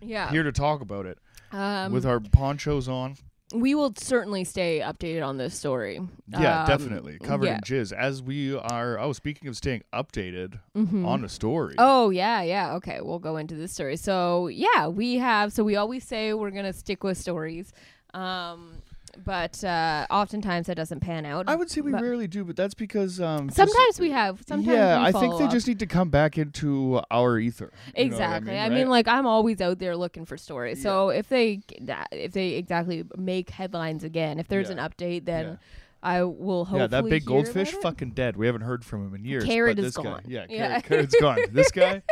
yeah. 0.00 0.30
here 0.30 0.42
to 0.42 0.52
talk 0.52 0.80
about 0.80 1.06
it 1.06 1.18
Um, 1.52 1.92
with 1.92 2.04
our 2.06 2.20
ponchos 2.20 2.88
on 2.88 3.16
we 3.54 3.74
will 3.74 3.94
certainly 3.96 4.44
stay 4.44 4.80
updated 4.80 5.26
on 5.26 5.38
this 5.38 5.54
story. 5.58 5.98
yeah 6.28 6.60
Um, 6.62 6.66
definitely 6.66 7.18
covered 7.18 7.46
yeah. 7.46 7.54
in 7.54 7.60
jizz 7.62 7.92
as 7.94 8.22
we 8.22 8.54
are 8.54 8.98
oh 8.98 9.14
speaking 9.14 9.48
of 9.48 9.56
staying 9.56 9.84
updated 9.90 10.60
Mhm. 10.76 11.06
on 11.06 11.24
a 11.24 11.30
story 11.30 11.74
Oh 11.78 12.10
yeah, 12.10 12.42
yeah. 12.42 12.74
Okay, 12.74 12.98
we'll 13.00 13.18
go 13.20 13.38
into 13.38 13.54
this 13.54 13.72
story. 13.72 13.96
So 13.96 14.48
yeah, 14.48 14.88
we 14.88 15.16
have. 15.16 15.52
So 15.54 15.64
we 15.64 15.76
always 15.76 16.04
say 16.04 16.34
we're 16.34 16.50
gonna 16.50 16.74
stick 16.74 17.02
with 17.02 17.16
stories, 17.16 17.72
um, 18.12 18.82
but 19.24 19.62
uh, 19.64 20.06
oftentimes 20.10 20.66
that 20.66 20.76
doesn't 20.76 21.00
pan 21.00 21.24
out. 21.26 21.48
I 21.48 21.54
would 21.54 21.70
say 21.70 21.80
we 21.80 21.92
But 21.92 22.02
rarely 22.02 22.26
do, 22.26 22.44
but 22.44 22.56
that's 22.56 22.74
because 22.74 23.20
um, 23.20 23.50
sometimes 23.50 23.98
we 24.00 24.10
have. 24.10 24.42
Sometimes 24.46 24.66
yeah, 24.76 25.00
I 25.02 25.12
think 25.12 25.38
they 25.38 25.44
up. 25.44 25.50
just 25.50 25.66
need 25.66 25.78
to 25.80 25.86
come 25.86 26.10
back 26.10 26.38
into 26.38 27.00
our 27.10 27.38
ether. 27.38 27.72
You 27.96 28.04
know 28.04 28.06
what 28.08 28.12
Exactly. 28.12 28.58
I 28.58 28.66
I 28.66 28.68
mean, 28.68 28.78
mean, 28.78 28.88
like 28.88 29.08
I'm 29.08 29.26
always 29.26 29.60
out 29.60 29.78
there 29.78 29.96
looking 29.96 30.24
for 30.24 30.36
stories. 30.36 30.82
So 30.82 31.10
if 31.10 31.28
they 31.28 31.60
if 32.12 32.32
they 32.32 32.50
exactly 32.50 33.04
make 33.16 33.50
headlines 33.50 34.04
again, 34.04 34.38
if 34.38 34.48
there's 34.48 34.70
Yeah. 34.70 34.76
an 34.84 34.90
update, 34.90 35.24
then 35.24 35.44
Yeah. 35.44 35.56
I 36.00 36.22
will 36.22 36.64
hopefully 36.64 36.80
yeah, 36.82 36.86
that 36.86 37.04
big 37.08 37.24
goldfish, 37.24 37.72
fucking 37.72 38.12
dead. 38.12 38.36
We 38.36 38.46
haven't 38.46 38.60
heard 38.60 38.84
from 38.84 39.08
him 39.08 39.14
in 39.16 39.24
years. 39.24 39.44
Carrot 39.44 39.76
but 39.78 39.84
is 39.84 39.96
gone. 39.96 40.04
Guy, 40.04 40.28
yeah, 40.28 40.46
Yeah. 40.48 40.80
Carrot, 40.80 41.10
Carrot's 41.10 41.16
gone. 41.20 41.38
This 41.52 41.72
guy, 41.72 42.02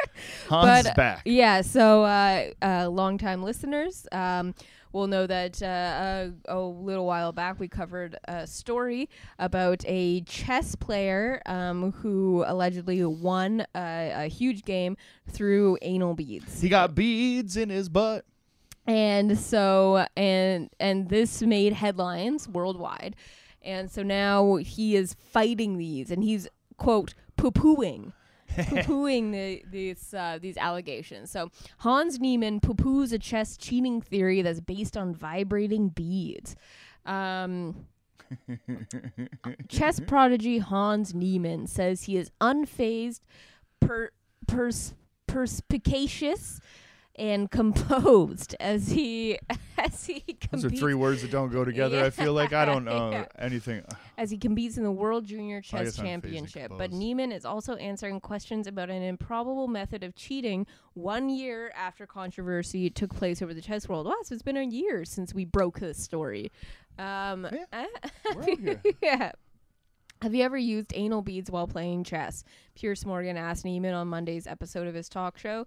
Hans 0.48 0.88
But, 0.88 0.96
back. 0.96 1.22
Yeah, 1.24 1.61
so 1.61 2.02
uh, 2.02 2.50
uh, 2.62 2.88
longtime 2.88 3.44
listeners 3.44 4.06
um, 4.11 4.54
will 4.92 5.07
know 5.07 5.27
that 5.27 5.62
uh, 5.62 6.31
a, 6.46 6.57
a 6.57 6.61
little 6.61 7.07
while 7.07 7.33
back 7.33 7.59
we 7.61 7.68
covered 7.68 8.16
a 8.27 8.46
story 8.46 9.09
about 9.38 9.85
a 9.87 10.22
chess 10.22 10.75
player 10.75 11.42
um, 11.46 11.92
who 11.92 12.44
allegedly 12.46 13.05
won 13.05 13.66
a, 13.75 14.12
a 14.25 14.29
huge 14.29 14.64
game 14.64 14.96
through 15.29 15.77
anal 15.83 16.14
beads. 16.14 16.61
He 16.61 16.68
got 16.68 16.94
beads 16.94 17.57
in 17.57 17.68
his 17.70 17.88
butt. 17.88 18.25
and 18.87 19.37
so 19.38 20.07
and 20.16 20.70
and 20.79 21.09
this 21.09 21.42
made 21.42 21.72
headlines 21.72 22.49
worldwide 22.49 23.16
and 23.62 23.90
so 23.90 24.03
now 24.05 24.55
he 24.57 24.94
is 24.94 25.14
fighting 25.14 25.77
these 25.77 26.11
and 26.12 26.22
he's 26.22 26.46
quote 26.77 27.12
poo-pooing 27.37 28.12
poo-pooing 28.57 29.33
the, 29.33 29.62
these 29.71 30.14
uh, 30.14 30.38
these 30.40 30.57
allegations. 30.57 31.31
So 31.31 31.51
hans 31.79 32.19
niemann 32.19 32.61
poo-poos 32.61 33.12
a 33.12 33.19
chess 33.19 33.57
cheating 33.57 34.01
theory 34.01 34.42
that's 34.42 34.61
based 34.61 34.97
on 34.97 35.14
vibrating 35.14 35.88
beads. 35.88 36.57
Um 37.05 37.87
Chess 39.69 40.01
prodigy 40.01 40.59
Hans 40.59 41.14
Niemann 41.14 41.66
says 41.66 42.03
he 42.03 42.16
is 42.16 42.31
unfazed 42.40 43.21
per, 43.81 44.11
pers, 44.49 44.95
perspicacious 45.27 46.61
and 47.18 47.50
composed 47.50 48.55
as 48.61 48.88
he 48.90 49.38
as 49.79 50.07
he 50.07 50.24
Those 50.50 50.64
are 50.64 50.70
three 50.70 50.94
words 50.94 51.22
that 51.22 51.31
don't 51.31 51.50
go 51.50 51.64
together. 51.64 52.05
I 52.05 52.11
feel 52.11 52.33
like 52.33 52.52
I 52.52 52.64
don't 52.64 52.85
know 52.87 53.11
Yeah. 53.11 53.26
anything. 53.38 53.85
as 54.18 54.31
he 54.31 54.38
competes 54.38 54.76
in 54.79 54.85
the 54.85 54.90
World 54.92 55.24
Junior 55.26 55.61
Chess 55.61 55.83
guess 55.85 55.98
I'm 55.98 56.05
phasing 56.05 56.09
Championship. 56.09 56.72
But. 56.76 56.92
Niemann 56.92 57.33
is 57.33 57.44
also 57.44 57.74
answering 57.76 58.20
questions 58.20 58.66
about 58.66 58.88
an 58.90 59.02
improbable 59.02 59.68
method 59.68 60.02
of 60.05 60.14
cheating 60.14 60.66
one 60.94 61.29
year 61.29 61.72
after 61.76 62.07
controversy 62.07 62.88
took 62.90 63.14
place 63.14 63.42
over 63.42 63.52
the 63.52 63.61
chess 63.61 63.88
world. 63.88 64.07
Wow, 64.07 64.14
so 64.24 64.33
it's 64.35 64.42
been 64.42 64.57
a 64.57 64.62
year 64.62 65.05
since 65.05 65.35
we 65.35 65.44
broke 65.44 65.79
this 65.81 65.98
story. 66.02 66.50
Um, 66.98 67.46
Yeah, 67.52 67.64
uh, 67.72 67.85
we're 68.35 68.42
out 68.42 68.59
here. 68.59 68.83
yeah. 69.02 69.33
Have 70.22 70.35
you 70.35 70.42
ever 70.44 70.57
used 70.57 70.92
anal 70.94 71.20
beads 71.20 71.50
while 71.50 71.66
playing 71.66 72.05
chess? 72.05 72.42
Piers 72.74 73.05
Morgan 73.05 73.37
asked 73.37 73.66
Niemann 73.66 73.92
on 73.92 74.09
Monday's 74.09 74.46
episode 74.46 74.87
of 74.87 74.94
his 74.94 75.11
talk 75.11 75.37
show. 75.37 75.66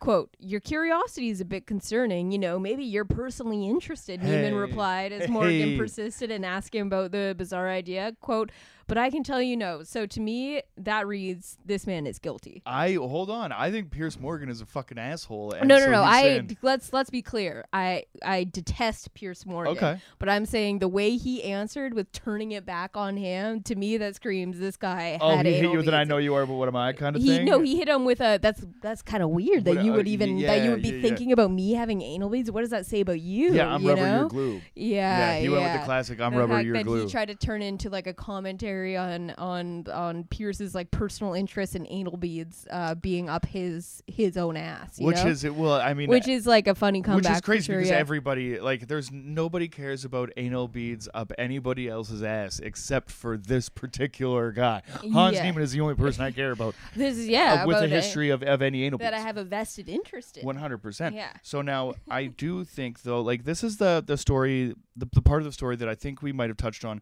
Quote, 0.00 0.36
Your 0.38 0.60
curiosity 0.60 1.28
is 1.28 1.40
a 1.40 1.44
bit 1.44 1.66
concerning. 1.66 2.30
You 2.30 2.38
know, 2.38 2.58
maybe 2.58 2.84
you're 2.84 3.04
personally 3.04 3.66
interested, 3.68 4.20
Hey. 4.20 4.30
Niemann 4.30 4.54
replied 4.54 5.12
as 5.12 5.28
Morgan 5.28 5.70
Hey. 5.70 5.76
persisted 5.76 6.30
in 6.30 6.44
asking 6.44 6.82
about 6.82 7.10
the 7.10 7.34
bizarre 7.36 7.68
idea. 7.68 8.12
Quote, 8.20 8.52
But 8.88 8.98
I 8.98 9.10
can 9.10 9.22
tell 9.22 9.40
you 9.40 9.56
no. 9.56 9.82
So 9.84 10.06
to 10.06 10.20
me, 10.20 10.62
that 10.78 11.06
reads, 11.06 11.58
This 11.64 11.86
man 11.86 12.06
is 12.06 12.18
guilty. 12.18 12.62
I 12.66 12.94
hold 12.94 13.30
on. 13.30 13.52
I 13.52 13.70
think 13.70 13.90
Piers 13.90 14.18
Morgan 14.18 14.48
is 14.48 14.60
a 14.60 14.66
fucking 14.66 14.98
asshole. 14.98 15.52
and 15.52 15.68
no, 15.68 15.78
no, 15.78 15.84
so 15.84 15.90
no. 15.90 16.02
I 16.02 16.22
saying- 16.22 16.58
let's 16.62 16.92
let's 16.92 17.10
be 17.10 17.22
clear. 17.22 17.64
I 17.72 18.04
I 18.24 18.44
detest 18.44 19.12
Piers 19.14 19.44
Morgan. 19.46 19.76
Okay. 19.76 20.00
But 20.18 20.28
I'm 20.30 20.46
saying 20.46 20.78
the 20.80 20.88
way 20.88 21.16
he 21.16 21.42
answered 21.44 21.92
with 21.94 22.10
turning 22.12 22.52
it 22.52 22.64
back 22.64 22.96
on 22.96 23.16
him, 23.16 23.62
to 23.64 23.76
me 23.76 23.98
that 23.98 24.16
screams 24.16 24.58
this 24.58 24.76
guy 24.76 25.18
Oh, 25.20 25.36
had 25.36 25.44
he 25.46 25.52
hit 25.54 25.70
you 25.70 25.76
with 25.76 25.88
an 25.88 25.94
"I 25.94 26.04
know 26.04 26.16
you 26.18 26.34
are, 26.34 26.46
but 26.46 26.54
what 26.54 26.68
am 26.68 26.76
I?" 26.76 26.92
kind 26.94 27.14
of 27.14 27.20
He 27.22 27.28
thing. 27.28 27.44
no, 27.44 27.60
he 27.60 27.76
hit 27.76 27.88
him 27.88 28.06
with 28.06 28.20
a 28.22 28.38
that's 28.40 28.64
that's 28.80 29.02
kind 29.02 29.22
of 29.22 29.28
weird 29.30 29.64
that 29.66 29.76
What, 29.76 29.84
you 29.84 29.92
uh, 29.92 29.96
would 29.96 30.06
y- 30.06 30.12
even 30.12 30.40
that 30.42 30.64
you 30.64 30.70
would 30.70 30.82
be 30.82 30.88
yeah, 30.88 30.94
yeah. 30.94 31.02
thinking 31.02 31.32
about 31.32 31.50
me 31.50 31.72
having 31.74 32.00
anal 32.00 32.30
beads. 32.30 32.50
What 32.50 32.62
does 32.62 32.70
that 32.70 32.86
say 32.86 33.00
about 33.00 33.20
you? 33.20 33.52
yeah, 33.52 33.68
I'm 33.74 33.82
you 33.82 33.90
rubber, 33.90 34.00
know? 34.02 34.18
you're 34.20 34.28
glue. 34.28 34.60
Yeah, 34.74 35.34
yeah, 35.34 35.40
he 35.40 35.48
went 35.50 35.64
with 35.64 35.72
the 35.80 35.84
classic. 35.84 36.20
I'm 36.22 36.32
the 36.32 36.38
rubber, 36.40 36.62
you're 36.62 36.82
glue. 36.82 37.04
he 37.04 37.10
tried 37.10 37.26
to 37.28 37.34
turn 37.34 37.60
into 37.60 37.90
like 37.90 38.06
a 38.06 38.14
commentary 38.14 38.77
on 38.86 39.30
on 39.38 39.86
on 39.92 40.24
Piers's 40.24 40.74
like 40.74 40.90
personal 40.90 41.34
interest 41.34 41.74
in 41.74 41.86
anal 41.88 42.16
beads 42.16 42.66
uh, 42.70 42.94
being 42.94 43.28
up 43.28 43.46
his 43.46 44.02
his 44.06 44.36
own 44.36 44.56
ass, 44.56 44.98
you 44.98 45.06
which 45.06 45.16
know? 45.16 45.26
is 45.26 45.44
it? 45.44 45.54
well, 45.54 45.74
I 45.74 45.94
mean, 45.94 46.08
which 46.08 46.28
is 46.28 46.46
like 46.46 46.66
a 46.66 46.74
funny 46.74 47.02
comeback. 47.02 47.30
which 47.30 47.36
is 47.36 47.40
crazy 47.40 47.66
sure, 47.66 47.76
because 47.76 47.90
yeah. 47.90 47.96
everybody 47.96 48.60
like 48.60 48.88
there's 48.88 49.10
nobody 49.10 49.68
cares 49.68 50.04
about 50.04 50.30
anal 50.36 50.68
beads 50.68 51.08
up 51.14 51.32
anybody 51.38 51.88
else's 51.88 52.22
ass 52.22 52.60
except 52.60 53.10
for 53.10 53.36
this 53.36 53.68
particular 53.68 54.52
guy. 54.52 54.82
Hans 55.12 55.36
Yeah. 55.36 55.44
Niemann 55.44 55.62
is 55.62 55.72
the 55.72 55.80
only 55.80 55.94
person 55.94 56.24
I 56.24 56.30
care 56.30 56.52
about 56.52 56.74
this 56.96 57.18
is 57.18 57.28
yeah 57.28 57.62
uh, 57.62 57.66
with 57.66 57.82
a 57.82 57.88
history 57.88 58.30
of, 58.30 58.42
of 58.42 58.62
any 58.62 58.84
anal 58.84 58.98
that 58.98 59.14
I 59.14 59.20
have 59.20 59.36
a 59.36 59.44
vested 59.44 59.88
interest 59.88 60.36
in. 60.36 60.46
One 60.46 60.56
hundred 60.56 60.78
percent. 60.78 61.14
Yeah. 61.14 61.30
So 61.42 61.62
now 61.62 61.94
I 62.10 62.26
do 62.26 62.64
think 62.64 63.02
though, 63.02 63.20
like 63.20 63.44
this 63.44 63.64
is 63.64 63.78
the 63.78 64.02
the 64.04 64.16
story, 64.16 64.74
the, 64.96 65.08
the 65.12 65.22
part 65.22 65.40
of 65.40 65.46
the 65.46 65.52
story 65.52 65.76
that 65.76 65.88
I 65.88 65.94
think 65.94 66.22
we 66.22 66.32
might 66.32 66.48
have 66.50 66.56
touched 66.56 66.84
on 66.84 67.00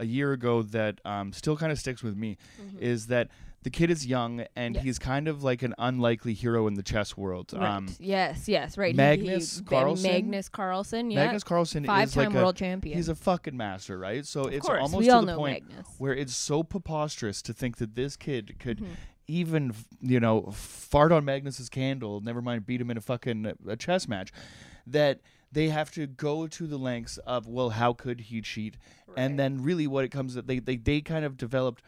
a 0.00 0.04
year 0.06 0.32
ago 0.32 0.62
that 0.62 1.00
um, 1.04 1.32
still 1.32 1.56
kind 1.56 1.70
of 1.70 1.78
sticks 1.78 2.02
with 2.02 2.16
me, 2.16 2.36
is 2.80 3.06
that 3.08 3.28
the 3.62 3.68
kid 3.70 3.90
is 3.90 4.06
young 4.06 4.40
and 4.56 4.74
Mm-hmm. 4.74 4.74
Yes. 4.76 4.84
he's 4.84 4.98
kind 4.98 5.28
of 5.28 5.42
like 5.44 5.62
an 5.62 5.74
unlikely 5.76 6.32
hero 6.32 6.66
in 6.66 6.74
the 6.74 6.82
chess 6.82 7.14
world. 7.16 7.52
Right. 7.52 7.62
Um, 7.76 7.88
yes, 7.98 8.48
yes, 8.48 8.78
right. 8.78 8.92
He- 8.92 8.96
Magnus 8.96 9.58
he, 9.58 9.64
Carlsen? 9.64 10.10
Magnus 10.10 10.48
Carlsen, 10.48 11.10
yeah. 11.10 11.24
Magnus 11.26 11.44
Carlsen 11.44 11.84
Five-time 11.84 12.32
like 12.32 12.42
world 12.42 12.54
a, 12.56 12.58
champion. 12.58 12.96
He's 12.96 13.10
a 13.10 13.14
fucking 13.14 13.56
master, 13.56 13.98
right? 13.98 14.24
So 14.24 14.44
of 14.44 14.54
it's 14.54 14.66
course, 14.66 14.80
almost 14.80 14.98
we 14.98 15.04
to 15.06 15.10
all 15.10 15.20
the 15.20 15.26
know 15.26 15.36
point 15.36 15.68
Magnus. 15.68 15.86
where 15.98 16.14
it's 16.14 16.34
so 16.34 16.62
preposterous 16.62 17.42
to 17.42 17.52
think 17.52 17.76
that 17.76 17.94
this 17.94 18.16
kid 18.16 18.56
could 18.58 18.78
Mhm. 18.78 18.86
even, 19.28 19.74
you 20.00 20.20
know, 20.20 20.50
fart 20.52 21.12
on 21.12 21.26
Magnus's 21.26 21.68
candle, 21.68 22.22
never 22.22 22.40
mind 22.40 22.64
beat 22.64 22.80
him 22.80 22.90
in 22.90 22.96
a 22.96 23.02
fucking 23.02 23.52
a 23.68 23.76
chess 23.76 24.08
match, 24.08 24.32
that 24.86 25.20
they 25.52 25.68
have 25.68 25.90
to 25.92 26.06
go 26.06 26.46
to 26.46 26.66
the 26.66 26.76
lengths 26.78 27.18
of, 27.18 27.46
well, 27.46 27.70
how 27.70 27.92
could 27.92 28.20
he 28.22 28.40
cheat? 28.40 28.76
And 29.16 29.38
then 29.38 29.62
really 29.62 29.86
what 29.86 30.04
it 30.04 30.10
comes 30.10 30.34
to, 30.34 30.42
they, 30.42 30.60
they, 30.60 30.76
they 30.76 31.00
kind 31.00 31.24
of 31.24 31.36
developed 31.36 31.82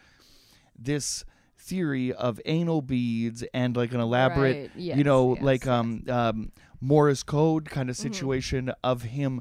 this 0.78 1.24
theory 1.56 2.12
of 2.12 2.40
anal 2.44 2.82
beads 2.82 3.44
and 3.54 3.76
like 3.76 3.92
an 3.92 4.00
elaborate 4.00 4.56
Right, 4.56 4.70
yes, 4.74 4.98
you 4.98 5.04
know 5.04 5.34
yes, 5.34 5.42
like 5.44 5.64
yes. 5.64 5.72
um 5.72 6.02
um 6.08 6.52
morse 6.80 7.22
code 7.22 7.70
kind 7.70 7.88
of 7.88 7.94
Mhm. 7.94 8.00
situation 8.00 8.72
of 8.82 9.02
him 9.02 9.40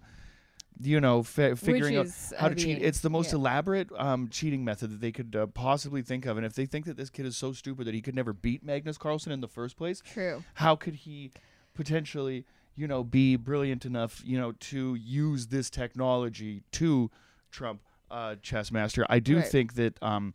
you 0.80 1.02
know 1.02 1.24
figuring 1.24 1.96
out 1.96 2.08
how 2.38 2.48
to 2.50 2.54
cheat 2.54 2.78
it's 2.80 3.00
the 3.00 3.10
most 3.10 3.32
yeah. 3.32 3.38
elaborate 3.40 3.90
um 3.98 4.28
cheating 4.30 4.64
method 4.64 4.92
that 4.92 5.02
they 5.02 5.12
could 5.12 5.36
uh, 5.36 5.48
possibly 5.48 6.04
think 6.04 6.28
of 6.28 6.38
and 6.38 6.46
if 6.46 6.54
they 6.54 6.68
think 6.68 6.86
that 6.86 6.96
this 6.96 7.10
kid 7.10 7.26
is 7.26 7.36
so 7.36 7.54
stupid 7.54 7.88
that 7.88 7.96
he 7.96 8.02
could 8.02 8.14
never 8.14 8.34
beat 8.34 8.64
magnus 8.64 9.00
carlsen 9.00 9.32
in 9.32 9.42
the 9.42 9.48
first 9.48 9.76
place 9.76 10.04
True. 10.06 10.44
how 10.56 10.76
could 10.76 10.94
he 10.94 11.32
potentially 11.74 12.46
you 12.76 12.88
know 12.88 13.04
be 13.04 13.36
brilliant 13.36 13.86
enough 13.86 14.22
you 14.26 14.38
know 14.38 14.54
to 14.54 14.96
use 14.96 15.48
this 15.48 15.70
technology 15.70 16.64
to 16.72 17.10
trump 17.52 17.82
uh 18.10 18.36
chess 18.42 18.72
master 18.72 19.06
i 19.10 19.20
do 19.20 19.38
Right. 19.38 19.46
think 19.48 19.74
that 19.76 20.02
um 20.02 20.34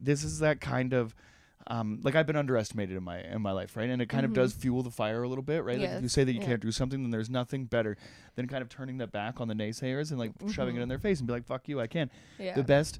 this 0.00 0.24
is 0.24 0.38
that 0.40 0.60
kind 0.60 0.92
of 0.92 1.14
um, 1.66 2.00
like 2.02 2.14
I've 2.14 2.26
been 2.26 2.36
underestimated 2.36 2.94
in 2.94 3.02
my 3.02 3.20
in 3.22 3.40
my 3.40 3.52
life, 3.52 3.74
right? 3.74 3.88
And 3.88 4.02
it 4.02 4.10
kind 4.10 4.26
of 4.26 4.32
Mhm. 4.32 4.34
does 4.34 4.52
fuel 4.52 4.82
the 4.82 4.90
fire 4.90 5.22
a 5.22 5.28
little 5.30 5.42
bit, 5.42 5.64
right? 5.64 5.80
Like 5.80 5.88
if 5.92 6.02
you 6.02 6.08
say 6.10 6.22
that 6.22 6.32
you 6.34 6.40
yeah. 6.40 6.44
can't 6.46 6.60
do 6.60 6.70
something, 6.70 7.00
then 7.00 7.10
there's 7.10 7.30
nothing 7.30 7.64
better 7.64 7.96
than 8.34 8.46
kind 8.48 8.60
of 8.60 8.68
turning 8.68 8.98
that 8.98 9.12
back 9.12 9.40
on 9.40 9.48
the 9.48 9.54
naysayers 9.54 10.10
and 10.10 10.18
like 10.18 10.32
shoving 10.52 10.76
it 10.76 10.80
Mhm. 10.80 10.82
in 10.82 10.88
their 10.90 10.98
face 10.98 11.20
and 11.20 11.26
be 11.26 11.32
like, 11.32 11.46
"Fuck 11.46 11.66
you, 11.66 11.80
I 11.80 11.86
can." 11.86 12.10
Yeah. 12.38 12.54
The 12.54 12.64
best 12.64 12.98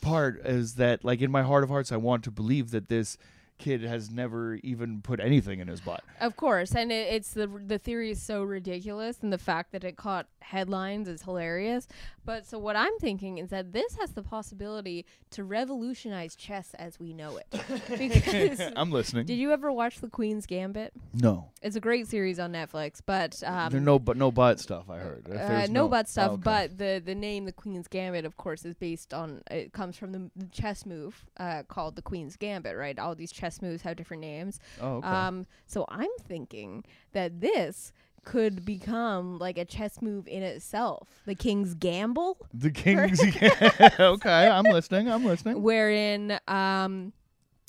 part 0.00 0.40
is 0.46 0.76
that, 0.76 1.04
like 1.04 1.20
in 1.20 1.32
my 1.32 1.42
heart 1.42 1.64
of 1.64 1.68
hearts, 1.70 1.90
I 1.90 1.96
want 1.96 2.22
to 2.24 2.30
believe 2.30 2.70
that 2.70 2.88
this 2.88 3.18
kid 3.60 3.82
has 3.82 4.10
never 4.10 4.54
even 4.62 5.02
put 5.02 5.20
anything 5.20 5.60
in 5.60 5.68
his 5.68 5.80
butt. 5.80 6.02
Of 6.20 6.36
course, 6.36 6.74
and 6.74 6.90
it, 6.90 7.12
it's 7.12 7.32
the 7.32 7.46
the 7.46 7.78
theory 7.78 8.10
is 8.10 8.22
so 8.22 8.42
ridiculous, 8.42 9.18
and 9.22 9.32
the 9.32 9.38
fact 9.38 9.72
that 9.72 9.84
it 9.84 9.96
caught 9.96 10.26
headlines 10.40 11.06
is 11.06 11.22
hilarious. 11.22 11.86
But 12.24 12.46
so 12.46 12.58
what 12.58 12.76
I'm 12.76 12.98
thinking 12.98 13.38
is 13.38 13.50
that 13.50 13.72
this 13.72 13.96
has 13.96 14.12
the 14.12 14.22
possibility 14.22 15.06
to 15.30 15.44
revolutionize 15.44 16.36
chess 16.36 16.74
as 16.74 17.00
we 17.00 17.12
know 17.12 17.38
it. 17.38 17.46
because 17.98 18.60
I'm 18.76 18.90
listening. 18.90 19.26
did 19.26 19.36
you 19.36 19.52
ever 19.52 19.72
watch 19.72 20.00
The 20.00 20.08
Queen's 20.08 20.46
Gambit? 20.46 20.92
no, 21.14 21.50
It's 21.62 21.76
a 21.76 21.80
great 21.80 22.06
series 22.08 22.38
on 22.38 22.52
Netflix, 22.52 23.00
but 23.04 23.42
um, 23.44 23.70
there 23.70 23.80
no 23.80 23.98
but 23.98 24.16
no 24.16 24.30
butt 24.30 24.60
stuff. 24.60 24.88
I 24.90 24.98
heard. 24.98 25.26
Uh, 25.26 25.34
there's 25.34 25.70
no 25.70 25.88
butt 25.88 26.08
stuff, 26.08 26.30
oh, 26.30 26.34
okay. 26.34 26.42
but 26.42 26.78
the 26.78 27.02
the 27.04 27.14
name 27.14 27.44
the 27.44 27.52
Queen's 27.52 27.88
Gambit, 27.88 28.24
of 28.24 28.36
course, 28.36 28.64
is 28.64 28.74
based 28.74 29.14
on 29.14 29.42
it 29.50 29.72
comes 29.72 29.96
from 29.96 30.12
the, 30.12 30.30
the 30.36 30.46
chess 30.46 30.86
move 30.86 31.24
uh, 31.38 31.62
called 31.68 31.96
the 31.96 32.02
Queen's 32.02 32.36
Gambit, 32.36 32.76
right? 32.76 32.98
All 32.98 33.14
these 33.14 33.32
chess 33.32 33.49
moves 33.60 33.82
have 33.82 33.96
different 33.96 34.20
names. 34.20 34.60
oh, 34.80 34.96
okay. 34.96 35.08
Um, 35.08 35.46
so 35.66 35.84
I'm 35.88 36.10
thinking 36.26 36.84
that 37.12 37.40
this 37.40 37.92
could 38.24 38.64
become 38.64 39.38
like 39.38 39.58
a 39.58 39.64
chess 39.64 40.02
move 40.02 40.28
in 40.28 40.42
itself, 40.42 41.08
the 41.26 41.34
King's 41.34 41.74
Gamble, 41.74 42.38
the 42.52 42.70
king's. 42.70 43.20
Gamble. 43.34 43.94
okay, 44.00 44.48
I'm 44.48 44.64
listening. 44.64 45.10
I'm 45.10 45.24
listening. 45.24 45.62
wherein 45.62 46.38
um. 46.48 47.12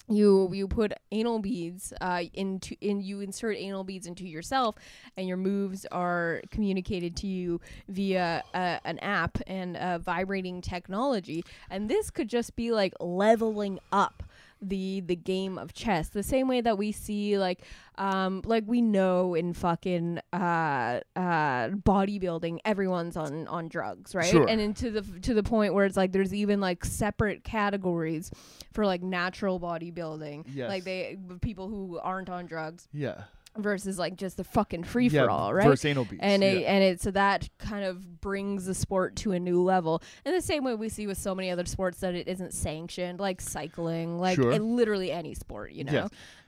You 0.09 0.49
you 0.51 0.67
put 0.67 0.91
anal 1.11 1.39
beads 1.39 1.93
uh, 2.01 2.23
into 2.33 2.75
in 2.81 3.01
you 3.01 3.21
insert 3.21 3.55
anal 3.55 3.85
beads 3.85 4.07
into 4.07 4.27
yourself, 4.27 4.75
and 5.15 5.25
your 5.25 5.37
moves 5.37 5.85
are 5.89 6.41
communicated 6.49 7.15
to 7.17 7.27
you 7.27 7.61
via 7.87 8.43
uh, 8.53 8.79
an 8.83 8.99
app 8.99 9.37
and 9.47 9.77
uh, 9.77 9.99
vibrating 9.99 10.59
technology. 10.59 11.45
And 11.69 11.87
this 11.87 12.09
could 12.09 12.27
just 12.27 12.57
be 12.57 12.73
like 12.73 12.93
leveling 12.99 13.79
up 13.93 14.23
the 14.61 15.01
the 15.01 15.15
game 15.15 15.57
of 15.57 15.73
chess 15.73 16.09
the 16.09 16.21
same 16.21 16.47
way 16.47 16.61
that 16.61 16.77
we 16.77 16.91
see 16.91 17.37
like 17.39 17.61
um 17.97 18.41
like 18.45 18.63
we 18.67 18.79
know 18.81 19.33
in 19.33 19.53
fucking 19.53 20.19
uh 20.33 20.99
uh 21.15 21.67
bodybuilding 21.69 22.59
everyone's 22.63 23.17
on 23.17 23.47
on 23.47 23.67
drugs 23.67 24.13
right 24.13 24.25
Sure. 24.27 24.47
and 24.47 24.61
into 24.61 24.91
the 24.91 25.01
to 25.21 25.33
the 25.33 25.43
point 25.43 25.73
where 25.73 25.85
it's 25.85 25.97
like 25.97 26.11
there's 26.11 26.33
even 26.33 26.59
like 26.59 26.85
separate 26.85 27.43
categories 27.43 28.31
for 28.71 28.85
like 28.85 29.01
natural 29.01 29.59
bodybuilding 29.59 30.45
Yes. 30.53 30.69
like 30.69 30.83
they 30.83 31.17
people 31.41 31.67
who 31.67 31.99
aren't 31.99 32.29
on 32.29 32.45
drugs 32.45 32.87
Yeah. 32.93 33.23
Versus 33.57 33.99
like 33.99 34.15
just 34.15 34.37
the 34.37 34.43
fucking 34.45 34.83
free 34.83 35.07
yeah, 35.07 35.23
for 35.23 35.29
all 35.29 35.53
right 35.53 35.67
Versus 35.67 35.83
anal 35.85 36.05
beads. 36.05 36.21
and 36.23 36.41
yeah. 36.41 36.49
it 36.49 36.63
and 36.63 36.83
it 36.83 37.01
so 37.01 37.11
that 37.11 37.49
kind 37.59 37.83
of 37.83 38.21
brings 38.21 38.65
the 38.65 38.73
sport 38.73 39.15
to 39.17 39.33
a 39.33 39.39
new 39.39 39.61
level 39.61 40.01
in 40.25 40.33
the 40.33 40.41
same 40.41 40.63
way 40.63 40.73
we 40.73 40.87
see 40.87 41.05
with 41.05 41.17
so 41.17 41.35
many 41.35 41.51
other 41.51 41.65
sports 41.65 41.99
that 41.99 42.15
it 42.15 42.29
isn't 42.29 42.53
sanctioned 42.53 43.19
like 43.19 43.41
cycling 43.41 44.17
like 44.19 44.37
Sure. 44.37 44.51
it- 44.53 44.61
literally 44.61 45.11
any 45.11 45.33
sport 45.33 45.73
you 45.73 45.83
know 45.83 45.91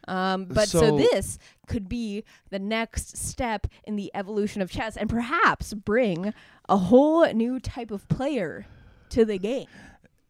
Yeah. 0.08 0.34
um, 0.34 0.46
but 0.46 0.70
so, 0.70 0.80
So- 0.80 0.98
this 0.98 1.40
could 1.68 1.90
be 1.90 2.24
the 2.52 2.60
next 2.60 3.18
step 3.18 3.68
in 3.84 3.98
the 3.98 4.10
evolution 4.16 4.62
of 4.62 4.72
chess 4.72 4.96
and 4.96 5.10
perhaps 5.10 5.74
bring 5.74 6.34
a 6.70 6.78
whole 6.78 7.26
new 7.34 7.60
type 7.60 7.92
of 7.92 8.08
player 8.08 8.66
to 9.10 9.26
the 9.26 9.38
game 9.38 9.68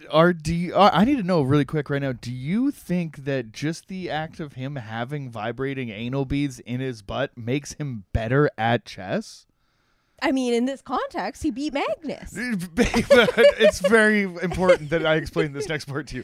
Are 0.09 0.33
do 0.33 0.53
you, 0.53 0.75
uh, 0.75 0.89
I 0.93 1.05
need 1.05 1.17
to 1.17 1.23
know 1.23 1.41
really 1.41 1.65
quick 1.65 1.89
right 1.89 2.01
now? 2.01 2.13
Do 2.13 2.31
you 2.31 2.71
think 2.71 3.25
that 3.25 3.51
just 3.51 3.87
the 3.87 4.09
act 4.09 4.39
of 4.39 4.53
him 4.53 4.75
having 4.75 5.29
vibrating 5.29 5.89
anal 5.89 6.25
beads 6.25 6.59
in 6.59 6.79
his 6.79 7.01
butt 7.01 7.37
makes 7.37 7.73
him 7.73 8.05
better 8.13 8.49
at 8.57 8.85
chess? 8.85 9.45
i 10.21 10.31
mean 10.31 10.53
in 10.53 10.65
this 10.65 10.81
context 10.81 11.43
he 11.43 11.51
beat 11.51 11.73
magnus 11.73 12.31
it's 12.37 13.79
very 13.79 14.23
important 14.23 14.89
that 14.91 15.05
I 15.05 15.15
explain 15.15 15.51
this 15.51 15.67
next 15.67 15.85
part 15.85 16.07
to 16.07 16.17
you. 16.17 16.23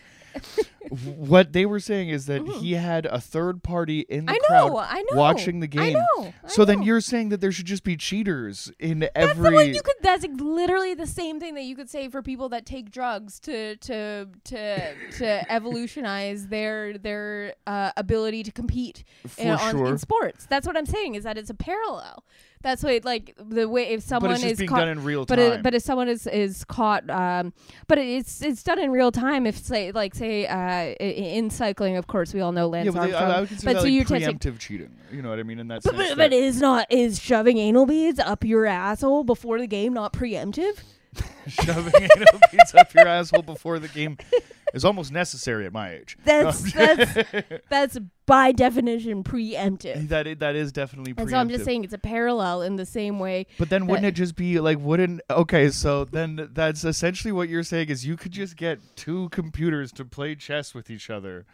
What 0.89 1.53
they 1.53 1.65
were 1.65 1.79
saying 1.79 2.09
is 2.09 2.25
that 2.25 2.47
he 2.47 2.73
had 2.73 3.05
a 3.05 3.19
third 3.19 3.61
party 3.63 4.01
in 4.01 4.25
the 4.25 4.33
I 4.33 4.39
crowd 4.39 4.71
know, 4.71 4.77
I 4.79 5.03
know. 5.11 5.17
watching 5.17 5.59
the 5.59 5.67
game. 5.67 5.97
I 5.97 5.99
know. 5.99 6.33
I 6.43 6.47
So 6.47 6.65
then 6.65 6.81
you're 6.81 7.01
saying 7.01 7.29
that 7.29 7.41
there 7.41 7.51
should 7.51 7.65
just 7.65 7.83
be 7.83 7.95
cheaters 7.95 8.71
in 8.79 8.99
That's 8.99 9.11
every. 9.15 9.67
the 9.67 9.75
you 9.75 9.81
could. 9.81 9.95
That's 10.01 10.23
like 10.23 10.39
literally 10.39 10.93
the 10.93 11.07
same 11.07 11.39
thing 11.39 11.55
that 11.55 11.63
you 11.63 11.75
could 11.75 11.89
say 11.89 12.09
for 12.09 12.21
people 12.21 12.49
that 12.49 12.65
take 12.65 12.91
drugs 12.91 13.39
to 13.41 13.75
to 13.77 14.27
to 14.45 14.95
to 15.17 15.51
evolutionize 15.51 16.47
their 16.47 16.97
their 16.97 17.55
uh, 17.67 17.91
ability 17.97 18.43
to 18.43 18.51
compete 18.51 19.03
for 19.27 19.41
in, 19.41 19.49
on, 19.49 19.85
in 19.85 19.97
sports. 19.97 20.47
That's 20.49 20.65
what 20.65 20.75
I'm 20.77 20.85
saying. 20.85 21.15
Is 21.15 21.23
that 21.23 21.37
it's 21.37 21.49
a 21.49 21.55
parallel. 21.55 22.23
That's 22.61 22.83
what 22.83 23.05
like 23.05 23.37
the 23.41 23.69
way 23.69 23.83
if 23.89 24.03
someone 24.03 24.31
but 24.31 24.33
it's 24.35 24.41
just 24.41 24.51
is 24.53 24.57
being 24.59 24.69
caught. 24.69 24.79
done 24.79 24.89
in 24.89 25.03
real 25.05 25.25
but 25.25 25.37
time. 25.37 25.51
it, 25.53 25.63
but 25.63 25.73
if 25.73 25.81
someone 25.81 26.09
is 26.09 26.27
is 26.27 26.65
caught, 26.65 27.09
um, 27.09 27.53
but 27.87 27.97
it's 27.97 28.41
it's 28.41 28.63
done 28.63 28.79
in 28.79 28.91
real 28.91 29.13
time. 29.13 29.47
If 29.47 29.57
say 29.57 29.93
like 29.93 30.13
say 30.13 30.45
uh, 30.45 30.93
in 31.01 31.49
cycling, 31.51 31.95
of 31.95 32.07
course 32.07 32.33
we 32.33 32.41
all 32.41 32.51
know 32.51 32.67
Lance 32.67 32.87
yeah, 32.87 32.91
but 32.91 33.07
they, 33.07 33.13
Armstrong. 33.13 33.31
I, 33.31 33.37
I 33.37 33.39
but 33.45 33.49
that 33.49 33.75
so 33.77 33.83
like 33.83 33.91
you're 33.93 34.03
testing- 34.03 34.37
preemptive 34.39 34.59
cheating. 34.59 34.91
You 35.09 35.21
know 35.21 35.29
what 35.29 35.39
I 35.39 35.43
mean? 35.43 35.59
In 35.59 35.69
that 35.69 35.83
but, 35.83 35.91
sense. 35.95 35.97
but, 35.97 36.07
that- 36.09 36.17
but 36.17 36.33
is 36.33 36.59
not 36.59 36.85
is 36.91 37.17
shoving 37.21 37.57
anal 37.57 37.85
beads 37.85 38.19
up 38.19 38.43
your 38.43 38.65
asshole 38.65 39.23
before 39.23 39.57
the 39.59 39.67
game 39.67 39.93
not 39.93 40.11
preemptive? 40.11 40.79
shoving 41.65 41.93
anal 41.95 42.39
beads 42.51 42.73
up 42.75 42.93
your 42.93 43.07
asshole 43.07 43.41
before 43.41 43.79
the 43.79 43.87
game 43.87 44.17
is 44.73 44.85
almost 44.85 45.11
necessary 45.11 45.65
at 45.65 45.73
my 45.73 45.93
age. 45.93 46.17
That's 46.23 46.73
that's 46.73 47.29
that's 47.69 47.97
by 48.25 48.51
definition 48.51 49.23
preemptive. 49.23 50.07
That 50.09 50.39
that 50.39 50.55
is 50.55 50.71
definitely 50.71 51.13
preemptive. 51.13 51.21
And 51.21 51.29
so 51.31 51.37
I'm 51.37 51.49
just 51.49 51.65
saying 51.65 51.83
it's 51.83 51.93
a 51.93 51.97
parallel 51.99 52.61
in 52.61 52.75
the 52.75 52.85
same 52.85 53.19
way. 53.19 53.47
But 53.57 53.69
then 53.69 53.87
wouldn't 53.87 54.05
it 54.05 54.13
just 54.13 54.35
be 54.35 54.59
like 54.59 54.79
wouldn't 54.79 55.21
okay, 55.29 55.69
so 55.69 56.05
then 56.05 56.49
that's 56.53 56.83
essentially 56.83 57.31
what 57.31 57.49
you're 57.49 57.63
saying 57.63 57.89
is 57.89 58.05
you 58.05 58.17
could 58.17 58.31
just 58.31 58.55
get 58.55 58.79
two 58.95 59.29
computers 59.29 59.91
to 59.93 60.05
play 60.05 60.35
chess 60.35 60.73
with 60.73 60.89
each 60.89 61.09
other. 61.09 61.45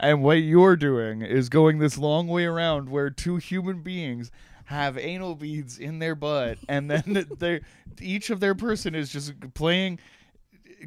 And 0.00 0.22
what 0.22 0.34
you're 0.34 0.76
doing 0.76 1.22
is 1.22 1.48
going 1.48 1.78
this 1.78 1.96
long 1.96 2.26
way 2.26 2.44
around 2.44 2.88
where 2.88 3.10
two 3.10 3.36
human 3.36 3.80
beings 3.82 4.32
have 4.64 4.96
anal 4.98 5.34
beads 5.34 5.78
in 5.78 5.98
their 5.98 6.14
butt 6.14 6.58
and 6.68 6.90
then 6.90 7.26
they 7.38 7.60
each 8.00 8.30
of 8.30 8.40
their 8.40 8.54
person 8.54 8.94
is 8.94 9.10
just 9.12 9.32
playing 9.54 9.98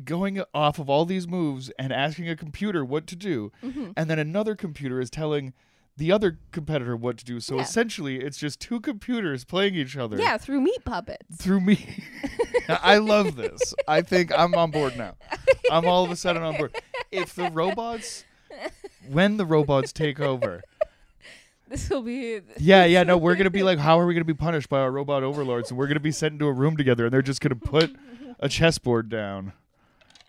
going 0.03 0.41
off 0.53 0.79
of 0.79 0.89
all 0.89 1.05
these 1.05 1.27
moves 1.27 1.71
and 1.79 1.91
asking 1.91 2.29
a 2.29 2.35
computer 2.35 2.83
what 2.85 3.07
to 3.07 3.15
do 3.15 3.51
Mm-hmm. 3.63 3.91
and 3.95 4.09
then 4.09 4.19
another 4.19 4.55
computer 4.55 4.99
is 4.99 5.09
telling 5.09 5.53
the 5.95 6.11
other 6.11 6.37
competitor 6.51 6.95
what 6.95 7.17
to 7.17 7.25
do 7.25 7.39
so 7.39 7.55
Yeah. 7.55 7.61
essentially 7.63 8.19
it's 8.19 8.37
just 8.37 8.59
two 8.59 8.79
computers 8.79 9.43
playing 9.43 9.73
each 9.75 9.97
other 9.97 10.17
Yeah, 10.17 10.37
through 10.37 10.61
meat 10.61 10.83
puppets. 10.85 11.37
through 11.37 11.61
me. 11.61 12.03
I 12.69 12.97
love 12.97 13.35
this. 13.37 13.73
I 13.87 14.01
think 14.01 14.37
I'm 14.37 14.53
on 14.53 14.71
board 14.71 14.97
now. 14.97 15.15
I'm 15.71 15.85
all 15.87 16.03
of 16.03 16.11
a 16.11 16.15
sudden 16.17 16.43
on 16.43 16.57
board. 16.57 16.75
If 17.11 17.33
the 17.33 17.49
robots, 17.49 18.25
when 19.09 19.37
the 19.37 19.45
robots 19.45 19.93
take 19.93 20.19
over, 20.19 20.61
This 21.69 21.89
will 21.89 22.01
be 22.01 22.39
yeah, 22.59 22.85
yeah, 22.85 23.03
no, 23.03 23.17
we're 23.17 23.35
gonna 23.35 23.49
be 23.49 23.63
like, 23.63 23.77
how 23.79 23.99
are 23.99 24.05
we 24.05 24.13
gonna 24.13 24.23
be 24.25 24.33
punished 24.33 24.69
by 24.69 24.79
our 24.79 24.91
robot 24.91 25.23
overlords? 25.23 25.69
And 25.69 25.77
we're 25.77 25.87
gonna 25.87 25.99
be 25.99 26.11
sent 26.11 26.33
into 26.33 26.45
a 26.47 26.53
room 26.53 26.77
together, 26.77 27.05
and 27.05 27.13
they're 27.13 27.21
just 27.21 27.41
gonna 27.41 27.55
put 27.55 27.93
a 28.39 28.47
chessboard 28.47 29.09
down, 29.09 29.51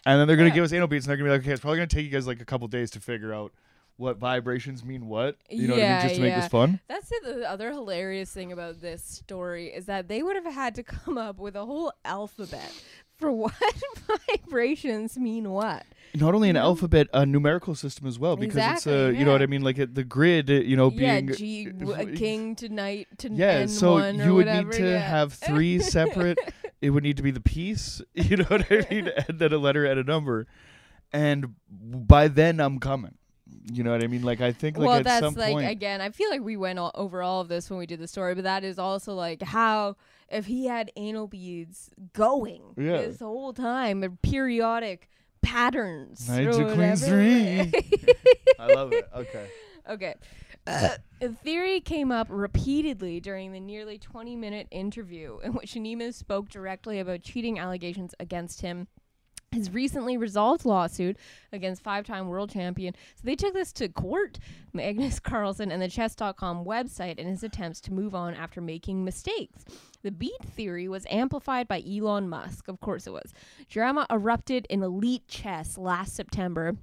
and 0.04 0.20
then 0.20 0.26
they're 0.26 0.36
gonna 0.36 0.48
Yeah. 0.48 0.54
give 0.56 0.64
us 0.64 0.72
anal 0.72 0.88
beats, 0.88 1.06
and 1.06 1.10
they're 1.10 1.16
gonna 1.16 1.28
be 1.30 1.32
like, 1.32 1.42
okay, 1.42 1.52
it's 1.52 1.60
probably 1.60 1.78
gonna 1.78 1.86
take 1.86 2.04
you 2.04 2.10
guys 2.10 2.26
like 2.26 2.40
a 2.40 2.44
couple 2.44 2.66
days 2.68 2.90
to 2.92 3.00
figure 3.00 3.32
out 3.32 3.52
what 3.98 4.16
vibrations 4.16 4.84
mean 4.84 5.06
what. 5.08 5.36
You 5.50 5.66
know 5.68 5.74
what 5.74 5.82
I 5.82 5.88
mean? 5.92 6.00
Just 6.02 6.14
to 6.16 6.20
make 6.20 6.34
this 6.34 6.48
fun. 6.48 6.80
That's 6.88 7.10
it, 7.10 7.24
the 7.24 7.48
other 7.50 7.70
hilarious 7.72 8.30
thing 8.32 8.52
about 8.52 8.80
this 8.80 9.02
story 9.04 9.68
is 9.68 9.86
that 9.86 10.06
they 10.08 10.22
would 10.22 10.36
have 10.36 10.52
had 10.52 10.74
to 10.76 10.82
come 10.82 11.18
up 11.18 11.38
with 11.38 11.56
a 11.56 11.64
whole 11.66 11.92
alphabet 12.04 12.72
for 13.18 13.32
what 13.32 13.52
vibrations 14.28 15.18
mean 15.18 15.50
what. 15.50 15.84
Not 16.14 16.34
only 16.34 16.48
an 16.48 16.54
know? 16.54 16.62
alphabet, 16.62 17.08
a 17.12 17.26
numerical 17.26 17.74
system 17.74 18.06
as 18.06 18.18
well, 18.18 18.36
because 18.36 18.56
it's 18.56 18.86
a 18.86 19.06
uh, 19.06 19.08
you 19.10 19.24
know 19.24 19.32
what. 19.32 19.42
I 19.42 19.46
mean, 19.46 19.62
like 19.62 19.78
it, 19.78 19.94
the 19.94 20.04
grid, 20.04 20.48
you 20.48 20.76
know, 20.76 20.90
yeah, 20.90 21.20
being 21.20 21.36
G, 21.36 21.64
w- 21.66 21.92
a 22.00 22.06
king 22.16 22.54
to 22.56 22.68
knight 22.68 23.08
to 23.18 23.28
Yeah, 23.30 23.48
N 23.48 23.68
so 23.68 23.92
one 23.92 24.20
or 24.20 24.24
you 24.24 24.34
would 24.34 24.46
whatever, 24.46 24.70
need 24.70 24.78
to 24.78 24.90
yeah. 24.90 24.98
have 24.98 25.34
three 25.34 25.78
separate. 25.80 26.38
it 26.80 26.90
would 26.90 27.02
need 27.02 27.18
to 27.18 27.22
be 27.22 27.30
the 27.30 27.40
piece, 27.40 28.00
you 28.14 28.38
know 28.38 28.44
what 28.44 28.70
I 28.70 28.86
mean, 28.90 29.10
and 29.28 29.38
then 29.38 29.52
a 29.52 29.58
letter 29.58 29.84
and 29.84 30.00
a 30.00 30.04
number, 30.04 30.46
and 31.12 31.54
by 31.70 32.28
then 32.28 32.60
I'm 32.60 32.78
coming. 32.78 33.14
You 33.70 33.82
know 33.82 33.92
what 33.92 34.02
I 34.02 34.06
mean? 34.06 34.22
Like 34.22 34.40
I 34.40 34.52
think 34.52 34.78
like 34.78 34.86
well, 34.88 34.96
at 34.98 35.04
that's 35.04 35.24
some 35.24 35.34
like 35.34 35.52
point. 35.52 35.70
again. 35.70 36.00
I 36.00 36.10
feel 36.10 36.30
like 36.30 36.40
we 36.40 36.56
went 36.56 36.78
all, 36.78 36.92
over 36.94 37.22
all 37.22 37.40
of 37.42 37.48
this 37.48 37.68
when 37.68 37.78
we 37.78 37.86
did 37.86 38.00
the 38.00 38.08
story, 38.08 38.34
but 38.34 38.44
that 38.44 38.64
is 38.64 38.78
also 38.78 39.14
like 39.14 39.42
how 39.42 39.96
if 40.30 40.46
he 40.46 40.66
had 40.66 40.90
anal 40.96 41.26
beads 41.26 41.90
going 42.12 42.74
Yeah. 42.76 42.98
this 42.98 43.20
whole 43.20 43.52
time, 43.52 44.02
and 44.02 44.20
periodic 44.22 45.08
patterns. 45.42 46.28
Knight 46.28 46.46
or 46.48 46.52
to 46.52 46.74
Queen 46.74 46.96
three. 46.96 47.72
I 48.58 48.66
love 48.74 48.92
it. 48.92 49.08
Okay. 49.14 49.48
Okay. 49.88 50.14
a 50.66 51.28
theory 51.42 51.80
came 51.80 52.12
up 52.12 52.26
repeatedly 52.30 53.20
during 53.20 53.52
the 53.52 53.60
nearly 53.60 53.98
20 53.98 54.36
minute 54.36 54.66
interview 54.70 55.38
in 55.42 55.52
which 55.54 55.74
Niemann 55.76 56.12
spoke 56.12 56.48
directly 56.50 57.00
about 57.00 57.22
cheating 57.22 57.58
allegations 57.58 58.14
against 58.20 58.60
him. 58.60 58.86
His 59.50 59.70
recently 59.72 60.16
resolved 60.16 60.64
lawsuit 60.64 61.16
against 61.52 61.82
five 61.82 62.06
time 62.06 62.28
world 62.28 62.50
champion. 62.50 62.94
So 63.16 63.22
they 63.24 63.34
took 63.34 63.54
this 63.54 63.72
to 63.74 63.88
court, 63.88 64.38
Magnus 64.72 65.18
Carlsen 65.20 65.72
and 65.72 65.80
the 65.80 65.88
chess.com 65.88 66.64
website 66.64 67.18
in 67.18 67.26
his 67.26 67.42
attempts 67.42 67.80
to 67.82 67.92
move 67.92 68.14
on 68.14 68.34
after 68.34 68.60
making 68.60 69.04
mistakes. 69.04 69.64
The 70.02 70.10
beat 70.10 70.42
theory 70.44 70.86
was 70.86 71.06
amplified 71.10 71.66
by 71.66 71.82
Elon 71.86 72.28
Musk. 72.28 72.68
Of 72.68 72.80
course 72.80 73.06
it 73.06 73.12
was. 73.12 73.32
Drama 73.68 74.06
erupted 74.10 74.66
in 74.68 74.82
elite 74.82 75.26
chess 75.28 75.78
last 75.78 76.14
September 76.14 76.76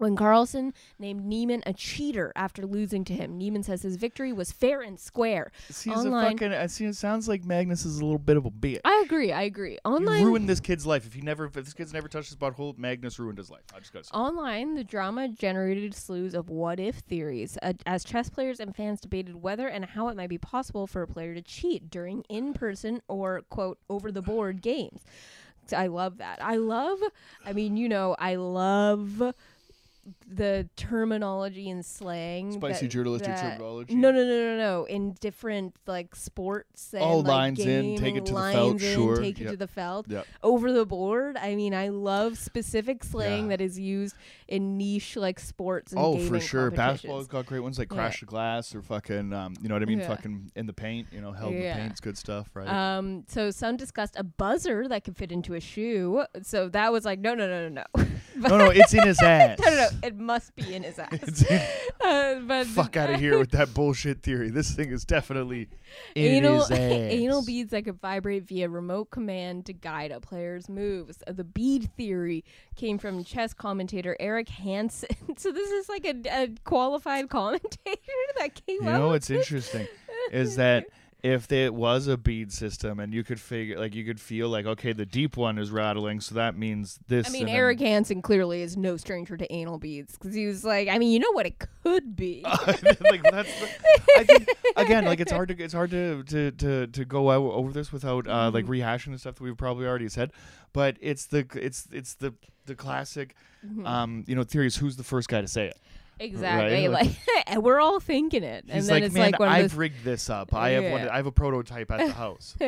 when 0.00 0.16
Carlsen 0.16 0.72
named 0.98 1.24
Niemann 1.24 1.62
a 1.66 1.72
cheater 1.72 2.32
after 2.34 2.66
losing 2.66 3.04
to 3.04 3.12
him. 3.12 3.36
Niemann 3.36 3.62
says 3.62 3.82
his 3.82 3.96
victory 3.96 4.32
was 4.32 4.50
fair 4.50 4.80
and 4.80 4.98
square. 4.98 5.52
See, 5.68 5.90
Online- 5.90 6.26
a 6.26 6.30
fucking. 6.30 6.52
I 6.52 6.66
see. 6.66 6.86
It 6.86 6.96
sounds 6.96 7.28
like 7.28 7.44
Magnus 7.44 7.84
is 7.84 7.98
a 7.98 8.04
little 8.04 8.18
bit 8.18 8.36
of 8.36 8.46
a 8.46 8.50
bitch. 8.50 8.80
I 8.84 9.02
agree. 9.04 9.32
I 9.32 9.42
agree. 9.42 9.78
Online 9.84 10.20
You 10.20 10.26
ruined 10.26 10.48
this 10.48 10.60
kid's 10.60 10.86
life. 10.86 11.06
If 11.06 11.14
he 11.14 11.20
never, 11.20 11.44
if 11.44 11.52
this 11.52 11.74
kid's 11.74 11.92
never 11.92 12.08
touched 12.08 12.28
his 12.28 12.36
butthole, 12.36 12.76
Magnus 12.78 13.18
ruined 13.18 13.38
his 13.38 13.50
life. 13.50 13.62
I 13.74 13.78
just 13.78 13.92
got 13.92 14.04
to 14.04 14.04
say. 14.06 14.16
Online, 14.16 14.74
the 14.74 14.84
drama 14.84 15.28
generated 15.28 15.94
slews 15.94 16.34
of 16.34 16.48
what 16.48 16.80
if 16.80 16.96
theories 16.96 17.58
uh, 17.62 17.74
as 17.86 18.04
chess 18.04 18.30
players 18.30 18.60
and 18.60 18.74
fans 18.74 19.00
debated 19.00 19.42
whether 19.42 19.68
and 19.68 19.84
how 19.84 20.08
it 20.08 20.16
might 20.16 20.30
be 20.30 20.38
possible 20.38 20.86
for 20.86 21.02
a 21.02 21.06
player 21.06 21.34
to 21.34 21.42
cheat 21.42 21.90
during 21.90 22.22
in 22.28 22.54
person 22.54 23.02
or, 23.08 23.42
quote, 23.50 23.78
over 23.88 24.10
the 24.10 24.22
board 24.22 24.62
games. 24.62 25.02
I 25.76 25.86
love 25.86 26.18
that. 26.18 26.42
I 26.42 26.56
love, 26.56 26.98
I 27.44 27.52
mean, 27.52 27.76
you 27.76 27.88
know, 27.88 28.16
I 28.18 28.34
love 28.34 29.34
the 30.26 30.68
terminology 30.76 31.68
and 31.70 31.84
slang. 31.84 32.52
Spicy 32.52 32.86
that- 32.86 32.92
journalistic 32.92 33.28
that- 33.34 33.40
terminology. 33.58 33.94
No, 33.94 34.10
no, 34.10 34.24
no, 34.24 34.56
no, 34.56 34.56
no. 34.56 34.84
In 34.84 35.12
different 35.20 35.74
like 35.86 36.14
sports 36.16 36.92
and 36.94 37.02
Oh, 37.02 37.18
like, 37.18 37.26
lines 37.26 37.60
in, 37.60 37.96
take 37.96 38.16
it 38.16 38.26
to 38.26 38.32
the 38.34 38.52
felt, 38.52 38.72
in, 38.72 38.78
sure, 38.78 39.16
take 39.16 39.40
it 39.40 39.48
to 39.48 39.56
the 39.56 39.66
felt 39.66 40.08
Yep. 40.08 40.26
over 40.42 40.72
the 40.72 40.86
board. 40.86 41.36
I 41.36 41.54
mean, 41.54 41.74
I 41.74 41.88
love 41.88 42.38
specific 42.38 43.04
slang 43.04 43.44
Yeah. 43.44 43.48
that 43.56 43.60
is 43.60 43.78
used 43.78 44.16
in 44.48 44.76
niche 44.78 45.16
like 45.16 45.38
sports 45.38 45.92
and 45.92 46.00
Oh, 46.00 46.18
for 46.18 46.40
sure. 46.40 46.70
Basketball's 46.70 47.28
got 47.28 47.46
great 47.46 47.60
ones 47.60 47.78
like 47.78 47.90
Yeah. 47.90 47.96
Crash 47.96 48.20
the 48.20 48.26
Glass 48.26 48.74
or 48.74 48.82
fucking, 48.82 49.32
um, 49.32 49.54
you 49.60 49.68
know 49.68 49.74
what 49.74 49.82
I 49.82 49.86
mean? 49.86 50.00
Yeah. 50.00 50.08
Fucking 50.08 50.52
in 50.56 50.66
the 50.66 50.72
paint, 50.72 51.08
you 51.12 51.20
know, 51.20 51.32
held 51.32 51.52
in 51.52 51.60
the 51.60 51.72
paint's 51.74 52.00
good 52.00 52.16
stuff, 52.16 52.48
right? 52.54 52.68
Um, 52.68 53.24
so 53.28 53.50
some 53.50 53.76
discussed 53.76 54.14
a 54.16 54.24
buzzer 54.24 54.88
that 54.88 55.04
could 55.04 55.16
fit 55.16 55.30
into 55.30 55.54
a 55.54 55.60
shoe. 55.60 56.24
So 56.42 56.68
that 56.70 56.92
was 56.92 57.04
like, 57.04 57.18
no, 57.20 57.34
no, 57.34 57.46
no, 57.48 57.68
no, 57.68 57.84
no. 57.96 58.04
no, 58.48 58.58
no, 58.58 58.70
it's 58.70 58.94
in 58.94 59.06
his 59.06 59.20
ass. 59.22 59.58
no, 59.64 59.70
no, 59.70 59.76
no. 59.76 59.88
It 60.02 60.16
must 60.18 60.54
be 60.56 60.74
in 60.74 60.82
his 60.82 60.98
ass. 60.98 61.42
In- 61.42 61.60
uh, 62.00 62.40
but 62.46 62.66
fuck 62.66 62.96
out 62.96 63.10
of 63.10 63.20
here 63.20 63.38
with 63.38 63.50
that 63.52 63.74
bullshit 63.74 64.22
theory. 64.22 64.50
This 64.50 64.72
thing 64.74 64.90
is 64.90 65.04
definitely 65.04 65.68
in 66.14 66.44
anal 66.44 66.60
his 66.60 66.70
ass. 66.70 66.78
anal 66.78 67.44
beads 67.44 67.70
that 67.72 67.84
could 67.84 68.00
vibrate 68.00 68.44
via 68.44 68.68
remote 68.68 69.10
command 69.10 69.66
to 69.66 69.72
guide 69.72 70.10
a 70.12 70.20
player's 70.20 70.68
moves. 70.68 71.22
Uh, 71.26 71.32
The 71.32 71.44
bead 71.44 71.90
theory 71.96 72.44
came 72.76 72.98
from 72.98 73.24
chess 73.24 73.52
commentator 73.52 74.16
Eric 74.18 74.48
Hansen. 74.48 75.08
so 75.36 75.52
this 75.52 75.70
is 75.70 75.88
like 75.88 76.04
a, 76.06 76.14
a 76.44 76.48
qualified 76.64 77.28
commentator 77.28 77.96
that 78.38 78.54
came 78.66 78.76
You 78.82 78.90
know 78.90 79.08
what's 79.08 79.30
interesting 79.30 79.86
is 80.32 80.56
that 80.56 80.86
if 81.22 81.50
it 81.52 81.74
was 81.74 82.06
a 82.06 82.16
bead 82.16 82.52
system 82.52 82.98
and 83.00 83.12
you 83.12 83.22
could 83.24 83.40
figure, 83.40 83.78
like, 83.78 83.94
you 83.94 84.04
could 84.04 84.20
feel 84.20 84.48
like, 84.48 84.66
okay, 84.66 84.92
the 84.92 85.06
deep 85.06 85.36
one 85.36 85.58
is 85.58 85.70
rattling, 85.70 86.20
so 86.20 86.34
that 86.36 86.56
means 86.56 86.98
this. 87.08 87.28
I 87.28 87.30
mean, 87.32 87.42
and 87.42 87.48
then- 87.48 87.56
Eric 87.56 87.80
Hansen 87.80 88.22
clearly 88.22 88.62
is 88.62 88.76
no 88.76 88.96
stranger 88.96 89.36
to 89.36 89.52
anal 89.52 89.78
beads 89.78 90.16
because 90.18 90.34
he 90.34 90.46
was 90.46 90.64
like, 90.64 90.88
I 90.88 90.98
mean, 90.98 91.12
you 91.12 91.18
know 91.18 91.32
what 91.32 91.46
it 91.46 91.58
could 91.82 92.16
be. 92.16 92.42
like 92.44 93.22
that's 93.22 93.60
the, 93.60 93.68
I 94.18 94.24
think 94.24 94.48
again 94.76 95.04
like 95.04 95.20
it's 95.20 95.32
hard 95.32 95.48
to 95.48 95.62
it's 95.62 95.72
hard 95.74 95.90
to 95.90 96.22
to 96.24 96.50
to, 96.52 96.86
to 96.86 97.04
go 97.04 97.30
over 97.30 97.72
this 97.72 97.92
without 97.92 98.26
uh, 98.28 98.50
like 98.52 98.64
Mm-hmm. 98.64 98.72
rehashing 98.72 99.12
the 99.12 99.18
stuff 99.18 99.36
that 99.36 99.42
we've 99.42 99.56
probably 99.56 99.86
already 99.86 100.08
said 100.08 100.32
but 100.72 100.96
it's 101.00 101.26
the 101.26 101.46
it's 101.54 101.88
it's 101.92 102.14
the 102.14 102.32
the 102.66 102.74
classic 102.74 103.34
Mhm. 103.66 103.86
um 103.86 104.24
you 104.26 104.34
know 104.34 104.42
theories 104.44 104.76
who's 104.76 104.96
the 104.96 105.02
first 105.04 105.28
guy 105.28 105.40
to 105.42 105.48
say 105.48 105.66
it 105.66 105.76
Exactly. 106.20 106.86
Right? 106.86 106.90
Like, 106.90 107.10
and 107.46 107.62
we're 107.62 107.80
all 107.80 107.98
thinking 107.98 108.42
it. 108.42 108.66
and 108.68 108.82
then 108.84 108.90
like, 108.90 109.02
it's 109.04 109.14
man, 109.14 109.32
like 109.32 109.40
I've 109.40 109.62
those 109.62 109.74
rigged 109.74 110.04
this 110.04 110.28
up. 110.28 110.54
I 110.54 110.70
have 110.70 110.92
one. 110.92 111.08
I 111.08 111.16
have 111.16 111.26
a 111.26 111.32
prototype 111.32 111.90
at 111.90 112.06
the 112.06 112.12
house. 112.12 112.56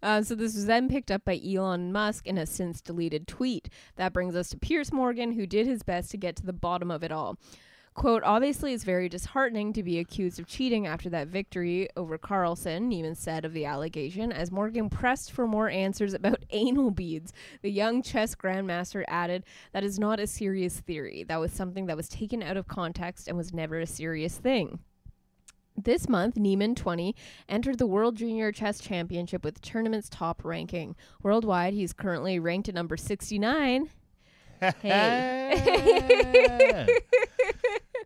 Uh, 0.00 0.22
so 0.22 0.36
this 0.36 0.54
was 0.54 0.66
then 0.66 0.88
picked 0.88 1.10
up 1.10 1.24
by 1.24 1.40
Elon 1.44 1.90
Musk 1.90 2.28
in 2.28 2.38
a 2.38 2.46
since 2.46 2.80
deleted 2.80 3.26
tweet. 3.26 3.68
That 3.96 4.12
brings 4.12 4.36
us 4.36 4.48
to 4.50 4.56
Piers 4.56 4.92
Morgan, 4.92 5.32
who 5.32 5.44
did 5.44 5.66
his 5.66 5.82
best 5.82 6.12
to 6.12 6.16
get 6.16 6.36
to 6.36 6.46
the 6.46 6.52
bottom 6.52 6.88
of 6.88 7.02
it 7.02 7.10
all. 7.10 7.36
Quote, 7.98 8.22
obviously, 8.22 8.72
it's 8.72 8.84
very 8.84 9.08
disheartening 9.08 9.72
to 9.72 9.82
be 9.82 9.98
accused 9.98 10.38
of 10.38 10.46
cheating 10.46 10.86
after 10.86 11.10
that 11.10 11.26
victory 11.26 11.88
over 11.96 12.16
Carlsen, 12.16 12.88
Niemann 12.88 13.16
said 13.16 13.44
of 13.44 13.52
the 13.52 13.64
allegation. 13.64 14.30
As 14.30 14.52
Morgan 14.52 14.88
pressed 14.88 15.32
for 15.32 15.48
more 15.48 15.68
answers 15.68 16.14
about 16.14 16.44
anal 16.50 16.92
beads, 16.92 17.32
the 17.60 17.72
young 17.72 18.00
chess 18.02 18.36
grandmaster 18.36 19.02
added, 19.08 19.44
That 19.72 19.82
is 19.82 19.98
not 19.98 20.20
a 20.20 20.28
serious 20.28 20.78
theory. 20.78 21.24
That 21.24 21.40
was 21.40 21.50
something 21.50 21.86
that 21.86 21.96
was 21.96 22.08
taken 22.08 22.40
out 22.40 22.56
of 22.56 22.68
context 22.68 23.26
and 23.26 23.36
was 23.36 23.52
never 23.52 23.80
a 23.80 23.86
serious 23.86 24.38
thing. 24.38 24.78
This 25.76 26.08
month, 26.08 26.36
Niemann 26.36 26.76
20 26.76 27.16
entered 27.48 27.78
the 27.78 27.86
World 27.88 28.14
Junior 28.16 28.52
Chess 28.52 28.78
Championship 28.78 29.42
with 29.42 29.56
the 29.56 29.60
tournament's 29.60 30.08
top 30.08 30.44
ranking. 30.44 30.94
Worldwide, 31.24 31.74
he's 31.74 31.92
currently 31.92 32.38
ranked 32.38 32.68
at 32.68 32.76
number 32.76 32.96
69. 32.96 33.90
Hey. 34.82 35.48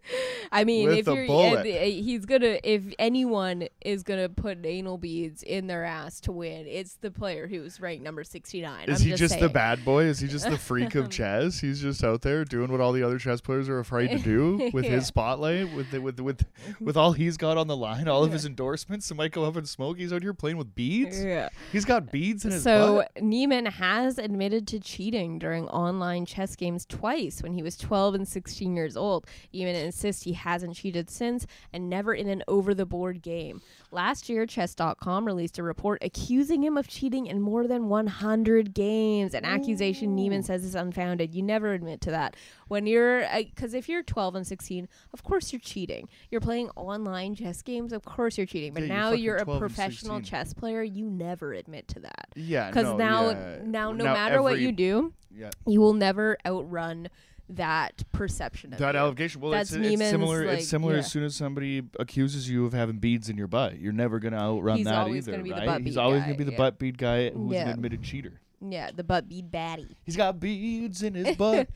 I 0.52 0.64
mean, 0.64 0.88
With 0.88 0.98
if 0.98 1.06
you're, 1.06 1.26
bullet. 1.26 1.60
uh, 1.60 1.62
he's 1.84 2.26
gonna. 2.26 2.58
If 2.64 2.82
anyone 2.98 3.68
is 3.84 4.02
gonna 4.02 4.28
put 4.28 4.64
anal 4.66 4.98
beads 4.98 5.42
in 5.42 5.66
their 5.66 5.84
ass 5.84 6.20
to 6.22 6.32
win, 6.32 6.66
it's 6.66 6.94
the 6.94 7.10
player 7.10 7.46
who's 7.46 7.80
ranked 7.80 8.02
number 8.04 8.24
sixty-nine. 8.24 8.88
Is 8.88 9.00
I'm 9.00 9.04
he 9.04 9.10
just, 9.12 9.20
just 9.34 9.40
the 9.40 9.48
bad 9.48 9.84
boy? 9.84 10.04
Is 10.04 10.18
he 10.18 10.28
just 10.28 10.48
the 10.50 10.58
freak 10.58 10.94
of 10.94 11.08
chess? 11.10 11.60
He's 11.60 11.80
just 11.80 12.02
out 12.04 12.22
there 12.22 12.44
doing 12.44 12.70
what 12.70 12.80
all 12.80 12.92
the 12.92 13.02
other 13.02 13.18
chess 13.18 13.40
players 13.40 13.68
are 13.68 13.78
afraid 13.78 14.08
to 14.10 14.18
do 14.18 14.70
with 14.72 14.84
Yeah. 14.84 14.90
his 14.92 15.06
spotlight, 15.06 15.72
with 15.74 15.90
the, 15.90 16.00
with 16.00 16.18
with 16.20 16.44
with 16.80 16.96
all 16.96 17.12
he's 17.12 17.36
got 17.36 17.56
on 17.56 17.66
the 17.68 17.76
line, 17.76 18.08
all 18.08 18.24
of 18.24 18.32
his 18.32 18.44
endorsements. 18.44 19.08
He 19.08 19.14
might 19.14 19.32
go 19.32 19.44
up 19.44 19.56
and 19.56 19.68
smoke. 19.68 19.98
He's 19.98 20.12
out 20.12 20.22
here 20.22 20.34
playing 20.34 20.56
with 20.56 20.74
beads. 20.74 21.22
Yeah. 21.22 21.48
He's 21.70 21.84
got 21.84 22.10
beads 22.10 22.44
in 22.44 22.50
his 22.50 22.62
So 22.62 22.96
butt. 23.14 23.22
Niemann 23.22 23.66
has 23.66 24.18
admitted 24.18 24.66
to 24.68 24.80
cheating 24.80 25.38
during 25.38 25.68
online 25.68 26.26
chess 26.26 26.56
games 26.56 26.84
twice 26.86 27.42
when 27.42 27.52
he 27.52 27.62
was 27.62 27.76
12 27.76 28.14
and 28.14 28.28
16 28.28 28.74
years 28.76 28.96
old. 28.96 29.26
Niemann 29.52 29.91
insists 29.92 30.22
he 30.22 30.32
hasn't 30.32 30.74
cheated 30.74 31.10
since 31.10 31.46
and 31.72 31.88
never 31.90 32.14
in 32.14 32.28
an 32.28 32.42
over-the-board 32.48 33.20
game. 33.22 33.60
Last 33.90 34.28
year, 34.30 34.46
Chess.com 34.46 35.26
released 35.26 35.58
a 35.58 35.62
report 35.62 36.02
accusing 36.02 36.62
him 36.62 36.78
of 36.78 36.88
cheating 36.88 37.26
in 37.26 37.42
more 37.42 37.66
than 37.66 37.88
100 37.90 38.72
games, 38.72 39.34
an 39.34 39.44
accusation 39.44 40.14
Niemann 40.14 40.42
says 40.42 40.64
is 40.64 40.74
unfounded. 40.74 41.34
You 41.34 41.42
never 41.42 41.74
admit 41.74 42.00
to 42.02 42.10
that. 42.10 42.36
When 42.68 42.86
you're, 42.86 43.24
uh, 43.24 43.42
because 43.42 43.74
if 43.74 43.86
you're 43.88 44.02
12 44.02 44.34
and 44.36 44.46
16, 44.46 44.88
of 45.12 45.22
course 45.22 45.52
you're 45.52 45.60
cheating. 45.60 46.08
You're 46.30 46.40
playing 46.40 46.70
online 46.70 47.34
chess 47.34 47.60
games, 47.60 47.92
of 47.92 48.02
course 48.04 48.38
you're 48.38 48.46
cheating. 48.46 48.72
But 48.72 48.84
Yeah, 48.84 48.86
you're 48.86 48.96
now 48.96 49.12
you're 49.12 49.36
a 49.36 49.58
professional 49.58 50.22
chess 50.22 50.54
player, 50.54 50.82
you 50.82 51.10
never 51.10 51.52
admit 51.52 51.86
to 51.88 52.00
that. 52.00 52.28
Yeah, 52.34 52.68
Because 52.70 52.84
no, 52.84 52.96
now, 52.96 53.30
yeah. 53.30 53.58
now, 53.62 53.92
no 53.92 54.04
Now 54.04 54.14
matter 54.14 54.40
what 54.42 54.58
you 54.58 54.72
do, 54.72 55.12
Yeah, 55.30 55.50
you 55.66 55.80
will 55.82 55.92
never 55.94 56.38
outrun 56.46 57.08
that 57.56 58.02
perception 58.12 58.72
of 58.72 58.78
that 58.78 58.94
you. 58.94 59.00
allegation. 59.00 59.40
Well, 59.40 59.50
That's 59.52 59.72
it's, 59.72 59.86
it's 60.00 60.10
similar. 60.10 60.46
like, 60.46 60.58
it's 60.60 60.68
similar 60.68 60.94
yeah. 60.94 60.98
as 61.00 61.10
soon 61.10 61.24
as 61.24 61.34
somebody 61.34 61.82
accuses 61.98 62.48
you 62.48 62.64
of 62.66 62.72
having 62.72 62.98
beads 62.98 63.28
in 63.28 63.36
your 63.36 63.46
butt. 63.48 63.78
You're 63.78 63.92
never 63.92 64.18
gonna 64.18 64.38
outrun 64.38 64.78
He's 64.78 64.86
that 64.86 65.08
either, 65.08 65.32
gonna 65.32 65.42
be 65.44 65.50
the 65.50 65.56
right? 65.66 65.80
He's 65.82 65.96
always 65.96 66.22
gonna 66.22 66.36
be 66.36 66.44
the 66.44 66.52
butt 66.56 66.78
bead 66.78 66.98
guy 66.98 67.30
who's 67.30 67.52
Yeah. 67.52 67.64
an 67.64 67.70
admitted 67.70 68.02
cheater. 68.02 68.40
Yeah, 68.70 68.90
the 68.94 69.04
butt 69.04 69.28
bead 69.28 69.50
baddie. 69.50 69.96
He's 70.04 70.16
got 70.16 70.38
beads 70.38 71.02
in 71.02 71.14
his 71.14 71.36
butt. 71.38 71.68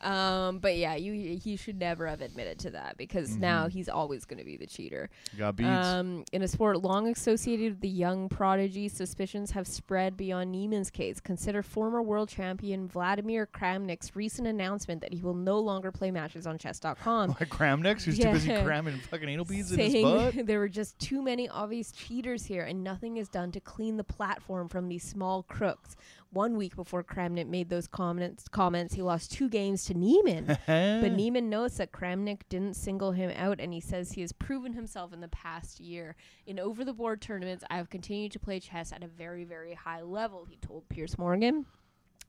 Um, 0.00 0.58
but 0.58 0.76
yeah, 0.76 0.94
you 0.96 1.38
he 1.38 1.56
should 1.56 1.78
never 1.78 2.06
have 2.06 2.20
admitted 2.20 2.58
to 2.60 2.70
that 2.72 2.96
because 2.98 3.36
now 3.36 3.68
he's 3.68 3.88
always 3.88 4.24
going 4.24 4.38
to 4.38 4.44
be 4.44 4.56
the 4.56 4.66
cheater. 4.66 5.08
got 5.38 5.56
beads. 5.56 5.68
Um, 5.68 6.24
in 6.32 6.42
a 6.42 6.48
sport 6.48 6.82
long 6.82 7.08
associated 7.08 7.72
with 7.72 7.80
the 7.80 7.88
young 7.88 8.28
prodigy, 8.28 8.88
suspicions 8.88 9.52
have 9.52 9.66
spread 9.66 10.16
beyond 10.16 10.52
Niemann's 10.52 10.90
case. 10.90 11.20
Consider 11.20 11.62
former 11.62 12.02
world 12.02 12.28
champion 12.28 12.86
Vladimir 12.86 13.46
Kramnik's 13.46 14.14
recent 14.14 14.46
announcement 14.46 15.00
that 15.00 15.14
he 15.14 15.22
will 15.22 15.34
no 15.34 15.58
longer 15.58 15.90
play 15.90 16.10
matches 16.10 16.46
on 16.46 16.58
Chess.com. 16.58 17.34
Like 17.44 17.48
Kramnik, 17.48 18.02
he's 18.02 18.18
too 18.18 18.30
busy 18.30 18.54
cramming 18.62 18.98
fucking 19.10 19.28
anal 19.28 19.44
beads 19.44 19.72
in 19.72 19.78
his 19.78 20.02
butt. 20.02 20.34
there 20.46 20.58
were 20.58 20.68
just 20.68 20.98
too 20.98 21.22
many 21.22 21.48
obvious 21.48 21.90
cheaters 21.92 22.44
here 22.44 22.64
and 22.64 22.84
nothing 22.84 23.16
is 23.16 23.28
done 23.28 23.50
to 23.52 23.60
clean 23.60 23.96
the 23.96 24.04
platform 24.04 24.68
from 24.68 24.88
these 24.88 25.02
small 25.02 25.42
crooks. 25.44 25.96
One 26.34 26.56
week 26.56 26.74
before 26.74 27.04
Kramnik 27.04 27.46
made 27.46 27.68
those 27.68 27.86
comments, 27.86 28.48
comments 28.48 28.94
he 28.94 29.02
lost 29.02 29.30
two 29.30 29.48
games 29.48 29.84
to 29.84 29.94
Niemann. 29.94 30.46
but 30.66 31.12
Niemann 31.12 31.48
knows 31.48 31.76
that 31.76 31.92
Kramnik 31.92 32.40
didn't 32.48 32.74
single 32.74 33.12
him 33.12 33.30
out, 33.36 33.60
and 33.60 33.72
he 33.72 33.80
says 33.80 34.12
he 34.12 34.20
has 34.20 34.32
proven 34.32 34.72
himself 34.72 35.12
in 35.12 35.20
the 35.20 35.28
past 35.28 35.78
year. 35.78 36.16
In 36.44 36.58
over 36.58 36.84
the 36.84 36.92
board 36.92 37.22
tournaments, 37.22 37.62
I 37.70 37.76
have 37.76 37.88
continued 37.88 38.32
to 38.32 38.40
play 38.40 38.58
chess 38.58 38.92
at 38.92 39.04
a 39.04 39.06
very, 39.06 39.44
very 39.44 39.74
high 39.74 40.02
level, 40.02 40.44
he 40.44 40.56
told 40.56 40.88
Piers 40.88 41.16
Morgan. 41.16 41.66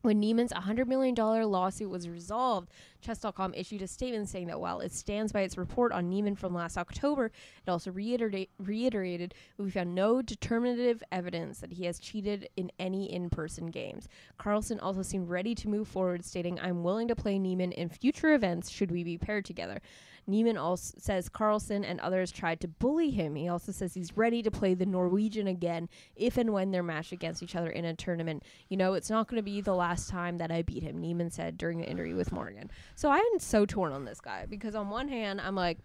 When 0.05 0.19
Niemann's 0.19 0.53
$100 0.53 0.85
million 0.85 1.15
lawsuit 1.15 1.89
was 1.89 2.07
resolved, 2.07 2.69
Chess.com 3.01 3.55
issued 3.55 3.81
a 3.81 3.87
statement 3.87 4.29
saying 4.29 4.45
that 4.45 4.59
while 4.59 4.79
it 4.79 4.91
stands 4.91 5.31
by 5.31 5.41
its 5.41 5.57
report 5.57 5.91
on 5.91 6.09
Niemann 6.09 6.35
from 6.35 6.53
last 6.53 6.77
October, 6.77 7.31
it 7.65 7.67
also 7.71 7.89
reiterate, 7.89 8.51
reiterated 8.59 9.33
we 9.57 9.71
found 9.71 9.95
no 9.95 10.21
determinative 10.21 11.01
evidence 11.11 11.57
that 11.57 11.73
he 11.73 11.85
has 11.85 11.97
cheated 11.97 12.47
in 12.55 12.71
any 12.77 13.11
in 13.11 13.31
person 13.31 13.71
games. 13.71 14.07
Carlsen 14.37 14.79
also 14.79 15.01
seemed 15.01 15.27
ready 15.27 15.55
to 15.55 15.69
move 15.69 15.87
forward, 15.87 16.23
stating, 16.23 16.59
I'm 16.59 16.83
willing 16.83 17.07
to 17.07 17.15
play 17.15 17.39
Niemann 17.39 17.71
in 17.71 17.89
future 17.89 18.35
events 18.35 18.69
should 18.69 18.91
we 18.91 19.03
be 19.03 19.17
paired 19.17 19.45
together. 19.45 19.81
Niemann 20.27 20.57
also 20.57 20.95
says 20.97 21.29
Carlsen 21.29 21.85
and 21.85 21.99
others 21.99 22.31
tried 22.31 22.59
to 22.61 22.67
bully 22.67 23.11
him. 23.11 23.35
He 23.35 23.47
also 23.47 23.71
says 23.71 23.93
he's 23.93 24.17
ready 24.17 24.41
to 24.41 24.49
play 24.49 24.73
the 24.73 24.85
Norwegian 24.85 25.47
again 25.47 25.87
if 26.15 26.37
and 26.37 26.51
when 26.51 26.71
they're 26.71 26.83
matched 26.83 27.11
against 27.11 27.43
each 27.43 27.55
other 27.55 27.69
in 27.69 27.85
a 27.85 27.95
tournament. 27.95 28.43
You 28.69 28.77
know, 28.77 28.93
it's 28.93 29.09
not 29.09 29.27
going 29.27 29.37
to 29.37 29.43
be 29.43 29.61
the 29.61 29.75
last 29.75 30.09
time 30.09 30.37
that 30.39 30.51
I 30.51 30.63
beat 30.63 30.83
him, 30.83 30.99
Niemann 30.99 31.29
said 31.29 31.57
during 31.57 31.79
the 31.79 31.89
interview 31.89 32.15
with 32.15 32.31
Morgan. 32.31 32.71
So 32.95 33.09
I'm 33.09 33.39
so 33.39 33.65
torn 33.65 33.93
on 33.93 34.05
this 34.05 34.19
guy 34.19 34.45
because 34.49 34.75
on 34.75 34.89
one 34.89 35.07
hand, 35.07 35.41
I'm 35.41 35.55
like, 35.55 35.79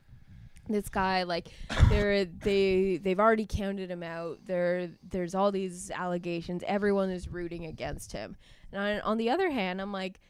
this 0.68 0.88
guy 0.88 1.24
like 1.24 1.48
they're 1.88 2.24
they 2.24 2.98
they've 2.98 3.18
already 3.18 3.46
counted 3.48 3.90
him 3.90 4.02
out 4.02 4.38
there 4.46 4.90
there's 5.08 5.34
all 5.34 5.50
these 5.50 5.90
allegations 5.90 6.62
everyone 6.66 7.10
is 7.10 7.28
rooting 7.28 7.66
against 7.66 8.12
him 8.12 8.36
and 8.72 8.80
on, 8.80 9.00
on 9.00 9.18
the 9.18 9.30
other 9.30 9.50
hand 9.50 9.80
i'm 9.80 9.92
like 9.92 10.20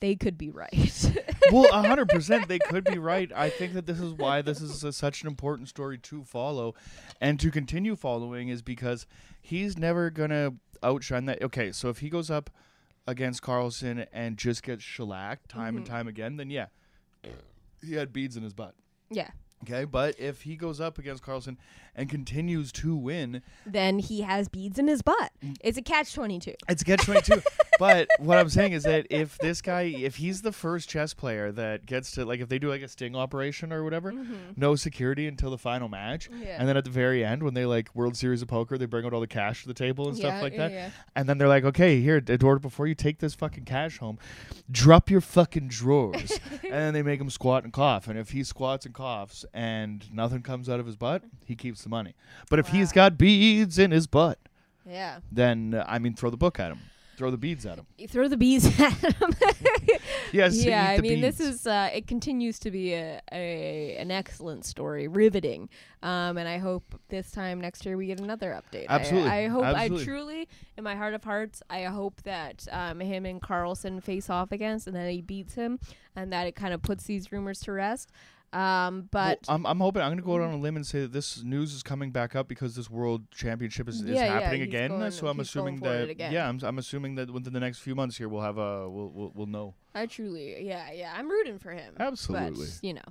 they 0.00 0.16
could 0.16 0.36
be 0.38 0.50
right 0.50 1.12
well, 1.52 1.70
hundred 1.72 2.08
percent, 2.08 2.48
they 2.48 2.58
could 2.58 2.84
be 2.84 2.98
right. 2.98 3.30
I 3.34 3.50
think 3.50 3.74
that 3.74 3.86
this 3.86 4.00
is 4.00 4.12
why 4.14 4.42
this 4.42 4.60
is 4.60 4.82
a, 4.84 4.92
such 4.92 5.22
an 5.22 5.28
important 5.28 5.68
story 5.68 5.98
to 5.98 6.24
follow, 6.24 6.74
and 7.20 7.38
to 7.40 7.50
continue 7.50 7.96
following 7.96 8.48
is 8.48 8.62
because 8.62 9.06
he's 9.40 9.76
never 9.78 10.10
gonna 10.10 10.54
outshine 10.82 11.26
that. 11.26 11.42
Okay, 11.42 11.72
so 11.72 11.88
if 11.88 11.98
he 11.98 12.08
goes 12.08 12.30
up 12.30 12.50
against 13.06 13.42
Carlsen 13.42 14.06
and 14.12 14.36
just 14.36 14.62
gets 14.62 14.82
shellacked 14.82 15.48
time 15.48 15.76
and 15.76 15.84
Mhm. 15.86 15.90
time 15.90 16.08
again, 16.08 16.36
then 16.36 16.50
yeah, 16.50 16.66
he 17.82 17.94
had 17.94 18.12
beads 18.12 18.36
in 18.36 18.42
his 18.42 18.52
butt. 18.54 18.74
yeah 19.10 19.30
Okay, 19.64 19.84
but 19.84 20.18
if 20.18 20.42
he 20.42 20.56
goes 20.56 20.80
up 20.80 20.98
against 20.98 21.22
Carlsen 21.22 21.58
and 21.94 22.08
continues 22.08 22.72
to 22.72 22.96
win, 22.96 23.42
then 23.66 23.98
he 23.98 24.22
has 24.22 24.48
beads 24.48 24.78
in 24.78 24.88
his 24.88 25.02
butt 25.02 25.32
Mm. 25.44 25.56
it's 25.62 25.76
a 25.76 25.82
catch 25.82 26.14
22 26.14 26.54
It's 26.68 26.82
a 26.82 26.84
catch 26.84 27.04
twenty 27.04 27.20
two. 27.22 27.42
but 27.78 28.08
what 28.18 28.38
I'm 28.38 28.48
saying 28.48 28.72
is 28.72 28.82
that 28.84 29.06
if 29.10 29.36
this 29.38 29.60
guy, 29.62 29.82
if 29.82 30.16
he's 30.16 30.40
the 30.42 30.52
first 30.52 30.88
chess 30.88 31.12
player 31.14 31.50
that 31.52 31.84
gets 31.86 32.12
to 32.12 32.24
like, 32.24 32.40
if 32.40 32.48
they 32.48 32.58
do 32.58 32.68
like 32.70 32.82
a 32.82 32.88
sting 32.88 33.14
operation 33.16 33.72
or 33.72 33.82
whatever, 33.84 34.14
no 34.56 34.76
security 34.76 35.26
until 35.26 35.50
the 35.50 35.58
final 35.58 35.88
match, 35.88 36.30
Mm-hmm. 36.30 36.42
Yeah. 36.42 36.56
and 36.58 36.68
then 36.68 36.76
at 36.76 36.84
the 36.84 36.90
very 36.90 37.24
end 37.24 37.42
when 37.42 37.54
they 37.54 37.66
like 37.66 37.94
World 37.94 38.16
Series 38.16 38.40
of 38.42 38.48
Poker, 38.48 38.78
they 38.78 38.86
bring 38.86 39.04
out 39.04 39.12
all 39.12 39.20
the 39.20 39.26
cash 39.26 39.62
to 39.62 39.68
the 39.68 39.74
table 39.74 40.08
and 40.08 40.16
stuff 40.16 40.40
like 40.42 40.52
yeah, 40.52 40.58
that, 40.68 40.72
yeah. 40.72 40.90
and 41.16 41.28
then 41.28 41.38
they're 41.38 41.48
like, 41.48 41.64
okay, 41.64 42.00
here, 42.00 42.16
Eduardo, 42.28 42.60
before 42.60 42.86
you 42.86 42.94
take 42.94 43.18
this 43.18 43.34
fucking 43.34 43.64
cash 43.64 43.98
home, 43.98 44.18
drop 44.70 45.10
your 45.10 45.20
fucking 45.20 45.68
drawers, 45.68 46.38
and 46.62 46.72
then 46.72 46.94
they 46.94 47.02
make 47.02 47.20
him 47.20 47.30
squat 47.30 47.64
and 47.64 47.72
cough, 47.72 48.06
and 48.08 48.18
if 48.18 48.30
he 48.30 48.42
squats 48.44 48.86
and 48.86 48.94
coughs 48.94 49.44
and 49.52 50.12
nothing 50.12 50.42
comes 50.42 50.68
out 50.68 50.80
of 50.80 50.86
his 50.86 50.96
butt, 50.96 51.22
he 51.44 51.54
keeps 51.56 51.82
the 51.82 51.88
money. 51.88 52.14
But 52.48 52.58
if 52.58 52.68
he's 52.68 52.92
got 52.92 53.18
beads 53.18 53.78
in 53.78 53.90
his 53.90 54.06
butt 54.06 54.38
yeah 54.86 55.18
then 55.30 55.74
uh, 55.74 55.84
I 55.86 55.98
mean, 55.98 56.14
throw 56.14 56.30
the 56.30 56.38
book 56.38 56.58
at 56.58 56.72
him, 56.72 56.78
throw 57.18 57.30
the 57.30 57.36
beads 57.36 57.66
at 57.66 57.76
him. 57.78 57.86
you 57.98 58.08
throw 58.08 58.28
the 58.28 58.36
beads 58.38 58.64
at 58.80 58.92
him 58.94 59.30
yes. 60.32 60.56
yeah 60.64 60.88
i 60.88 60.98
mean 60.98 61.20
this 61.20 61.38
is 61.38 61.66
uh, 61.66 61.90
it 61.92 62.06
continues 62.06 62.58
to 62.58 62.70
be 62.70 62.94
a, 62.94 63.20
a 63.30 63.96
an 63.98 64.10
excellent 64.10 64.64
story 64.64 65.06
riveting 65.06 65.68
um 66.02 66.38
and 66.38 66.48
i 66.48 66.56
hope 66.56 66.98
this 67.10 67.30
time 67.30 67.60
next 67.60 67.84
year 67.84 67.96
we 67.98 68.06
get 68.06 68.20
another 68.20 68.50
update 68.58 68.86
I- 68.88 68.94
Absolutely, 68.94 69.30
i, 69.30 69.48
hope 69.48 69.64
absolutely. 69.64 70.00
i 70.02 70.04
truly 70.06 70.48
in 70.78 70.84
my 70.84 70.94
heart 70.96 71.12
of 71.12 71.22
hearts 71.22 71.62
i 71.68 71.82
hope 71.84 72.22
that 72.22 72.66
um 72.72 73.00
him 73.00 73.26
and 73.26 73.40
carlsen 73.40 74.00
face 74.00 74.30
off 74.30 74.50
against 74.50 74.86
and 74.86 74.96
that 74.96 75.10
he 75.10 75.20
beats 75.20 75.54
him 75.54 75.78
and 76.16 76.32
that 76.32 76.46
it 76.46 76.56
kind 76.56 76.72
of 76.72 76.80
puts 76.82 77.04
these 77.04 77.30
rumors 77.32 77.60
to 77.60 77.72
rest 77.72 78.10
um 78.52 79.08
but 79.12 79.38
Well, 79.46 79.54
I'm, 79.56 79.66
I'm 79.66 79.78
hoping 79.78 80.02
I'm 80.02 80.08
going 80.08 80.18
to 80.18 80.24
go 80.24 80.34
out 80.34 80.40
on 80.40 80.52
a 80.52 80.56
limb 80.56 80.74
and 80.74 80.84
say 80.84 81.02
that 81.02 81.12
this 81.12 81.42
news 81.44 81.72
is 81.72 81.82
coming 81.84 82.10
back 82.10 82.34
up 82.34 82.48
because 82.48 82.74
this 82.74 82.90
World 82.90 83.30
Championship 83.30 83.88
is, 83.88 84.00
is 84.00 84.08
Yeah, 84.10 84.14
yeah, 84.24 84.40
happening 84.40 84.60
he's 84.62 84.68
again. 84.68 84.90
going- 84.90 85.10
so 85.12 85.28
I'm 85.28 85.38
assuming 85.38 85.78
that 85.80 86.18
yeah, 86.18 86.48
I'm, 86.48 86.58
I'm 86.64 86.78
assuming 86.78 87.14
that 87.14 87.30
within 87.30 87.52
the 87.52 87.60
next 87.60 87.78
few 87.78 87.94
months 87.94 88.16
here 88.16 88.28
we'll 88.28 88.42
have 88.42 88.58
a 88.58 88.88
we'll 88.90 89.08
we'll, 89.10 89.32
we'll 89.34 89.46
know. 89.46 89.74
i 89.94 90.06
truly 90.06 90.64
yeah 90.66 90.90
yeah 90.92 91.12
i'm 91.16 91.28
rooting 91.30 91.58
for 91.60 91.70
him 91.70 91.94
Absolutely. 91.98 92.66
but 92.66 92.78
you 92.82 92.94
know 92.94 93.02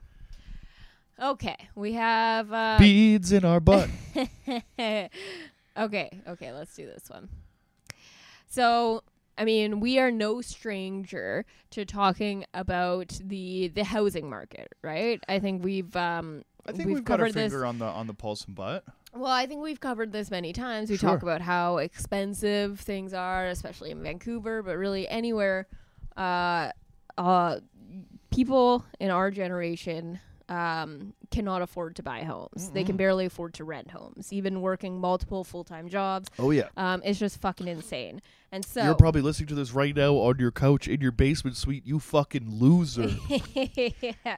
Okay, 1.21 1.57
we 1.75 1.91
have. 1.93 2.49
Uh, 2.53 2.77
Beads 2.79 3.33
in 3.33 3.43
our 3.43 3.59
butt. 3.59 3.89
okay, 4.79 5.09
okay, 5.77 6.51
let's 6.53 6.73
do 6.75 6.85
this 6.85 7.09
one. 7.09 7.27
So, 8.47 9.03
I 9.39 9.45
mean, 9.45 9.79
we 9.79 9.99
are 9.99 10.11
no 10.11 10.41
stranger 10.41 11.45
to 11.71 11.85
talking 11.85 12.45
about 12.53 13.17
the 13.23 13.69
the 13.69 13.85
housing 13.85 14.29
market, 14.29 14.73
right? 14.83 15.23
I 15.29 15.39
think 15.39 15.63
we've 15.63 15.95
um 15.95 16.43
I 16.67 16.73
think 16.73 16.87
we've, 16.87 16.95
we've, 16.97 17.03
got 17.05 17.19
covered 17.19 17.37
our 17.37 17.49
this. 17.49 17.53
on 17.53 17.79
the 17.79 17.85
on 17.85 18.05
the 18.05 18.13
pulse 18.13 18.43
and 18.45 18.53
butt. 18.53 18.83
Well, 19.13 19.31
I 19.31 19.47
think 19.47 19.61
we've 19.63 19.79
covered 19.79 20.11
this 20.11 20.29
many 20.29 20.53
times. 20.53 20.89
We 20.89 20.97
Sure. 20.97 21.09
talk 21.11 21.23
about 21.23 21.41
how 21.41 21.77
expensive 21.77 22.79
things 22.81 23.13
are, 23.13 23.47
especially 23.47 23.89
in 23.91 24.03
Vancouver, 24.03 24.61
but 24.61 24.77
really 24.77 25.07
anywhere. 25.07 25.67
Uh, 26.15 26.71
uh, 27.17 27.59
people 28.29 28.85
in 28.99 29.09
our 29.09 29.31
generation 29.31 30.19
um, 30.49 31.13
cannot 31.31 31.61
afford 31.61 31.95
to 31.97 32.03
buy 32.03 32.23
homes. 32.23 32.71
They 32.71 32.83
can 32.83 32.97
barely 32.97 33.25
afford 33.25 33.53
to 33.55 33.63
rent 33.63 33.91
homes, 33.91 34.33
even 34.33 34.61
working 34.61 34.99
multiple 34.99 35.43
full 35.43 35.63
time 35.63 35.87
jobs. 35.89 36.29
Oh 36.39 36.51
yeah. 36.51 36.67
Um, 36.75 37.01
it's 37.05 37.19
just 37.19 37.39
fucking 37.39 37.67
insane. 37.67 38.21
And 38.51 38.65
so 38.65 38.83
You're 38.83 38.95
probably 38.95 39.21
listening 39.21 39.47
to 39.47 39.55
this 39.55 39.71
right 39.71 39.95
now 39.95 40.15
on 40.15 40.39
your 40.39 40.51
couch 40.51 40.87
in 40.87 41.01
your 41.01 41.11
basement 41.11 41.55
suite. 41.55 41.85
You 41.85 41.99
fucking 41.99 42.49
loser. 42.59 43.11
yeah. 43.53 44.37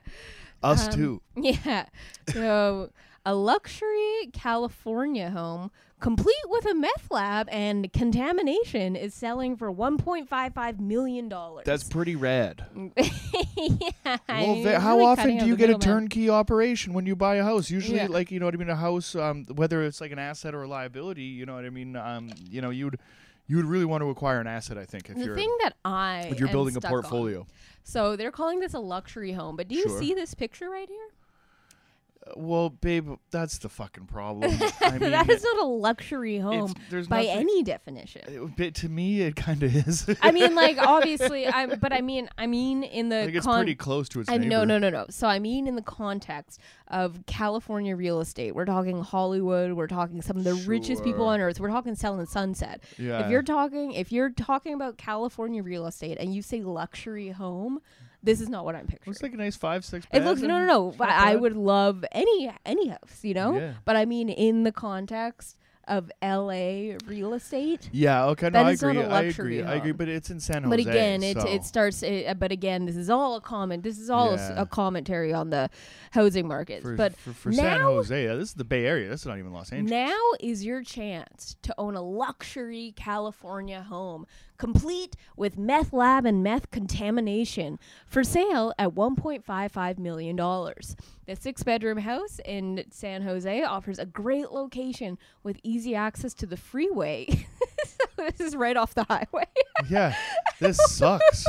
Us 0.62 0.88
Um, 0.88 0.94
too. 0.94 1.22
Yeah. 1.36 1.86
So 2.34 2.90
a 3.26 3.34
luxury 3.34 4.30
California 4.34 5.30
home 5.30 5.72
complete 6.02 6.36
with 6.48 6.66
a 6.66 6.74
meth 6.74 7.10
lab 7.10 7.48
and 7.52 7.92
contamination 7.94 8.96
is 8.96 9.14
selling 9.14 9.56
for 9.56 9.72
1.55 9.72 10.80
million 10.80 11.30
dollars. 11.30 11.64
That's 11.66 11.84
pretty 11.84 12.16
rad. 12.16 12.66
yeah. 12.98 13.90
I 14.06 14.44
Well, 14.44 14.56
mean, 14.56 14.68
how 14.68 14.98
really 14.98 15.06
often 15.08 15.38
do 15.38 15.46
you 15.46 15.56
get 15.56 15.70
a 15.70 15.78
turnkey 15.78 16.30
operation 16.30 16.94
when 16.94 17.06
you 17.06 17.16
buy 17.16 17.36
a 17.36 17.44
house? 17.44 17.70
Usually, 17.70 17.98
Yeah. 17.98 18.08
like 18.08 18.32
you 18.32 18.40
know 18.40 18.46
what 18.48 18.54
I 18.54 18.58
mean, 18.58 18.70
a 18.70 18.76
house, 18.76 19.16
um, 19.16 19.46
whether 19.56 19.84
it's 19.84 20.02
like 20.02 20.12
an 20.12 20.20
asset 20.20 20.54
or 20.54 20.64
a 20.64 20.68
liability. 20.68 21.24
You 21.24 21.46
know 21.46 21.56
what 21.56 21.66
I 21.66 21.70
mean. 21.70 21.96
Um, 21.96 22.30
you 22.38 22.62
know, 22.62 22.70
you'd 22.72 22.98
you 23.48 23.58
would 23.58 23.66
really 23.66 23.86
want 23.86 24.02
to 24.02 24.10
acquire 24.10 24.40
an 24.40 24.48
asset. 24.48 24.78
I 24.78 24.86
think 24.86 25.10
if 25.10 25.18
The 25.18 25.26
you're 25.26 25.36
thing 25.36 25.54
that 25.62 25.74
I 25.86 26.28
if 26.32 26.40
you're 26.40 26.50
building 26.50 26.76
a 26.76 26.80
stuck 26.80 26.86
on- 26.92 27.02
portfolio. 27.02 27.48
So 27.84 28.16
they're 28.16 28.32
calling 28.32 28.60
this 28.60 28.74
a 28.74 28.80
luxury 28.80 29.34
home, 29.34 29.56
but 29.56 29.68
do 29.68 29.76
you 29.76 29.88
Sure. 29.90 30.00
see 30.00 30.14
this 30.14 30.34
picture 30.36 30.70
right 30.70 30.88
here? 30.88 31.08
Well, 32.38 32.70
babe, 32.70 33.10
that's 33.32 33.58
the 33.58 33.68
fucking 33.68 34.06
problem. 34.06 34.52
I 34.82 34.98
mean, 35.00 35.10
that 35.12 35.28
is 35.30 35.44
not 35.44 35.58
a 35.58 35.66
luxury 35.66 36.38
home 36.38 36.74
there's 36.90 37.08
by 37.08 37.24
nothing- 37.24 37.40
any 37.40 37.64
definition. 37.64 38.22
it- 38.28 38.56
but 38.56 38.76
to 38.76 38.90
me, 38.90 39.22
it 39.22 39.36
kind 39.36 39.64
of 39.64 39.76
is. 39.76 40.08
I 40.22 40.32
mean, 40.32 40.54
like 40.54 40.78
obviously, 40.80 41.48
I'm, 41.48 41.80
but 41.80 41.92
I 41.92 42.02
mean, 42.02 42.30
I 42.38 42.46
mean, 42.48 42.84
in 42.84 43.10
the 43.10 43.26
like 43.26 43.34
it's 43.34 43.46
con- 43.46 43.60
pretty 43.64 43.76
close 43.76 44.08
to 44.10 44.22
its 44.22 44.30
I 44.30 44.38
no 44.38 44.64
no 44.64 44.78
no 44.78 44.90
no. 44.92 45.08
So 45.10 45.28
I 45.28 45.40
mean 45.40 45.68
in 45.68 45.76
the 45.76 45.82
context 45.82 46.60
of 46.90 47.26
California 47.26 47.96
real 47.96 48.22
estate. 48.22 48.54
We're 48.54 48.66
talking 48.66 49.02
Hollywood, 49.02 49.74
we're 49.74 49.88
talking 49.88 50.22
some 50.22 50.38
of 50.38 50.44
the 50.44 50.54
richest 50.68 51.04
people 51.04 51.26
on 51.26 51.42
earth. 51.42 51.60
We're 51.60 51.70
talking 51.70 51.96
selling 51.96 52.26
sunset. 52.28 52.84
Yeah. 53.00 53.26
If 53.26 53.32
you're 53.32 53.44
talking 53.44 53.94
if 53.94 54.12
you're 54.12 54.30
talking 54.30 54.74
about 54.76 54.98
California 54.98 55.64
real 55.64 55.88
estate 55.88 56.18
and 56.20 56.36
you 56.36 56.42
say 56.44 56.62
luxury 56.62 57.30
home, 57.30 57.80
this 58.24 58.42
is 58.42 58.50
not 58.50 58.66
what 58.66 58.76
I'm 58.76 58.86
picturing. 58.88 59.12
looks 59.12 59.24
like 59.24 59.34
a 59.34 59.38
nice 59.38 59.56
five 59.56 59.84
six. 59.84 60.06
it 60.14 60.24
looks 60.24 60.42
no 60.42 60.48
no 60.60 60.66
no. 60.66 60.96
Not 60.98 61.10
I 61.10 61.36
would 61.36 61.56
love 61.56 62.06
any 62.12 62.52
any 62.66 62.88
house, 62.90 63.20
you 63.24 63.34
know? 63.34 63.58
Yeah. 63.58 63.74
But 63.86 63.96
I 63.96 64.06
mean 64.06 64.30
in 64.30 64.64
the 64.64 64.72
context 64.72 65.58
of 65.88 66.12
LA 66.22 66.96
real 67.08 67.34
estate. 67.34 67.90
Yeah. 67.92 68.26
Okay. 68.28 68.50
No, 68.50 68.60
I 68.60 68.72
agree. 68.72 68.98
a 68.98 69.10
I 69.10 69.22
agree. 69.24 69.64
I 69.64 69.76
agree. 69.76 69.92
But 69.92 70.08
it's 70.10 70.30
in 70.30 70.40
San 70.40 70.64
Jose. 70.64 70.70
But 70.70 70.80
again, 70.80 71.24
it 71.24 71.40
so- 71.40 71.48
it 71.48 71.64
starts. 71.64 72.04
It, 72.04 72.38
but 72.40 72.52
again, 72.52 72.86
this 72.86 72.96
is 72.96 73.10
all 73.10 73.36
a 73.36 73.42
comment. 73.42 73.84
This 73.84 74.00
is 74.00 74.10
all 74.10 74.34
Yeah. 74.36 74.62
a, 74.62 74.66
commentary 74.66 75.34
on 75.34 75.50
the 75.50 75.70
housing 76.12 76.48
markets. 76.48 76.84
for, 76.84 76.96
but 76.96 77.16
for, 77.18 77.34
for 77.34 77.52
San 77.52 77.80
now- 77.80 77.88
Jose. 77.94 78.24
Yeah, 78.24 78.36
this 78.36 78.50
is 78.50 78.54
the 78.56 78.64
Bay 78.64 78.86
Area. 78.86 79.10
This 79.10 79.22
is 79.22 79.26
not 79.28 79.38
even 79.38 79.52
Los 79.52 79.72
Angeles. 79.72 79.92
now 79.92 80.20
is 80.40 80.64
your 80.64 80.84
chance 80.84 81.56
to 81.64 81.74
own 81.78 81.96
a 81.96 82.02
luxury 82.02 82.94
California 82.96 83.82
home, 83.82 84.26
complete 84.58 85.16
with 85.36 85.58
meth 85.58 85.92
lab 85.94 86.26
and 86.26 86.44
meth 86.44 86.72
contamination, 86.72 87.80
for 88.06 88.24
sale 88.24 88.74
at 88.78 88.90
1.55 88.96 89.98
million 89.98 90.36
dollars. 90.36 90.96
The 91.28 91.36
six-bedroom 91.36 92.00
house 92.00 92.40
in 92.46 92.84
San 92.92 93.22
Jose 93.22 93.62
offers 93.64 94.00
a 94.00 94.06
great 94.06 94.52
location 94.52 95.18
with 95.44 95.60
easy 95.64 95.94
access 95.96 96.34
to 96.36 96.46
the 96.46 96.58
freeway. 96.58 97.28
so 97.86 98.08
this 98.18 98.40
is 98.40 98.56
right 98.56 98.76
off 98.76 98.96
the 98.96 99.04
highway. 99.04 99.46
yeah, 99.90 100.16
this 100.60 100.78
sucks. 100.78 101.46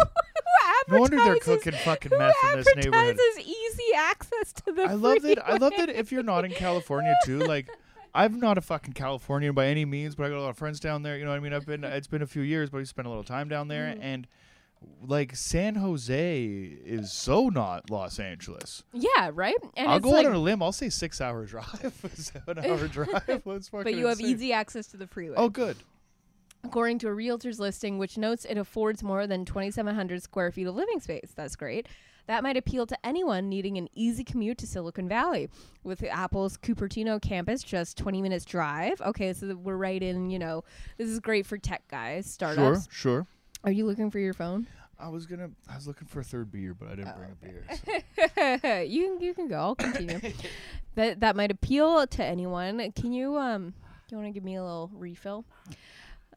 No 0.88 1.00
wonder 1.00 1.16
they're 1.16 1.36
cooking 1.36 1.72
fucking 1.72 2.12
meth 2.16 2.34
in 2.52 2.58
this 2.58 2.76
neighborhood. 2.76 3.18
easy 3.40 3.94
access 3.96 4.52
to 4.52 4.72
the 4.72 4.82
I 4.84 4.94
love 4.94 5.22
that. 5.22 5.46
I 5.48 5.56
love 5.56 5.72
that. 5.76 5.88
If 5.88 6.12
you're 6.12 6.22
not 6.22 6.44
in 6.44 6.52
California 6.52 7.14
too, 7.24 7.38
like. 7.40 7.68
I'm 8.14 8.40
not 8.40 8.58
a 8.58 8.60
fucking 8.60 8.92
Californian 8.92 9.54
by 9.54 9.68
any 9.68 9.86
means, 9.86 10.14
but 10.16 10.26
I 10.26 10.28
got 10.28 10.36
a 10.36 10.42
lot 10.42 10.50
of 10.50 10.58
friends 10.58 10.80
down 10.80 11.02
there. 11.02 11.16
You 11.16 11.24
know 11.24 11.30
what 11.30 11.38
I 11.38 11.40
mean? 11.40 11.54
I've 11.54 11.64
been. 11.64 11.82
It's 11.82 12.06
been 12.08 12.20
a 12.20 12.26
few 12.26 12.42
years, 12.42 12.68
but 12.68 12.76
we 12.76 12.84
spent 12.84 13.06
a 13.06 13.08
little 13.08 13.24
time 13.24 13.48
down 13.48 13.68
there, 13.68 13.86
Mm. 13.86 13.98
and 14.02 14.26
like 15.06 15.34
San 15.34 15.74
Jose 15.76 16.44
is 16.44 17.12
so 17.12 17.48
not 17.48 17.90
Los 17.90 18.18
Angeles. 18.18 18.84
Yeah, 18.92 19.30
right. 19.32 19.56
And 19.76 19.88
I'll 19.88 19.96
it's 19.96 20.04
go 20.04 20.10
like, 20.10 20.26
out 20.26 20.30
on 20.30 20.36
a 20.36 20.40
limb. 20.40 20.62
I'll 20.62 20.72
say 20.72 20.88
six 20.88 21.20
hour 21.20 21.44
drive, 21.44 22.10
seven 22.14 22.58
hour 22.64 22.88
drive. 22.88 23.42
Let's 23.44 23.68
fucking 23.68 23.84
but 23.84 23.94
you 23.94 24.06
have 24.06 24.18
insane. 24.20 24.34
easy 24.34 24.52
access 24.52 24.86
to 24.88 24.96
the 24.96 25.06
freeway. 25.06 25.34
Oh, 25.36 25.48
good. 25.48 25.76
According 26.64 27.00
to 27.00 27.08
a 27.08 27.14
realtor's 27.14 27.58
listing, 27.58 27.98
which 27.98 28.16
notes 28.16 28.44
it 28.44 28.56
affords 28.56 29.02
more 29.02 29.26
than 29.26 29.44
2,700 29.44 30.22
square 30.22 30.52
feet 30.52 30.66
of 30.66 30.76
living 30.76 31.00
space. 31.00 31.32
That's 31.34 31.56
great. 31.56 31.88
That 32.28 32.44
might 32.44 32.56
appeal 32.56 32.86
to 32.86 32.96
anyone 33.04 33.48
needing 33.48 33.78
an 33.78 33.88
easy 33.94 34.22
commute 34.22 34.58
to 34.58 34.66
Silicon 34.66 35.08
Valley. 35.08 35.48
With 35.82 36.04
Apple's 36.04 36.56
Cupertino 36.56 37.20
campus 37.20 37.64
just 37.64 37.96
20 37.96 38.22
minutes 38.22 38.44
drive. 38.44 39.00
Okay, 39.00 39.32
so 39.32 39.56
we're 39.56 39.76
right 39.76 40.00
in, 40.00 40.30
you 40.30 40.38
know, 40.38 40.62
this 40.98 41.08
is 41.08 41.18
great 41.18 41.46
for 41.46 41.58
tech 41.58 41.82
guys, 41.88 42.26
startups. 42.26 42.86
Sure, 42.90 43.24
sure. 43.24 43.26
Are 43.64 43.70
you 43.70 43.86
looking 43.86 44.10
for 44.10 44.18
your 44.18 44.34
phone? 44.34 44.66
I 44.98 45.08
was 45.08 45.26
gonna. 45.26 45.50
I 45.68 45.74
was 45.74 45.86
looking 45.86 46.06
for 46.06 46.20
a 46.20 46.24
third 46.24 46.50
beer, 46.52 46.74
but 46.74 46.88
I 46.88 46.94
didn't 46.94 47.16
bring 47.16 47.30
a 47.32 47.34
beer. 47.44 47.64
so- 48.64 48.80
you 48.82 49.06
can 49.08 49.20
you 49.20 49.34
can 49.34 49.48
go. 49.48 49.56
I'll 49.58 49.74
continue. 49.74 50.20
that 50.94 51.20
that 51.20 51.34
might 51.36 51.50
appeal 51.50 52.06
to 52.06 52.24
anyone. 52.24 52.92
Can 52.92 53.12
you 53.12 53.36
um 53.36 53.74
you 54.10 54.16
want 54.18 54.28
to 54.28 54.32
give 54.32 54.44
me 54.44 54.56
a 54.56 54.62
little 54.62 54.90
refill? 54.94 55.44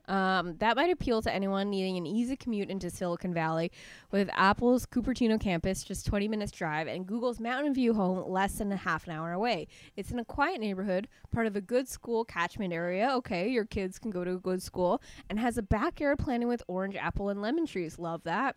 Um, 0.07 0.55
that 0.57 0.75
might 0.75 0.91
appeal 0.91 1.21
to 1.21 1.33
anyone 1.33 1.69
needing 1.69 1.97
an 1.97 2.05
easy 2.05 2.35
commute 2.35 2.69
into 2.69 2.89
Silicon 2.89 3.33
Valley 3.33 3.71
with 4.11 4.29
Apple's 4.33 4.85
Cupertino 4.85 5.39
campus 5.39 5.83
just 5.83 6.05
20 6.05 6.27
minutes 6.27 6.51
drive 6.51 6.87
and 6.87 7.05
Google's 7.05 7.39
Mountain 7.39 7.73
View 7.73 7.93
home 7.93 8.29
less 8.29 8.53
than 8.53 8.71
a 8.71 8.77
half 8.77 9.07
an 9.07 9.13
hour 9.13 9.31
away. 9.31 9.67
It's 9.95 10.11
in 10.11 10.19
a 10.19 10.25
quiet 10.25 10.59
neighborhood, 10.59 11.07
part 11.31 11.47
of 11.47 11.55
a 11.55 11.61
good 11.61 11.87
school 11.87 12.23
catchment 12.23 12.73
area. 12.73 13.09
Okay, 13.15 13.49
your 13.49 13.65
kids 13.65 13.99
can 13.99 14.11
go 14.11 14.23
to 14.23 14.33
a 14.33 14.39
good 14.39 14.61
school 14.61 15.01
and 15.29 15.39
has 15.39 15.57
a 15.57 15.63
backyard 15.63 16.19
planted 16.19 16.47
with 16.47 16.63
orange, 16.67 16.95
apple, 16.95 17.29
and 17.29 17.41
lemon 17.41 17.65
trees. 17.65 17.97
Love 17.97 18.23
that. 18.23 18.55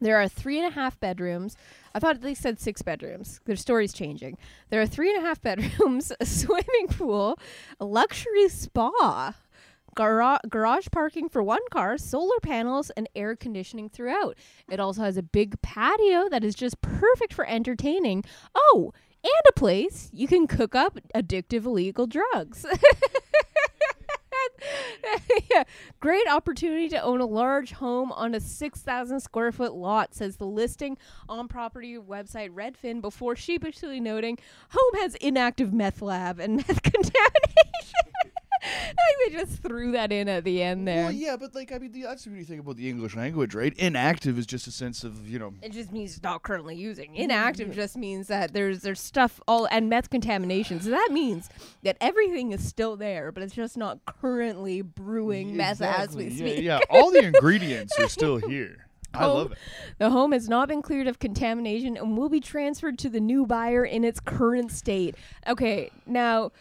There 0.00 0.16
are 0.16 0.28
three 0.28 0.58
and 0.58 0.66
a 0.66 0.70
half 0.70 1.00
bedrooms. 1.00 1.56
I 1.94 1.98
thought 1.98 2.20
they 2.20 2.34
said 2.34 2.60
six 2.60 2.82
bedrooms. 2.82 3.40
Their 3.46 3.56
story's 3.56 3.92
changing. 3.92 4.38
There 4.70 4.80
are 4.80 4.86
three 4.86 5.12
and 5.12 5.18
a 5.18 5.26
half 5.26 5.42
bedrooms, 5.42 6.12
a 6.20 6.26
swimming 6.26 6.88
pool, 6.88 7.38
a 7.80 7.84
luxury 7.84 8.48
spa, 8.48 9.34
gara- 9.94 10.40
garage 10.48 10.88
parking 10.90 11.28
for 11.28 11.42
one 11.42 11.66
car, 11.70 11.98
solar 11.98 12.38
panels, 12.42 12.90
and 12.90 13.08
air 13.14 13.36
conditioning 13.36 13.88
throughout. 13.88 14.36
It 14.70 14.80
also 14.80 15.02
has 15.02 15.16
a 15.16 15.22
big 15.22 15.60
patio 15.62 16.28
that 16.28 16.44
is 16.44 16.54
just 16.54 16.80
perfect 16.80 17.32
for 17.32 17.46
entertaining. 17.46 18.24
Oh, 18.54 18.92
and 19.22 19.32
a 19.48 19.52
place 19.52 20.10
you 20.12 20.28
can 20.28 20.46
cook 20.46 20.74
up 20.74 20.98
addictive 21.14 21.64
illegal 21.64 22.06
drugs. 22.06 22.64
yeah. 25.50 25.64
Great 26.00 26.28
opportunity 26.28 26.88
to 26.88 27.00
own 27.02 27.20
a 27.20 27.26
large 27.26 27.72
home 27.72 28.12
on 28.12 28.34
a 28.34 28.40
6,000 28.40 29.20
square 29.20 29.52
foot 29.52 29.74
lot, 29.74 30.14
says 30.14 30.36
the 30.36 30.46
listing 30.46 30.96
on 31.28 31.48
property 31.48 31.96
website 31.96 32.50
Redfin 32.50 33.00
before 33.00 33.36
sheepishly 33.36 34.00
noting 34.00 34.38
home 34.70 35.00
has 35.02 35.14
inactive 35.16 35.72
meth 35.72 36.02
lab 36.02 36.38
and 36.38 36.56
meth 36.56 36.82
contamination. 36.82 38.32
I 38.62 38.92
think 38.94 39.32
they 39.32 39.38
just 39.38 39.62
threw 39.62 39.92
that 39.92 40.12
in 40.12 40.28
at 40.28 40.44
the 40.44 40.62
end 40.62 40.86
there. 40.86 41.04
Well, 41.04 41.12
yeah, 41.12 41.36
but 41.36 41.54
like 41.54 41.72
I 41.72 41.78
mean, 41.78 41.92
the, 41.92 42.02
that's 42.02 42.24
the 42.24 42.30
beauty 42.30 42.44
thing 42.44 42.58
about 42.58 42.76
the 42.76 42.88
English 42.88 43.16
language, 43.16 43.54
right? 43.54 43.74
Inactive 43.76 44.38
is 44.38 44.46
just 44.46 44.66
a 44.66 44.70
sense 44.70 45.04
of 45.04 45.28
you 45.28 45.38
know. 45.38 45.54
It 45.62 45.72
just 45.72 45.92
means 45.92 46.14
it's 46.14 46.22
not 46.22 46.42
currently 46.42 46.76
using. 46.76 47.12
Mm-hmm. 47.12 47.22
Inactive 47.22 47.74
just 47.74 47.96
means 47.96 48.28
that 48.28 48.52
there's 48.52 48.82
there's 48.82 49.00
stuff 49.00 49.40
all 49.46 49.66
and 49.70 49.88
meth 49.88 50.10
contamination. 50.10 50.80
So 50.80 50.90
that 50.90 51.08
means 51.10 51.48
that 51.82 51.96
everything 52.00 52.52
is 52.52 52.66
still 52.66 52.96
there, 52.96 53.32
but 53.32 53.42
it's 53.42 53.54
just 53.54 53.76
not 53.76 53.98
currently 54.06 54.82
brewing 54.82 55.56
meth 55.56 55.80
as 55.82 56.14
we 56.16 56.24
Exactly, 56.24 56.30
speak. 56.30 56.64
Yeah, 56.64 56.78
yeah, 56.78 56.80
all 56.90 57.10
the 57.10 57.24
ingredients 57.24 57.98
are 57.98 58.08
still 58.08 58.38
here. 58.38 58.88
I 59.14 59.26
love 59.26 59.52
it. 59.52 59.58
The 59.98 60.10
home 60.10 60.32
has 60.32 60.48
not 60.48 60.68
been 60.68 60.82
cleared 60.82 61.06
of 61.06 61.18
contamination 61.18 61.96
and 61.96 62.16
will 62.16 62.28
be 62.28 62.40
transferred 62.40 62.98
to 62.98 63.08
the 63.08 63.20
new 63.20 63.46
buyer 63.46 63.84
in 63.84 64.04
its 64.04 64.20
current 64.20 64.70
state. 64.70 65.16
Okay, 65.46 65.90
now 66.06 66.52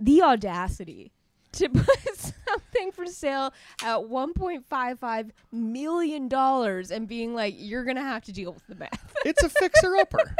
the 0.00 0.22
audacity 0.22 1.12
to 1.52 1.68
put 1.68 2.16
something 2.16 2.92
for 2.92 3.06
sale 3.06 3.52
at 3.82 3.96
1.55 3.98 5.30
million 5.52 6.28
dollars 6.28 6.90
and 6.90 7.06
being 7.08 7.34
like 7.34 7.54
you're 7.56 7.84
going 7.84 7.96
to 7.96 8.02
have 8.02 8.24
to 8.24 8.32
deal 8.32 8.52
with 8.52 8.66
the 8.68 8.74
math 8.76 9.12
It's 9.24 9.42
a 9.42 9.48
fixer 9.48 9.96
upper. 9.96 10.36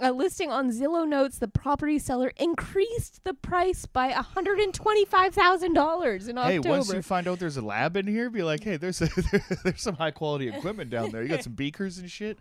A 0.00 0.12
listing 0.12 0.50
on 0.50 0.70
Zillow 0.70 1.06
notes 1.08 1.38
the 1.38 1.48
property 1.48 1.98
seller 1.98 2.32
increased 2.36 3.24
the 3.24 3.32
price 3.34 3.86
by 3.86 4.12
$125,000 4.12 6.28
in 6.28 6.36
Hey, 6.36 6.58
October. 6.58 6.68
once 6.68 6.92
you 6.92 7.02
find 7.02 7.26
out 7.28 7.38
there's 7.38 7.56
a 7.56 7.62
lab 7.62 7.96
in 7.96 8.06
here, 8.06 8.28
be 8.30 8.42
like, 8.42 8.62
hey, 8.62 8.76
there's 8.76 9.00
a, 9.00 9.08
there's 9.64 9.80
some 9.82 9.96
high 9.96 10.10
quality 10.10 10.48
equipment 10.48 10.90
down 10.90 11.10
there. 11.12 11.22
You 11.22 11.28
got 11.28 11.44
some 11.44 11.54
beakers 11.54 11.98
and 11.98 12.10
shit. 12.10 12.38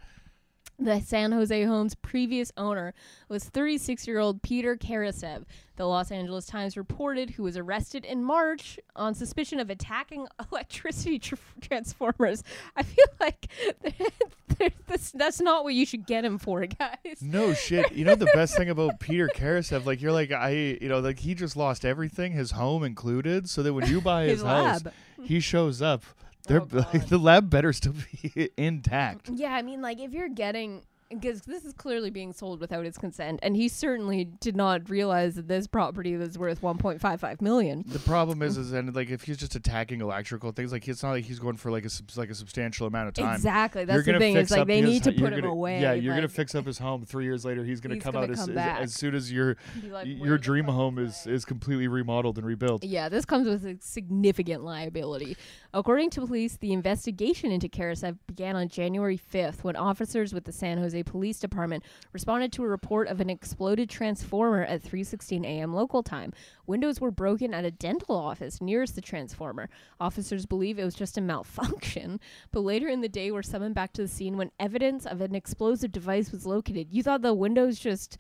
The 0.78 0.99
San 0.99 1.32
Jose 1.32 1.63
home's 1.63 1.95
previous 1.95 2.51
owner 2.57 2.93
was 3.30 3.45
36 3.45 4.07
year 4.07 4.19
old 4.19 4.41
Peter 4.41 4.76
Karasev. 4.76 5.45
The 5.78 5.86
Los 5.86 6.11
Angeles 6.11 6.45
Times 6.45 6.76
reported 6.78 7.32
who 7.32 7.43
was 7.43 7.55
arrested 7.57 8.03
in 8.05 8.23
March 8.23 8.78
on 8.95 9.13
suspicion 9.13 9.59
of 9.59 9.69
attacking 9.69 10.28
electricity 10.51 11.19
tr- 11.19 11.36
transformers. 11.61 12.43
I 12.76 12.84
feel 12.84 13.05
like 13.19 13.47
this, 14.88 15.11
that's 15.11 15.41
not 15.41 15.63
what 15.63 15.73
you 15.73 15.86
should 15.86 16.05
get 16.05 16.26
him 16.26 16.38
for, 16.38 16.65
guys. 16.65 17.21
No 17.21 17.53
shit. 17.53 17.93
You 17.93 18.05
know 18.05 18.15
the 18.15 18.30
best 18.34 18.57
thing 18.57 18.69
about 18.69 18.99
Peter 18.99 19.30
Karasev, 19.34 19.86
like 19.86 20.01
you're 20.01 20.11
like 20.11 20.32
I, 20.32 20.49
you 20.82 20.89
know, 20.89 20.99
like 20.99 21.19
he 21.19 21.36
just 21.36 21.55
lost 21.55 21.86
everything, 21.86 22.34
his 22.34 22.51
home 22.51 22.84
included, 22.84 23.49
so 23.49 23.63
that 23.63 23.73
when 23.73 23.88
you 23.88 24.01
buy 24.01 24.23
his, 24.26 24.41
His 24.41 24.43
house, 24.43 24.84
he 25.23 25.39
shows 25.39 25.82
up. 25.82 26.03
They're, 26.45 26.61
Oh, 26.61 26.65
God. 26.65 26.91
the 27.09 27.17
lab 27.17 27.49
better 27.49 27.73
still 27.73 27.93
be 28.11 28.49
intact. 28.57 29.29
Yeah, 29.33 29.53
I 29.53 29.61
mean, 29.61 29.81
like 29.81 29.99
if 29.99 30.11
you're 30.13 30.29
getting 30.29 30.83
because 31.09 31.41
this 31.41 31.63
is 31.65 31.73
clearly 31.73 32.09
being 32.09 32.33
sold 32.33 32.59
without 32.59 32.83
his 32.85 32.97
consent, 32.97 33.39
and 33.43 33.55
he 33.55 33.67
certainly 33.67 34.25
did 34.25 34.55
not 34.55 34.89
realize 34.89 35.35
that 35.35 35.47
this 35.47 35.67
property 35.67 36.17
was 36.17 36.37
worth 36.37 36.61
1.55 36.61 37.41
million. 37.41 37.83
The 37.87 37.99
problem 37.99 38.41
is, 38.41 38.57
is 38.57 38.71
and 38.73 38.93
like 38.95 39.09
if 39.09 39.23
he's 39.23 39.37
just 39.37 39.55
attacking 39.55 40.01
electrical 40.01 40.51
things, 40.51 40.71
like 40.71 40.87
it's 40.87 41.03
not 41.03 41.11
like 41.11 41.25
he's 41.25 41.39
going 41.39 41.57
for 41.57 41.71
like 41.71 41.85
a 41.85 41.89
like 42.17 42.29
a 42.29 42.35
substantial 42.35 42.87
amount 42.87 43.09
of 43.09 43.13
time. 43.13 43.35
Exactly, 43.35 43.85
that's 43.85 44.05
the 44.05 44.17
thing. 44.17 44.35
Is 44.35 44.51
like 44.51 44.67
they 44.67 44.81
his- 44.81 44.89
need 44.89 45.03
to 45.03 45.11
put 45.11 45.33
him 45.33 45.41
gonna- 45.41 45.51
away. 45.51 45.81
Yeah, 45.81 45.93
you're 45.93 46.15
gonna 46.15 46.27
fix 46.27 46.55
up 46.55 46.65
his 46.65 46.77
home. 46.79 47.05
Three 47.05 47.25
years 47.25 47.45
later, 47.45 47.63
he's 47.63 47.79
gonna 47.81 47.95
He's 47.95 48.03
come 48.03 48.13
gonna 48.13 48.25
out 48.25 48.31
as, 48.31 48.39
come 48.39 48.49
as, 48.49 48.55
back. 48.55 48.79
as 48.81 48.93
soon 48.93 49.13
as 49.15 49.31
your 49.31 49.57
like, 49.89 50.07
your 50.07 50.37
dream 50.37 50.65
home 50.65 50.97
is 50.99 51.27
is 51.27 51.45
completely 51.45 51.87
remodeled 51.87 52.37
and 52.37 52.45
rebuilt. 52.47 52.83
Yeah, 52.83 53.09
this 53.09 53.25
comes 53.25 53.47
with 53.47 53.65
a 53.65 53.77
significant 53.79 54.63
liability. 54.63 55.37
According 55.73 56.09
to 56.11 56.25
police, 56.25 56.57
the 56.57 56.73
investigation 56.73 57.51
into 57.51 57.67
Karasev 57.67 58.17
began 58.27 58.55
on 58.55 58.69
January 58.69 59.17
5th 59.17 59.63
when 59.63 59.75
officers 59.75 60.33
with 60.33 60.45
the 60.45 60.51
San 60.51 60.77
Jose 60.77 60.94
Police 61.03 61.39
Department 61.39 61.83
responded 62.13 62.51
to 62.53 62.63
a 62.63 62.67
report 62.67 63.07
of 63.07 63.19
an 63.21 63.29
exploded 63.29 63.89
transformer 63.89 64.63
at 64.63 64.81
3:16 64.83 65.43
a.m. 65.45 65.73
local 65.73 66.03
time. 66.03 66.33
Windows 66.67 66.99
were 67.01 67.11
broken 67.11 67.53
at 67.53 67.65
a 67.65 67.71
dental 67.71 68.15
office 68.15 68.61
nearest 68.61 68.95
the 68.95 69.01
transformer. 69.01 69.69
Officers 69.99 70.45
believe 70.45 70.77
it 70.79 70.85
was 70.85 70.95
just 70.95 71.17
a 71.17 71.21
malfunction, 71.21 72.19
but 72.51 72.61
later 72.61 72.87
in 72.87 73.01
the 73.01 73.09
day 73.09 73.31
were 73.31 73.43
summoned 73.43 73.75
back 73.75 73.93
to 73.93 74.01
the 74.01 74.07
scene 74.07 74.37
when 74.37 74.51
evidence 74.59 75.05
of 75.05 75.21
an 75.21 75.35
explosive 75.35 75.91
device 75.91 76.31
was 76.31 76.45
located. 76.45 76.87
You 76.91 77.03
thought 77.03 77.21
the 77.21 77.33
windows 77.33 77.79
just 77.79 78.17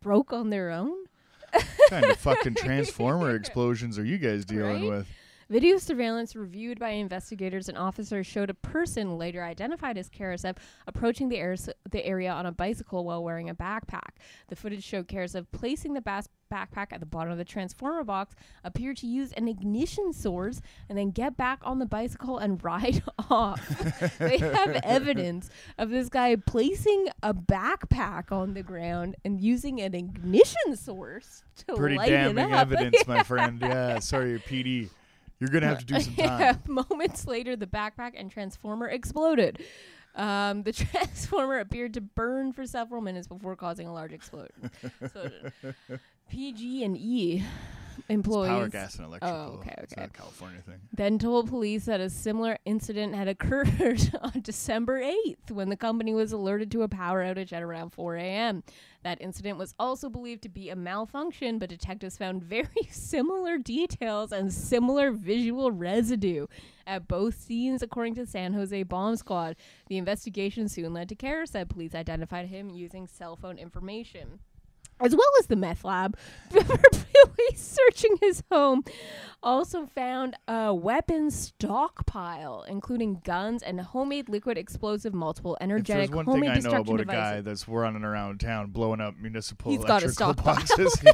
broke 0.00 0.32
on 0.32 0.50
their 0.50 0.70
own? 0.70 0.92
kind 1.88 2.04
of 2.04 2.16
fucking 2.18 2.54
transformer 2.56 3.34
explosions 3.34 3.98
are 3.98 4.04
you 4.04 4.18
guys 4.18 4.44
dealing 4.44 4.82
Right? 4.82 4.90
with? 4.98 5.06
Video 5.50 5.78
surveillance 5.78 6.36
reviewed 6.36 6.78
by 6.78 6.90
investigators 6.90 7.68
and 7.68 7.76
officers 7.76 8.24
showed 8.24 8.50
a 8.50 8.54
person, 8.54 9.18
later 9.18 9.42
identified 9.42 9.98
as 9.98 10.08
Karasev, 10.08 10.56
approaching 10.86 11.28
the, 11.28 11.38
air- 11.38 11.56
the 11.90 12.06
area 12.06 12.30
on 12.30 12.46
a 12.46 12.52
bicycle 12.52 13.04
while 13.04 13.24
wearing 13.24 13.50
a 13.50 13.54
backpack. 13.54 14.10
The 14.46 14.54
footage 14.54 14.84
showed 14.84 15.08
Karasev 15.08 15.46
placing 15.50 15.94
the 15.94 16.00
bas- 16.00 16.28
backpack 16.52 16.92
at 16.92 17.00
the 17.00 17.06
bottom 17.06 17.32
of 17.32 17.38
the 17.38 17.44
transformer 17.44 18.04
box, 18.04 18.36
appear 18.62 18.94
to 18.94 19.08
use 19.08 19.32
an 19.32 19.48
ignition 19.48 20.12
source, 20.12 20.60
and 20.88 20.96
then 20.96 21.10
get 21.10 21.36
back 21.36 21.58
on 21.64 21.80
the 21.80 21.86
bicycle 21.86 22.38
and 22.38 22.62
ride 22.64 23.02
off. 23.28 24.18
they 24.20 24.38
have 24.38 24.80
evidence 24.84 25.50
of 25.78 25.90
this 25.90 26.08
guy 26.08 26.36
placing 26.36 27.08
a 27.24 27.34
backpack 27.34 28.30
on 28.30 28.54
the 28.54 28.62
ground 28.62 29.16
and 29.24 29.40
using 29.40 29.80
an 29.80 29.96
ignition 29.96 30.76
source 30.76 31.42
to 31.66 31.74
Pretty 31.74 31.96
light 31.96 32.10
damning 32.10 32.38
it 32.38 32.52
up. 32.52 32.60
evidence, 32.70 33.04
my 33.08 33.22
friend. 33.24 33.60
Yeah, 33.60 33.98
sorry, 33.98 34.38
PD. 34.38 34.90
You're 35.40 35.48
gonna 35.48 35.66
have 35.66 35.78
to 35.78 35.84
do 35.86 36.00
some 36.00 36.14
time. 36.16 36.58
moments 36.68 37.26
later, 37.26 37.56
the 37.56 37.66
backpack 37.66 38.12
and 38.16 38.30
transformer 38.30 38.88
exploded. 38.88 39.64
Um, 40.14 40.64
the 40.64 40.72
transformer 40.74 41.58
appeared 41.60 41.94
to 41.94 42.00
burn 42.00 42.52
for 42.52 42.66
several 42.66 43.00
minutes 43.00 43.26
before 43.26 43.56
causing 43.56 43.86
a 43.86 43.92
large 43.92 44.12
explosion. 44.12 44.70
so, 45.12 45.30
PG 46.30 46.84
and 46.84 46.96
E 46.96 47.42
employees 48.10 48.48
Power, 48.50 48.68
gas, 48.68 48.96
and 48.96 49.06
electrical. 49.06 49.36
Oh, 49.36 49.58
okay, 49.60 49.74
It's 49.78 49.92
okay. 49.92 50.02
not 50.02 50.10
a 50.10 50.12
California 50.12 50.60
thing. 50.60 50.80
then 50.92 51.18
told 51.18 51.48
police 51.48 51.84
that 51.86 52.00
a 52.00 52.10
similar 52.10 52.58
incident 52.64 53.14
had 53.14 53.28
occurred 53.28 54.10
on 54.20 54.40
December 54.42 55.00
8th 55.00 55.50
when 55.50 55.68
the 55.68 55.76
company 55.76 56.12
was 56.14 56.32
alerted 56.32 56.70
to 56.72 56.82
a 56.82 56.88
power 56.88 57.22
outage 57.24 57.52
at 57.52 57.62
around 57.62 57.90
4 57.90 58.16
a.m. 58.16 58.62
That 59.02 59.20
incident 59.22 59.56
was 59.56 59.74
also 59.78 60.10
believed 60.10 60.42
to 60.42 60.48
be 60.50 60.68
a 60.68 60.76
malfunction, 60.76 61.58
but 61.58 61.70
detectives 61.70 62.18
found 62.18 62.42
very 62.56 62.68
similar 62.90 63.56
details 63.56 64.32
and 64.32 64.52
similar 64.52 65.10
visual 65.10 65.70
residue 65.72 66.46
at 66.86 67.06
both 67.08 67.34
scenes, 67.40 67.82
according 67.82 68.16
to 68.16 68.26
San 68.26 68.52
Jose 68.52 68.82
Bomb 68.82 69.16
Squad. 69.16 69.56
The 69.86 69.96
investigation 69.96 70.68
soon 70.68 70.92
led 70.92 71.08
to 71.08 71.14
Karasev. 71.14 71.68
Police 71.68 71.94
identified 71.94 72.46
him 72.48 72.68
using 72.70 73.06
cell 73.06 73.36
phone 73.36 73.56
information 73.58 74.40
as 75.00 75.14
well 75.14 75.28
as 75.38 75.46
the 75.46 75.56
meth 75.56 75.84
lab. 75.84 76.16
Police 76.50 77.78
searching 77.86 78.16
his 78.20 78.42
home 78.50 78.82
also 79.42 79.86
found 79.86 80.36
a 80.48 80.74
weapons 80.74 81.52
stockpile, 81.58 82.64
including 82.68 83.20
guns 83.24 83.62
and 83.62 83.80
homemade 83.80 84.28
liquid 84.28 84.56
explosive, 84.58 85.12
multiple 85.14 85.56
energetic, 85.60 86.04
If 86.04 86.10
there's 86.10 86.16
one 86.16 86.24
thing 86.26 86.32
homemade 86.34 86.50
I 86.50 86.54
know 86.54 86.60
destruction 86.60 86.94
about 86.94 87.00
a 87.02 87.04
guy 87.06 87.12
devices. 87.36 87.44
that's 87.44 87.68
running 87.68 88.04
around 88.04 88.40
town 88.40 88.70
blowing 88.70 89.00
up 89.00 89.14
municipal 89.18 89.70
He's 89.72 89.80
got 89.84 90.02
a 90.02 90.06
electrical 90.06 90.34
stockpile. 90.34 90.54
boxes, 90.56 91.00
he, 91.00 91.08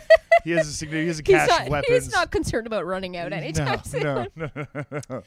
he 0.45 0.51
has 0.53 0.69
a 0.69 0.73
significant, 0.73 1.03
he 1.03 1.09
has 1.09 1.19
a 1.19 1.23
He's 1.27 1.49
cache 1.49 1.49
not, 1.49 1.63
of 1.63 1.69
weapons. 1.69 2.05
he's 2.05 2.13
not 2.13 2.31
concerned 2.31 2.67
about 2.67 2.87
running 2.87 3.17
out 3.17 3.33
anytime 3.33 3.83
soon. 3.85 4.03
no, 4.03 4.27
no, 4.37 4.51
no. 5.11 5.23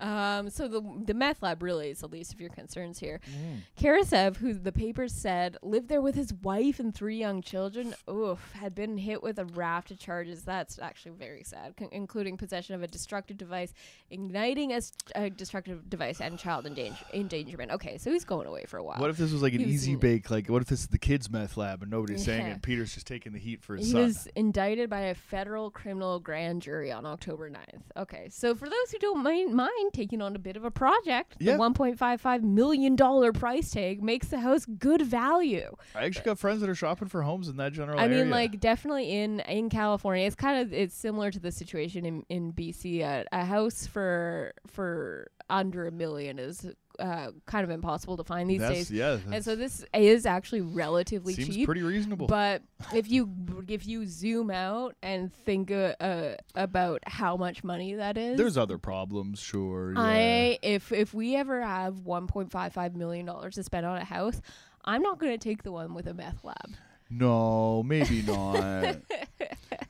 Um, 0.00 0.50
so 0.50 0.66
the 0.66 0.82
the 1.04 1.14
meth 1.14 1.42
lab 1.42 1.62
really 1.62 1.90
is 1.90 2.00
the 2.00 2.08
least 2.08 2.32
of 2.34 2.40
your 2.40 2.50
concerns 2.50 2.98
here. 2.98 3.20
Mm. 3.30 3.60
Karasev, 3.80 4.36
who 4.36 4.52
the 4.52 4.72
paper 4.72 5.06
said 5.06 5.56
lived 5.62 5.88
there 5.88 6.02
with 6.02 6.14
his 6.16 6.32
wife 6.34 6.80
and 6.80 6.92
three 6.94 7.16
young 7.16 7.42
children, 7.42 7.94
oof, 8.10 8.52
had 8.54 8.74
been 8.74 8.98
hit 8.98 9.22
with 9.22 9.38
a 9.38 9.44
raft 9.44 9.90
of 9.92 9.98
charges. 9.98 10.42
That's 10.42 10.78
actually 10.80 11.12
very 11.12 11.44
sad, 11.44 11.76
con- 11.76 11.88
including 11.92 12.36
possession 12.36 12.74
of 12.74 12.82
a 12.82 12.88
destructive 12.88 13.36
device, 13.36 13.72
igniting 14.10 14.72
a, 14.72 14.80
st- 14.80 15.12
a 15.14 15.30
destructive 15.30 15.88
device, 15.88 16.20
and 16.20 16.38
child 16.38 16.66
endanger- 16.66 17.04
endangerment. 17.12 17.70
Okay, 17.70 17.96
so 17.98 18.10
he's 18.10 18.24
going 18.24 18.46
away 18.48 18.64
for 18.66 18.78
a 18.78 18.82
while. 18.82 18.98
What 18.98 19.10
if 19.10 19.16
this 19.16 19.32
was 19.32 19.42
like 19.42 19.54
an 19.54 19.60
He 19.60 19.66
easy 19.66 19.94
bake? 19.96 20.30
Like, 20.30 20.48
what 20.48 20.60
if 20.62 20.68
this 20.68 20.80
is 20.80 20.88
the 20.88 20.98
kids' 20.98 21.30
meth 21.30 21.56
lab 21.56 21.82
and 21.82 21.90
nobody's 21.90 22.24
saying 22.24 22.46
it? 22.46 22.50
And 22.50 22.62
Peter's 22.62 22.94
just 22.94 23.06
taking 23.06 23.32
the 23.32 23.38
heat 23.38 23.62
for 23.62 23.76
his 23.76 23.86
he 23.86 23.92
son. 23.92 24.02
was 24.02 24.28
indicted 24.34 24.90
by 24.90 25.00
a 25.00 25.14
federal 25.14 25.70
criminal 25.70 26.18
grand 26.18 26.62
jury 26.62 26.90
on 26.90 27.06
October 27.06 27.48
9th. 27.48 27.82
Okay, 27.96 28.28
so 28.30 28.54
for 28.54 28.68
those 28.68 28.90
who 28.90 28.98
don't 28.98 29.22
mind, 29.22 29.54
mind 29.54 29.83
taking 29.92 30.22
on 30.22 30.34
a 30.36 30.38
bit 30.38 30.56
of 30.56 30.64
a 30.64 30.70
project, 30.70 31.36
Yeah. 31.38 31.56
the 31.56 31.58
$1.55 31.62 32.42
million 32.42 32.96
price 33.32 33.70
tag 33.70 34.02
makes 34.02 34.28
the 34.28 34.40
house 34.40 34.64
good 34.64 35.02
value. 35.02 35.74
I 35.94 36.04
actually 36.04 36.24
got 36.24 36.38
friends 36.38 36.60
that 36.60 36.70
are 36.70 36.74
shopping 36.74 37.08
for 37.08 37.22
homes 37.22 37.48
in 37.48 37.56
that 37.56 37.72
general 37.72 37.98
I 37.98 38.04
area. 38.04 38.18
mean, 38.24 38.30
like 38.30 38.60
definitely 38.60 39.10
in 39.12 39.40
in 39.40 39.68
California, 39.70 40.26
it's 40.26 40.36
kind 40.36 40.60
of 40.60 40.72
it's 40.72 40.94
similar 40.94 41.30
to 41.30 41.38
the 41.40 41.52
situation 41.52 42.04
in 42.04 42.24
in 42.28 42.52
BC. 42.52 43.00
A, 43.02 43.24
a 43.32 43.44
house 43.44 43.86
for 43.86 44.52
for 44.66 45.28
under 45.50 45.86
a 45.86 45.92
million 45.92 46.38
is 46.38 46.66
uh, 46.98 47.30
kind 47.46 47.64
of 47.64 47.70
impossible 47.70 48.16
to 48.16 48.24
find 48.24 48.48
these 48.48 48.60
that's, 48.60 48.74
days, 48.74 48.90
yeah, 48.90 49.18
and 49.30 49.44
so 49.44 49.56
this 49.56 49.84
is 49.92 50.26
actually 50.26 50.60
relatively 50.60 51.34
seems 51.34 51.54
cheap. 51.54 51.66
pretty 51.66 51.82
reasonable. 51.82 52.26
But 52.26 52.62
if 52.94 53.10
you 53.10 53.30
if 53.68 53.86
you 53.86 54.06
zoom 54.06 54.50
out 54.50 54.94
and 55.02 55.32
think 55.32 55.70
uh, 55.70 55.94
uh, 56.00 56.34
about 56.54 57.00
how 57.06 57.36
much 57.36 57.64
money 57.64 57.94
that 57.94 58.16
is, 58.16 58.36
There's 58.36 58.56
other 58.56 58.78
problems, 58.78 59.40
sure. 59.40 59.92
Yeah. 59.92 60.00
I 60.00 60.58
if 60.62 60.92
if 60.92 61.14
we 61.14 61.36
ever 61.36 61.62
have 61.62 61.94
1.55 61.94 62.94
million 62.94 63.26
dollars 63.26 63.54
to 63.56 63.62
spend 63.62 63.86
on 63.86 63.96
a 63.98 64.04
house, 64.04 64.40
I'm 64.84 65.02
not 65.02 65.18
going 65.18 65.32
to 65.32 65.38
take 65.38 65.62
the 65.62 65.72
one 65.72 65.94
with 65.94 66.06
a 66.06 66.14
meth 66.14 66.44
lab. 66.44 66.74
no, 67.10 67.82
maybe 67.82 68.22
not. 68.22 68.96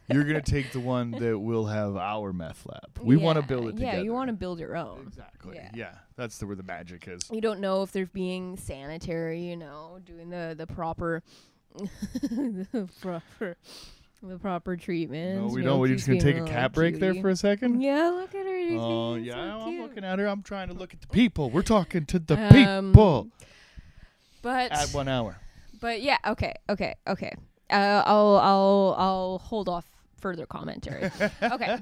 You're 0.08 0.24
gonna 0.24 0.42
take 0.42 0.72
the 0.72 0.80
one 0.80 1.12
that 1.12 1.38
will 1.38 1.64
have 1.64 1.96
our 1.96 2.32
meth 2.32 2.66
lab. 2.66 2.93
We 3.04 3.16
want 3.16 3.36
to 3.40 3.42
build 3.46 3.68
it 3.68 3.72
together. 3.76 3.98
Yeah, 3.98 4.02
you 4.02 4.12
want 4.12 4.28
to 4.28 4.34
build 4.34 4.58
your 4.58 4.76
own. 4.76 5.04
exactly. 5.06 5.56
Yeah. 5.56 5.70
Yeah. 5.74 5.94
that's 6.16 6.38
the 6.38 6.46
where 6.46 6.56
the 6.56 6.62
magic 6.62 7.06
is. 7.08 7.22
You 7.30 7.40
don't 7.40 7.60
know 7.60 7.82
if 7.82 7.92
they're 7.92 8.06
being 8.06 8.56
sanitary, 8.56 9.40
you 9.42 9.56
know, 9.56 9.98
doing 10.04 10.30
the 10.30 10.54
the 10.56 10.66
proper 10.66 11.22
the 11.76 12.88
proper 13.00 13.56
the 14.22 14.38
proper 14.38 14.76
treatment. 14.76 15.40
No, 15.40 15.46
we 15.48 15.60
you 15.60 15.64
don't. 15.66 15.74
know, 15.74 15.78
We're 15.78 15.88
just 15.94 16.06
gonna 16.06 16.20
take 16.20 16.36
a 16.36 16.44
cat 16.44 16.72
break 16.72 16.98
there 16.98 17.14
for 17.14 17.28
a 17.30 17.36
second. 17.36 17.82
Yeah, 17.82 18.08
look 18.10 18.34
at 18.34 18.46
her. 18.46 18.68
Oh 18.78 19.14
being 19.14 19.24
yeah, 19.26 19.34
so 19.34 19.40
I'm 19.40 19.68
cute. 19.70 19.82
looking 19.82 20.04
at 20.04 20.18
her. 20.18 20.26
I'm 20.26 20.42
trying 20.42 20.68
to 20.68 20.74
look 20.74 20.94
at 20.94 21.00
the 21.00 21.08
people. 21.08 21.50
We're 21.50 21.62
talking 21.62 22.06
to 22.06 22.18
the 22.18 22.38
Um, 22.68 22.92
people 22.92 23.28
But 24.42 24.72
at 24.72 24.88
one 24.90 25.08
hour. 25.08 25.36
But 25.80 26.00
yeah, 26.00 26.18
okay, 26.26 26.54
okay, 26.70 26.94
okay. 27.06 27.34
Uh, 27.70 28.02
I'll 28.06 28.36
I'll 28.36 28.94
I'll 28.98 29.38
hold 29.38 29.68
off 29.68 29.84
further 30.24 30.46
commentary. 30.46 31.10
okay. 31.42 31.78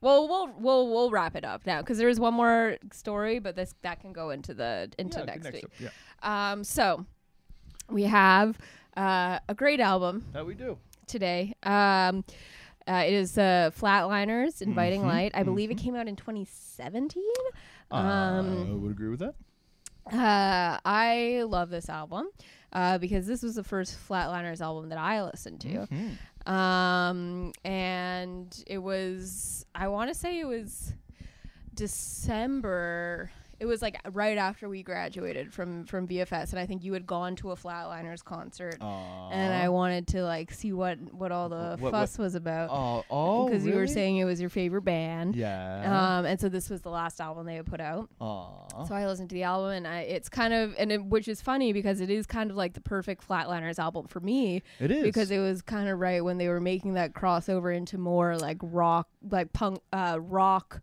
Well, 0.00 0.26
we'll 0.28 0.48
we'll 0.58 0.88
we'll 0.88 1.10
wrap 1.10 1.36
it 1.36 1.44
up 1.44 1.66
now 1.66 1.80
because 1.82 1.98
there's 1.98 2.18
one 2.18 2.32
more 2.32 2.78
story, 2.90 3.38
but 3.38 3.54
this 3.54 3.74
that 3.82 4.00
can 4.00 4.12
go 4.14 4.30
into 4.30 4.54
the 4.54 4.90
into 4.98 5.18
Yeah, 5.18 5.24
next, 5.26 5.44
next 5.44 5.54
week. 5.56 5.64
up, 5.64 5.70
yeah. 5.78 6.52
Um, 6.52 6.64
so 6.64 7.04
we 7.90 8.04
have 8.04 8.56
uh, 8.96 9.40
a 9.46 9.54
great 9.54 9.78
album 9.80 10.24
That 10.32 10.46
we 10.46 10.54
do. 10.54 10.78
today. 11.06 11.52
Um, 11.62 12.24
uh, 12.88 13.04
it 13.06 13.12
is 13.12 13.36
uh, 13.36 13.70
Flatliners, 13.78 14.62
Inviting 14.62 15.02
Mhm, 15.02 15.06
Light. 15.06 15.32
I 15.34 15.42
believe 15.42 15.70
it 15.70 15.76
mhm. 15.76 15.82
came 15.84 15.96
out 15.96 16.08
in 16.08 16.16
2017. 16.16 17.22
I 17.90 18.38
Um, 18.38 18.82
would 18.82 18.92
agree 18.92 19.10
with 19.10 19.20
that. 19.20 19.34
Uh, 20.10 20.78
I 20.84 21.42
love 21.46 21.68
this 21.70 21.88
album 21.90 22.28
uh, 22.72 22.98
because 22.98 23.26
this 23.26 23.42
was 23.42 23.54
the 23.54 23.64
first 23.64 23.96
Flatliners 24.08 24.60
album 24.60 24.88
that 24.90 24.98
I 24.98 25.22
listened 25.22 25.60
to. 25.62 25.86
Mhm. 25.86 26.50
Um, 26.50 27.52
and 27.64 28.64
it 28.66 28.78
was, 28.78 29.66
I 29.74 29.88
want 29.88 30.08
to 30.10 30.14
say 30.14 30.38
it 30.40 30.46
was 30.46 30.94
December. 31.74 33.30
It 33.60 33.66
was 33.66 33.82
like 33.82 34.00
right 34.12 34.38
after 34.38 34.68
we 34.70 34.82
graduated 34.82 35.52
from 35.52 35.84
from 35.84 36.08
BFS, 36.08 36.50
and 36.50 36.58
I 36.58 36.64
think 36.64 36.82
you 36.82 36.94
had 36.94 37.06
gone 37.06 37.36
to 37.36 37.50
a 37.50 37.56
Flatliners 37.56 38.24
concert, 38.24 38.78
and 38.80 39.52
I 39.54 39.68
wanted 39.68 40.06
to 40.08 40.24
like 40.24 40.50
see 40.50 40.72
what 40.72 40.98
what 41.12 41.30
all 41.30 41.50
the 41.50 41.76
What- 41.78 41.80
what- 41.80 41.92
fuss 41.92 42.16
was 42.18 42.34
about 42.34 42.70
Oh, 42.70 43.04
oh, 43.10 43.46
because 43.48 43.66
you 43.66 43.74
were 43.74 43.86
saying 43.86 44.16
it 44.16 44.24
was 44.24 44.40
your 44.40 44.48
favorite 44.48 44.82
band. 44.82 45.36
Yeah. 45.36 46.18
Um, 46.18 46.24
and 46.24 46.40
so 46.40 46.48
this 46.48 46.70
was 46.70 46.80
the 46.80 46.88
last 46.90 47.20
album 47.20 47.44
they 47.46 47.56
had 47.56 47.66
put 47.66 47.80
out. 47.82 48.08
Aw. 48.20 48.84
So 48.84 48.94
I 48.94 49.06
listened 49.06 49.28
to 49.28 49.34
the 49.34 49.42
album, 49.42 49.72
and 49.72 49.86
I, 49.86 50.00
it's 50.00 50.30
kind 50.30 50.54
of, 50.54 50.74
and 50.78 50.90
it, 50.90 51.04
which 51.04 51.28
is 51.28 51.42
funny 51.42 51.74
because 51.74 52.00
it 52.00 52.08
is 52.08 52.26
kind 52.26 52.50
of 52.50 52.56
like 52.56 52.72
the 52.72 52.80
perfect 52.80 53.26
Flatliners 53.28 53.78
album 53.78 54.06
for 54.06 54.20
me 54.20 54.62
it 54.78 54.90
is 54.90 55.02
because 55.02 55.30
it 55.30 55.38
was 55.38 55.60
kind 55.60 55.88
of 55.88 55.98
right 55.98 56.24
when 56.24 56.38
they 56.38 56.48
were 56.48 56.60
making 56.60 56.94
that 56.94 57.12
crossover 57.12 57.76
into 57.76 57.98
more 57.98 58.38
like 58.38 58.56
rock, 58.62 59.08
like 59.30 59.52
punk, 59.52 59.80
uh, 59.92 60.18
rock, 60.18 60.80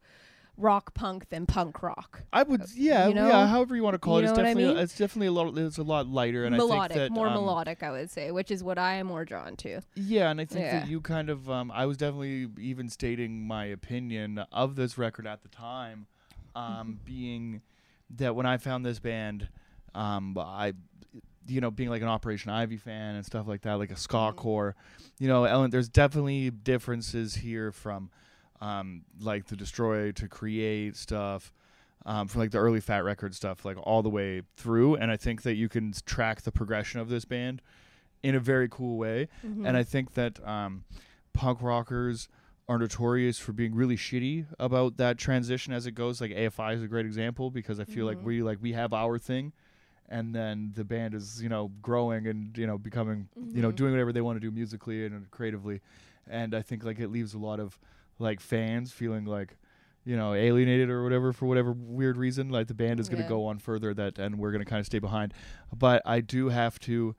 rock 0.58 0.94
punk 0.94 1.30
than 1.30 1.46
punk 1.46 1.82
rock. 1.84 2.24
I 2.34 2.44
would, 2.44 2.64
yeah, 2.76 3.08
you 3.08 3.14
know? 3.14 3.28
yeah. 3.28 3.48
However 3.48 3.76
you 3.76 3.84
want 3.84 3.94
to 3.94 4.00
call 4.00 4.16
You 4.16 4.22
it, 4.26 4.30
it's 4.30 4.38
what 4.38 4.46
I 4.46 4.50
definitely, 4.54 4.74
mean? 4.74 4.84
it's 4.84 4.98
definitely 4.98 5.28
a 5.28 5.32
lot. 5.32 5.58
It's 5.58 5.78
a 5.78 5.84
lot 5.84 6.08
lighter, 6.08 6.46
and 6.46 6.58
melodic, 6.58 6.92
I 6.92 6.94
think 6.96 7.00
that 7.00 7.12
more 7.14 7.28
um, 7.28 7.34
melodic, 7.36 7.84
I 7.84 7.92
would 7.92 8.10
say, 8.10 8.32
which 8.32 8.50
is 8.52 8.64
what 8.64 8.78
I 8.78 8.96
am 8.96 9.08
more 9.08 9.24
drawn 9.24 9.56
to. 9.58 9.82
Yeah, 9.96 10.30
and 10.32 10.42
I 10.42 10.46
think 10.46 10.66
Yeah. 10.66 10.80
that 10.80 10.88
you 10.90 11.00
kind 11.02 11.30
of, 11.30 11.50
um, 11.50 11.72
I 11.72 11.86
was 11.86 11.98
definitely 11.98 12.48
even 12.60 12.90
stating 12.90 13.48
my 13.48 13.66
opinion 13.66 14.40
of 14.52 14.76
this 14.76 14.98
record 14.98 15.28
at 15.28 15.44
the 15.44 15.50
time, 15.50 16.08
Mm-hmm. 16.56 16.80
um, 16.80 17.00
being 17.06 17.62
that 18.18 18.36
when 18.36 18.48
I 18.48 18.58
found 18.58 18.84
this 18.84 18.98
band, 19.00 19.48
um, 19.94 20.36
I, 20.40 20.74
you 21.48 21.62
know, 21.62 21.70
being 21.70 21.90
like 21.90 22.02
an 22.02 22.08
Operation 22.08 22.50
Ivy 22.52 22.78
fan 22.78 23.16
and 23.16 23.24
stuff 23.26 23.48
like 23.48 23.62
that, 23.62 23.74
like 23.76 23.92
a 23.92 23.96
ska 23.96 24.32
Mhm. 24.32 24.36
core, 24.38 24.76
you 25.20 25.28
know, 25.28 25.44
Ellen, 25.44 25.70
there's 25.70 25.88
definitely 25.90 26.50
differences 26.50 27.36
here 27.36 27.72
from, 27.72 28.10
um, 28.62 29.04
like 29.20 29.46
the 29.48 29.56
Destroy 29.56 30.12
to 30.14 30.28
Create 30.28 30.96
stuff. 30.96 31.54
Um, 32.06 32.30
from 32.30 32.40
like 32.40 32.52
the 32.52 32.60
early 32.60 32.80
Fat 32.80 33.04
Record 33.04 33.36
stuff, 33.36 33.66
like 33.66 33.76
all 33.84 34.02
the 34.02 34.08
way 34.10 34.42
through, 34.56 34.96
and 34.96 35.12
I 35.12 35.18
think 35.18 35.42
that 35.42 35.56
you 35.56 35.68
can 35.68 35.94
track 36.06 36.44
the 36.44 36.54
progression 36.54 37.02
of 37.02 37.10
this 37.10 37.26
band 37.26 37.62
in 38.24 38.34
a 38.34 38.40
very 38.40 38.70
cool 38.70 38.98
way. 38.98 39.28
Mm-hmm. 39.46 39.66
And 39.66 39.76
I 39.76 39.84
think 39.84 40.14
that 40.14 40.40
um, 40.48 40.86
punk 41.34 41.62
rockers 41.62 42.30
are 42.70 42.78
notorious 42.78 43.40
for 43.40 43.52
being 43.52 43.76
really 43.76 43.98
shitty 43.98 44.46
about 44.58 44.96
that 44.98 45.18
transition 45.18 45.74
as 45.74 45.86
it 45.86 45.96
goes. 45.96 46.22
Like 46.22 46.32
AFI 46.32 46.76
is 46.76 46.82
a 46.84 46.88
great 46.88 47.06
example 47.06 47.52
because 47.52 47.78
I 47.78 47.84
feel 47.84 48.06
Mhm. 48.06 48.10
like 48.10 48.26
we 48.26 48.42
like 48.42 48.60
we 48.62 48.72
have 48.72 48.94
our 48.94 49.18
thing, 49.20 49.52
and 50.08 50.34
then 50.34 50.72
the 50.76 50.86
band 50.86 51.14
is 51.14 51.44
you 51.44 51.50
know 51.50 51.72
growing 51.82 52.26
and 52.26 52.58
you 52.58 52.68
know 52.68 52.78
becoming 52.78 53.28
you 53.54 53.62
know 53.62 53.72
Mhm. 53.72 53.76
doing 53.76 53.92
whatever 53.92 54.14
they 54.14 54.22
want 54.22 54.38
to 54.38 54.40
do 54.40 54.52
musically 54.52 55.06
and 55.06 55.30
creatively, 55.30 55.82
and 56.26 56.56
I 56.56 56.62
think 56.62 56.86
like 56.86 57.00
it 57.00 57.10
leaves 57.10 57.34
a 57.34 57.38
lot 57.40 57.60
of 57.60 57.78
like 58.20 58.40
fans 58.40 58.92
feeling 58.92 59.26
like 59.26 59.58
you 60.06 60.16
know 60.16 60.34
alienated 60.34 60.90
or 60.90 61.04
whatever 61.04 61.34
for 61.34 61.46
whatever 61.46 61.72
weird 61.74 62.18
reason 62.18 62.50
like 62.50 62.68
the 62.68 62.74
band 62.74 63.00
is 63.00 63.10
going 63.10 63.18
to 63.18 63.24
Yeah. 63.24 63.30
go 63.30 63.46
on 63.48 63.60
further 63.60 63.94
that 63.94 64.18
and 64.18 64.38
we're 64.40 64.52
going 64.52 64.64
to 64.64 64.70
kind 64.70 64.80
of 64.80 64.86
stay 64.86 65.00
behind. 65.00 65.34
But 65.76 66.02
i 66.06 66.22
do 66.22 66.50
have 66.50 66.80
to 66.82 67.16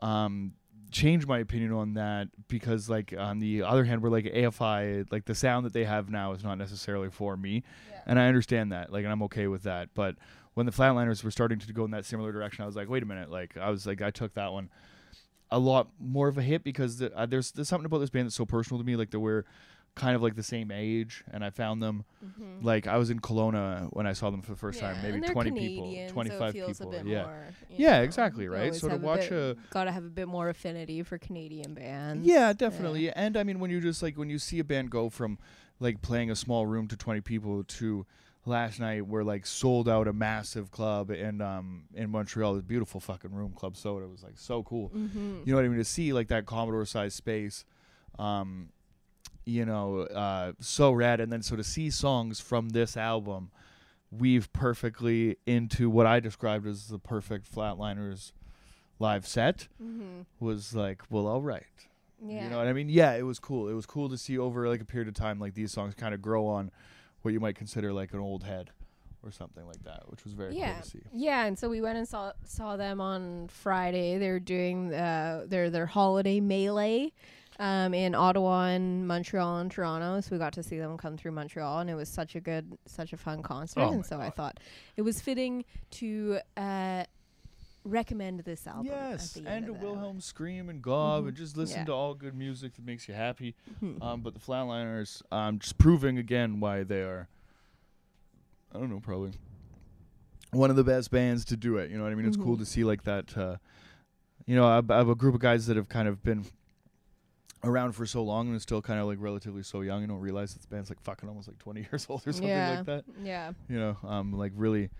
um 0.00 0.52
change 0.90 1.26
my 1.26 1.38
opinion 1.38 1.72
on 1.72 1.94
that 1.94 2.28
because 2.48 2.88
like 2.88 3.12
on 3.18 3.40
the 3.40 3.62
other 3.62 3.84
hand 3.84 4.02
we're 4.02 4.08
like 4.08 4.24
afi 4.24 5.06
like 5.12 5.26
the 5.26 5.34
sound 5.34 5.66
that 5.66 5.72
they 5.74 5.84
have 5.84 6.08
now 6.08 6.32
is 6.32 6.42
not 6.42 6.56
necessarily 6.56 7.10
for 7.10 7.36
me. 7.36 7.62
And 8.06 8.18
i 8.18 8.26
understand 8.26 8.72
that 8.72 8.90
like 8.92 9.04
and 9.04 9.12
i'm 9.12 9.22
okay 9.24 9.48
with 9.48 9.64
that. 9.64 9.90
But 9.94 10.16
when 10.54 10.66
the 10.66 10.72
flatliners 10.72 11.22
were 11.22 11.30
starting 11.30 11.58
to 11.58 11.72
go 11.72 11.84
in 11.84 11.90
that 11.92 12.04
similar 12.04 12.32
direction 12.32 12.62
i 12.62 12.66
was 12.66 12.74
like 12.74 12.88
wait 12.88 13.02
a 13.02 13.06
minute 13.06 13.30
like 13.30 13.56
i 13.56 13.70
was 13.70 13.86
like 13.86 14.00
i 14.02 14.10
took 14.10 14.34
that 14.34 14.52
one 14.52 14.68
a 15.50 15.58
lot 15.58 15.88
more 16.00 16.26
of 16.28 16.36
a 16.36 16.42
hit 16.42 16.62
because 16.64 16.98
the, 16.98 17.16
uh, 17.16 17.24
there's 17.26 17.52
there's 17.52 17.68
something 17.68 17.86
about 17.86 17.98
this 17.98 18.10
band 18.10 18.26
that's 18.26 18.34
so 18.36 18.44
personal 18.44 18.78
to 18.80 18.84
me 18.84 18.96
like 18.96 19.10
that 19.10 19.20
we're 19.20 19.44
kind 19.98 20.14
of 20.16 20.22
like 20.22 20.34
the 20.36 20.42
same 20.42 20.70
age 20.70 21.24
and 21.32 21.44
i 21.44 21.50
found 21.50 21.82
them 21.82 22.04
Mhm. 22.24 22.62
like 22.64 22.86
i 22.86 22.96
was 22.96 23.10
in 23.10 23.20
Kelowna 23.20 23.88
when 23.92 24.06
i 24.06 24.12
saw 24.12 24.30
them 24.30 24.42
for 24.42 24.52
the 24.52 24.56
first 24.58 24.80
Yeah, 24.80 24.92
time 24.92 25.02
maybe 25.02 25.20
20 25.20 25.50
Canadian, 25.50 25.84
people 25.84 26.08
so 26.08 26.12
25 26.14 26.48
it 26.48 26.52
feels 26.52 26.78
people 26.78 26.94
yeah 27.06 27.22
more, 27.24 27.44
Yeah, 27.70 27.96
know, 27.98 28.02
exactly, 28.04 28.48
right? 28.48 28.74
So 28.74 28.86
to 28.88 28.92
have 28.94 29.02
a 29.02 29.06
watch 29.06 29.28
bit- 29.28 29.32
a- 29.32 29.56
gotta 29.70 29.92
have 29.92 30.04
a 30.04 30.08
bit 30.10 30.28
more 30.28 30.48
affinity 30.48 31.02
for 31.02 31.18
Canadian 31.18 31.74
bands. 31.74 32.26
Yeah, 32.26 32.52
definitely. 32.52 33.10
And 33.12 33.36
I 33.36 33.42
mean, 33.44 33.60
when 33.60 33.70
you 33.70 33.80
just 33.80 34.02
like 34.02 34.16
when 34.18 34.30
you 34.30 34.38
see 34.38 34.58
a 34.58 34.64
band 34.64 34.90
go 34.90 35.10
from 35.10 35.38
like 35.80 36.00
playing 36.02 36.30
a 36.30 36.36
small 36.36 36.66
room 36.66 36.88
to 36.88 36.96
twenty 36.96 37.20
people 37.20 37.62
to 37.64 38.04
last 38.46 38.80
night 38.80 39.06
we're 39.06 39.22
like 39.24 39.44
sold 39.44 39.88
out 39.88 40.08
a 40.08 40.12
massive 40.12 40.70
club 40.70 41.10
in 41.10 41.40
um 41.40 41.84
in 41.94 42.08
Montreal, 42.10 42.54
this 42.54 42.62
beautiful 42.62 42.98
fucking 43.00 43.32
room, 43.32 43.52
Club 43.52 43.76
Soda 43.76 44.06
it 44.06 44.10
was 44.10 44.22
like 44.22 44.38
so 44.38 44.62
cool. 44.62 44.88
Mm-hmm. 44.90 45.40
You 45.44 45.52
know 45.52 45.56
what 45.56 45.64
I 45.64 45.68
mean? 45.68 45.78
To 45.78 45.84
see 45.84 46.12
like 46.12 46.28
that 46.28 46.46
Commodore 46.46 46.84
sized 46.86 47.16
space, 47.16 47.64
um, 48.18 48.70
you 49.48 49.64
know, 49.64 50.00
uh, 50.00 50.52
so 50.60 50.92
rad. 50.92 51.20
And 51.20 51.32
then 51.32 51.42
so 51.42 51.56
to 51.56 51.64
see 51.64 51.90
songs 51.90 52.38
from 52.38 52.70
this 52.70 52.96
album 52.96 53.50
weave 54.10 54.52
perfectly 54.52 55.36
into 55.46 55.88
what 55.90 56.06
I 56.06 56.20
described 56.20 56.66
as 56.66 56.88
the 56.88 56.98
perfect 56.98 57.52
Flatliners 57.52 58.32
live 58.98 59.26
set 59.26 59.68
Mm-hmm. 59.82 60.22
was 60.40 60.74
like, 60.74 61.02
well, 61.10 61.26
all 61.26 61.40
right. 61.42 61.64
Yeah. 62.24 62.44
You 62.44 62.50
know 62.50 62.58
what 62.58 62.66
I 62.66 62.72
mean? 62.72 62.88
Yeah, 62.88 63.14
it 63.14 63.22
was 63.22 63.38
cool. 63.38 63.68
It 63.68 63.74
was 63.74 63.86
cool 63.86 64.08
to 64.08 64.18
see 64.18 64.38
over 64.38 64.68
like 64.68 64.80
a 64.80 64.84
period 64.84 65.08
of 65.08 65.14
time 65.14 65.38
like 65.38 65.54
these 65.54 65.72
songs 65.72 65.94
kind 65.94 66.14
of 66.14 66.20
grow 66.20 66.46
on 66.46 66.70
what 67.22 67.32
you 67.32 67.40
might 67.40 67.54
consider 67.54 67.92
like 67.92 68.12
an 68.12 68.18
old 68.18 68.42
head 68.44 68.70
or 69.22 69.30
something 69.30 69.66
like 69.66 69.82
that, 69.84 70.02
which 70.10 70.24
was 70.24 70.32
very 70.32 70.54
yeah. 70.56 70.74
cool 70.74 70.82
to 70.82 70.88
see. 70.88 71.02
Yeah, 71.12 71.46
and 71.46 71.58
so 71.58 71.68
we 71.68 71.80
went 71.80 71.96
and 71.98 72.08
saw 72.08 72.32
saw 72.44 72.76
them 72.76 73.00
on 73.00 73.48
Friday. 73.48 74.18
They 74.18 74.30
were 74.30 74.40
doing 74.40 74.92
uh, 74.92 75.44
their 75.46 75.70
their 75.70 75.86
holiday 75.86 76.40
melee 76.40 77.12
um, 77.58 77.92
in 77.94 78.14
Ottawa 78.14 78.66
and 78.68 79.06
Montreal 79.08 79.58
and 79.58 79.70
Toronto. 79.70 80.20
So 80.20 80.28
we 80.32 80.38
got 80.38 80.52
to 80.54 80.62
see 80.62 80.78
them 80.78 80.96
come 80.96 81.16
through 81.16 81.32
Montreal, 81.32 81.80
and 81.80 81.90
it 81.90 81.94
was 81.94 82.08
such 82.08 82.34
a 82.36 82.40
good, 82.40 82.76
such 82.86 83.12
a 83.12 83.16
fun 83.16 83.42
concert. 83.42 83.80
Oh 83.80 83.92
and 83.92 84.06
so 84.06 84.20
I 84.20 84.30
thought 84.30 84.58
it 84.96 85.02
was 85.02 85.20
fitting 85.20 85.64
to 85.92 86.38
uh, 86.56 87.04
recommend 87.84 88.40
this 88.40 88.66
album. 88.66 88.86
Yes, 88.86 89.36
and 89.44 89.66
to 89.66 89.72
Wilhelm 89.72 90.20
scream 90.20 90.68
and 90.68 90.82
gob 90.82 91.24
Mhm. 91.24 91.28
and 91.28 91.36
just 91.36 91.56
listen 91.56 91.78
Yeah. 91.80 91.84
to 91.86 91.92
all 91.92 92.14
good 92.14 92.34
music 92.34 92.74
that 92.74 92.84
makes 92.84 93.08
you 93.08 93.14
happy. 93.14 93.54
Mhm. 93.82 94.02
Um, 94.02 94.20
but 94.20 94.34
the 94.34 94.40
Flatliners, 94.40 95.22
um, 95.32 95.58
just 95.58 95.78
proving 95.78 96.18
again 96.18 96.60
why 96.60 96.82
they 96.84 97.02
are. 97.02 97.28
I 98.74 98.78
don't 98.78 98.90
know, 98.90 99.00
probably 99.00 99.32
one 100.52 100.70
of 100.70 100.76
the 100.76 100.84
best 100.84 101.10
bands 101.10 101.44
to 101.46 101.56
do 101.56 101.76
it. 101.78 101.90
You 101.90 101.96
know 101.98 102.04
what 102.04 102.12
I 102.12 102.14
mean? 102.14 102.26
It's 102.26 102.36
cool 102.36 102.56
Mhm. 102.56 102.60
to 102.60 102.66
see 102.66 102.84
like 102.84 103.04
that. 103.04 103.36
Uh, 103.36 103.56
you 104.46 104.54
know, 104.56 104.66
I, 104.66 104.78
I 104.92 104.96
have 104.98 105.08
a 105.08 105.14
group 105.14 105.34
of 105.34 105.40
guys 105.40 105.66
that 105.66 105.76
have 105.76 105.88
kind 105.88 106.08
of 106.08 106.22
been 106.22 106.44
around 107.64 107.92
for 107.92 108.06
so 108.06 108.22
long 108.22 108.46
and 108.48 108.56
are 108.56 108.60
still 108.60 108.80
kind 108.82 109.00
of 109.00 109.06
like 109.06 109.18
relatively 109.20 109.62
so 109.62 109.80
young. 109.80 110.00
You 110.02 110.06
don't 110.06 110.20
realize 110.20 110.54
that 110.54 110.62
the 110.62 110.68
band's 110.68 110.90
like 110.90 111.00
fucking 111.00 111.28
almost 111.28 111.48
like 111.48 111.58
twenty 111.58 111.80
years 111.92 112.06
old 112.08 112.26
or 112.26 112.32
something 112.32 112.48
yeah. 112.48 112.76
like 112.76 112.86
that. 112.86 113.04
Yeah. 113.22 113.52
You 113.68 113.78
know, 113.78 113.96
um, 114.04 114.32
like 114.32 114.52
really, 114.54 114.90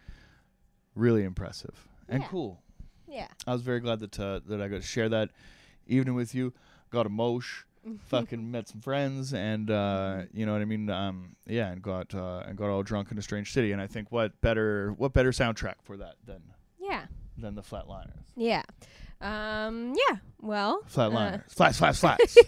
really 0.94 1.24
impressive 1.24 1.88
and 2.08 2.22
Yeah. 2.22 2.28
cool. 2.28 2.62
Yeah. 3.06 3.28
I 3.46 3.52
was 3.52 3.62
very 3.62 3.80
glad 3.80 4.00
that 4.00 4.18
uh, 4.20 4.40
that 4.46 4.60
I 4.60 4.68
got 4.68 4.80
to 4.82 4.86
share 4.86 5.08
that 5.08 5.30
evening 5.86 6.14
with 6.14 6.34
you. 6.34 6.52
Got 6.90 7.06
a 7.06 7.08
mosh, 7.10 7.62
fucking 8.06 8.50
met 8.50 8.68
some 8.68 8.80
friends, 8.80 9.32
and 9.32 9.70
uh, 9.70 10.22
you 10.32 10.44
know 10.46 10.52
what 10.52 10.62
I 10.62 10.66
mean. 10.66 10.90
Um, 10.90 11.36
yeah, 11.46 11.70
and 11.70 11.80
got 11.82 12.14
uh, 12.14 12.42
and 12.46 12.56
got 12.56 12.68
all 12.70 12.82
drunk 12.82 13.10
in 13.12 13.18
a 13.18 13.22
strange 13.22 13.52
city. 13.52 13.72
And 13.72 13.80
I 13.80 13.86
think 13.86 14.10
what 14.12 14.38
better 14.40 14.92
what 14.96 15.12
better 15.12 15.30
soundtrack 15.30 15.76
for 15.82 15.96
that 15.98 16.16
than 16.26 16.42
Yeah. 16.80 17.06
than 17.36 17.54
the 17.54 17.62
Flatliners. 17.62 18.24
Yeah. 18.36 18.62
Um, 19.20 19.94
yeah. 20.08 20.16
Well, 20.40 20.82
uh, 20.84 20.88
Flatliners, 20.88 21.52
flats, 21.52 21.78
flats, 21.78 21.98
flats. 22.00 22.38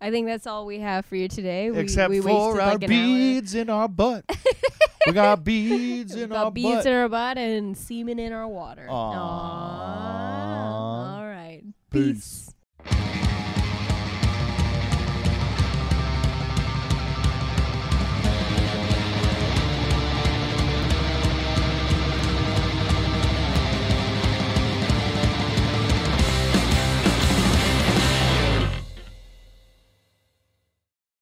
I 0.00 0.10
think 0.10 0.26
that's 0.26 0.44
all 0.46 0.66
we 0.66 0.80
have 0.80 1.06
for 1.06 1.14
you 1.14 1.28
today. 1.28 1.70
We, 1.70 1.78
Except 1.78 2.10
we 2.10 2.20
for 2.20 2.60
our 2.60 2.72
like 2.76 2.88
beads 2.88 3.54
in 3.54 3.70
our 3.70 3.86
butt. 3.88 4.24
we 5.06 5.12
got 5.12 5.44
beads 5.44 6.16
in 6.16 6.30
Got 6.30 6.46
our 6.46 6.50
beads 6.50 6.78
butt. 6.78 6.86
in 6.86 6.92
our 6.92 7.08
butt 7.08 7.38
and 7.38 7.78
semen 7.78 8.18
in 8.18 8.32
our 8.32 8.48
water. 8.48 8.88
Aw. 8.90 11.16
All 11.18 11.24
right. 11.28 11.62
Peace. 11.90 12.46
Peace. 12.46 12.54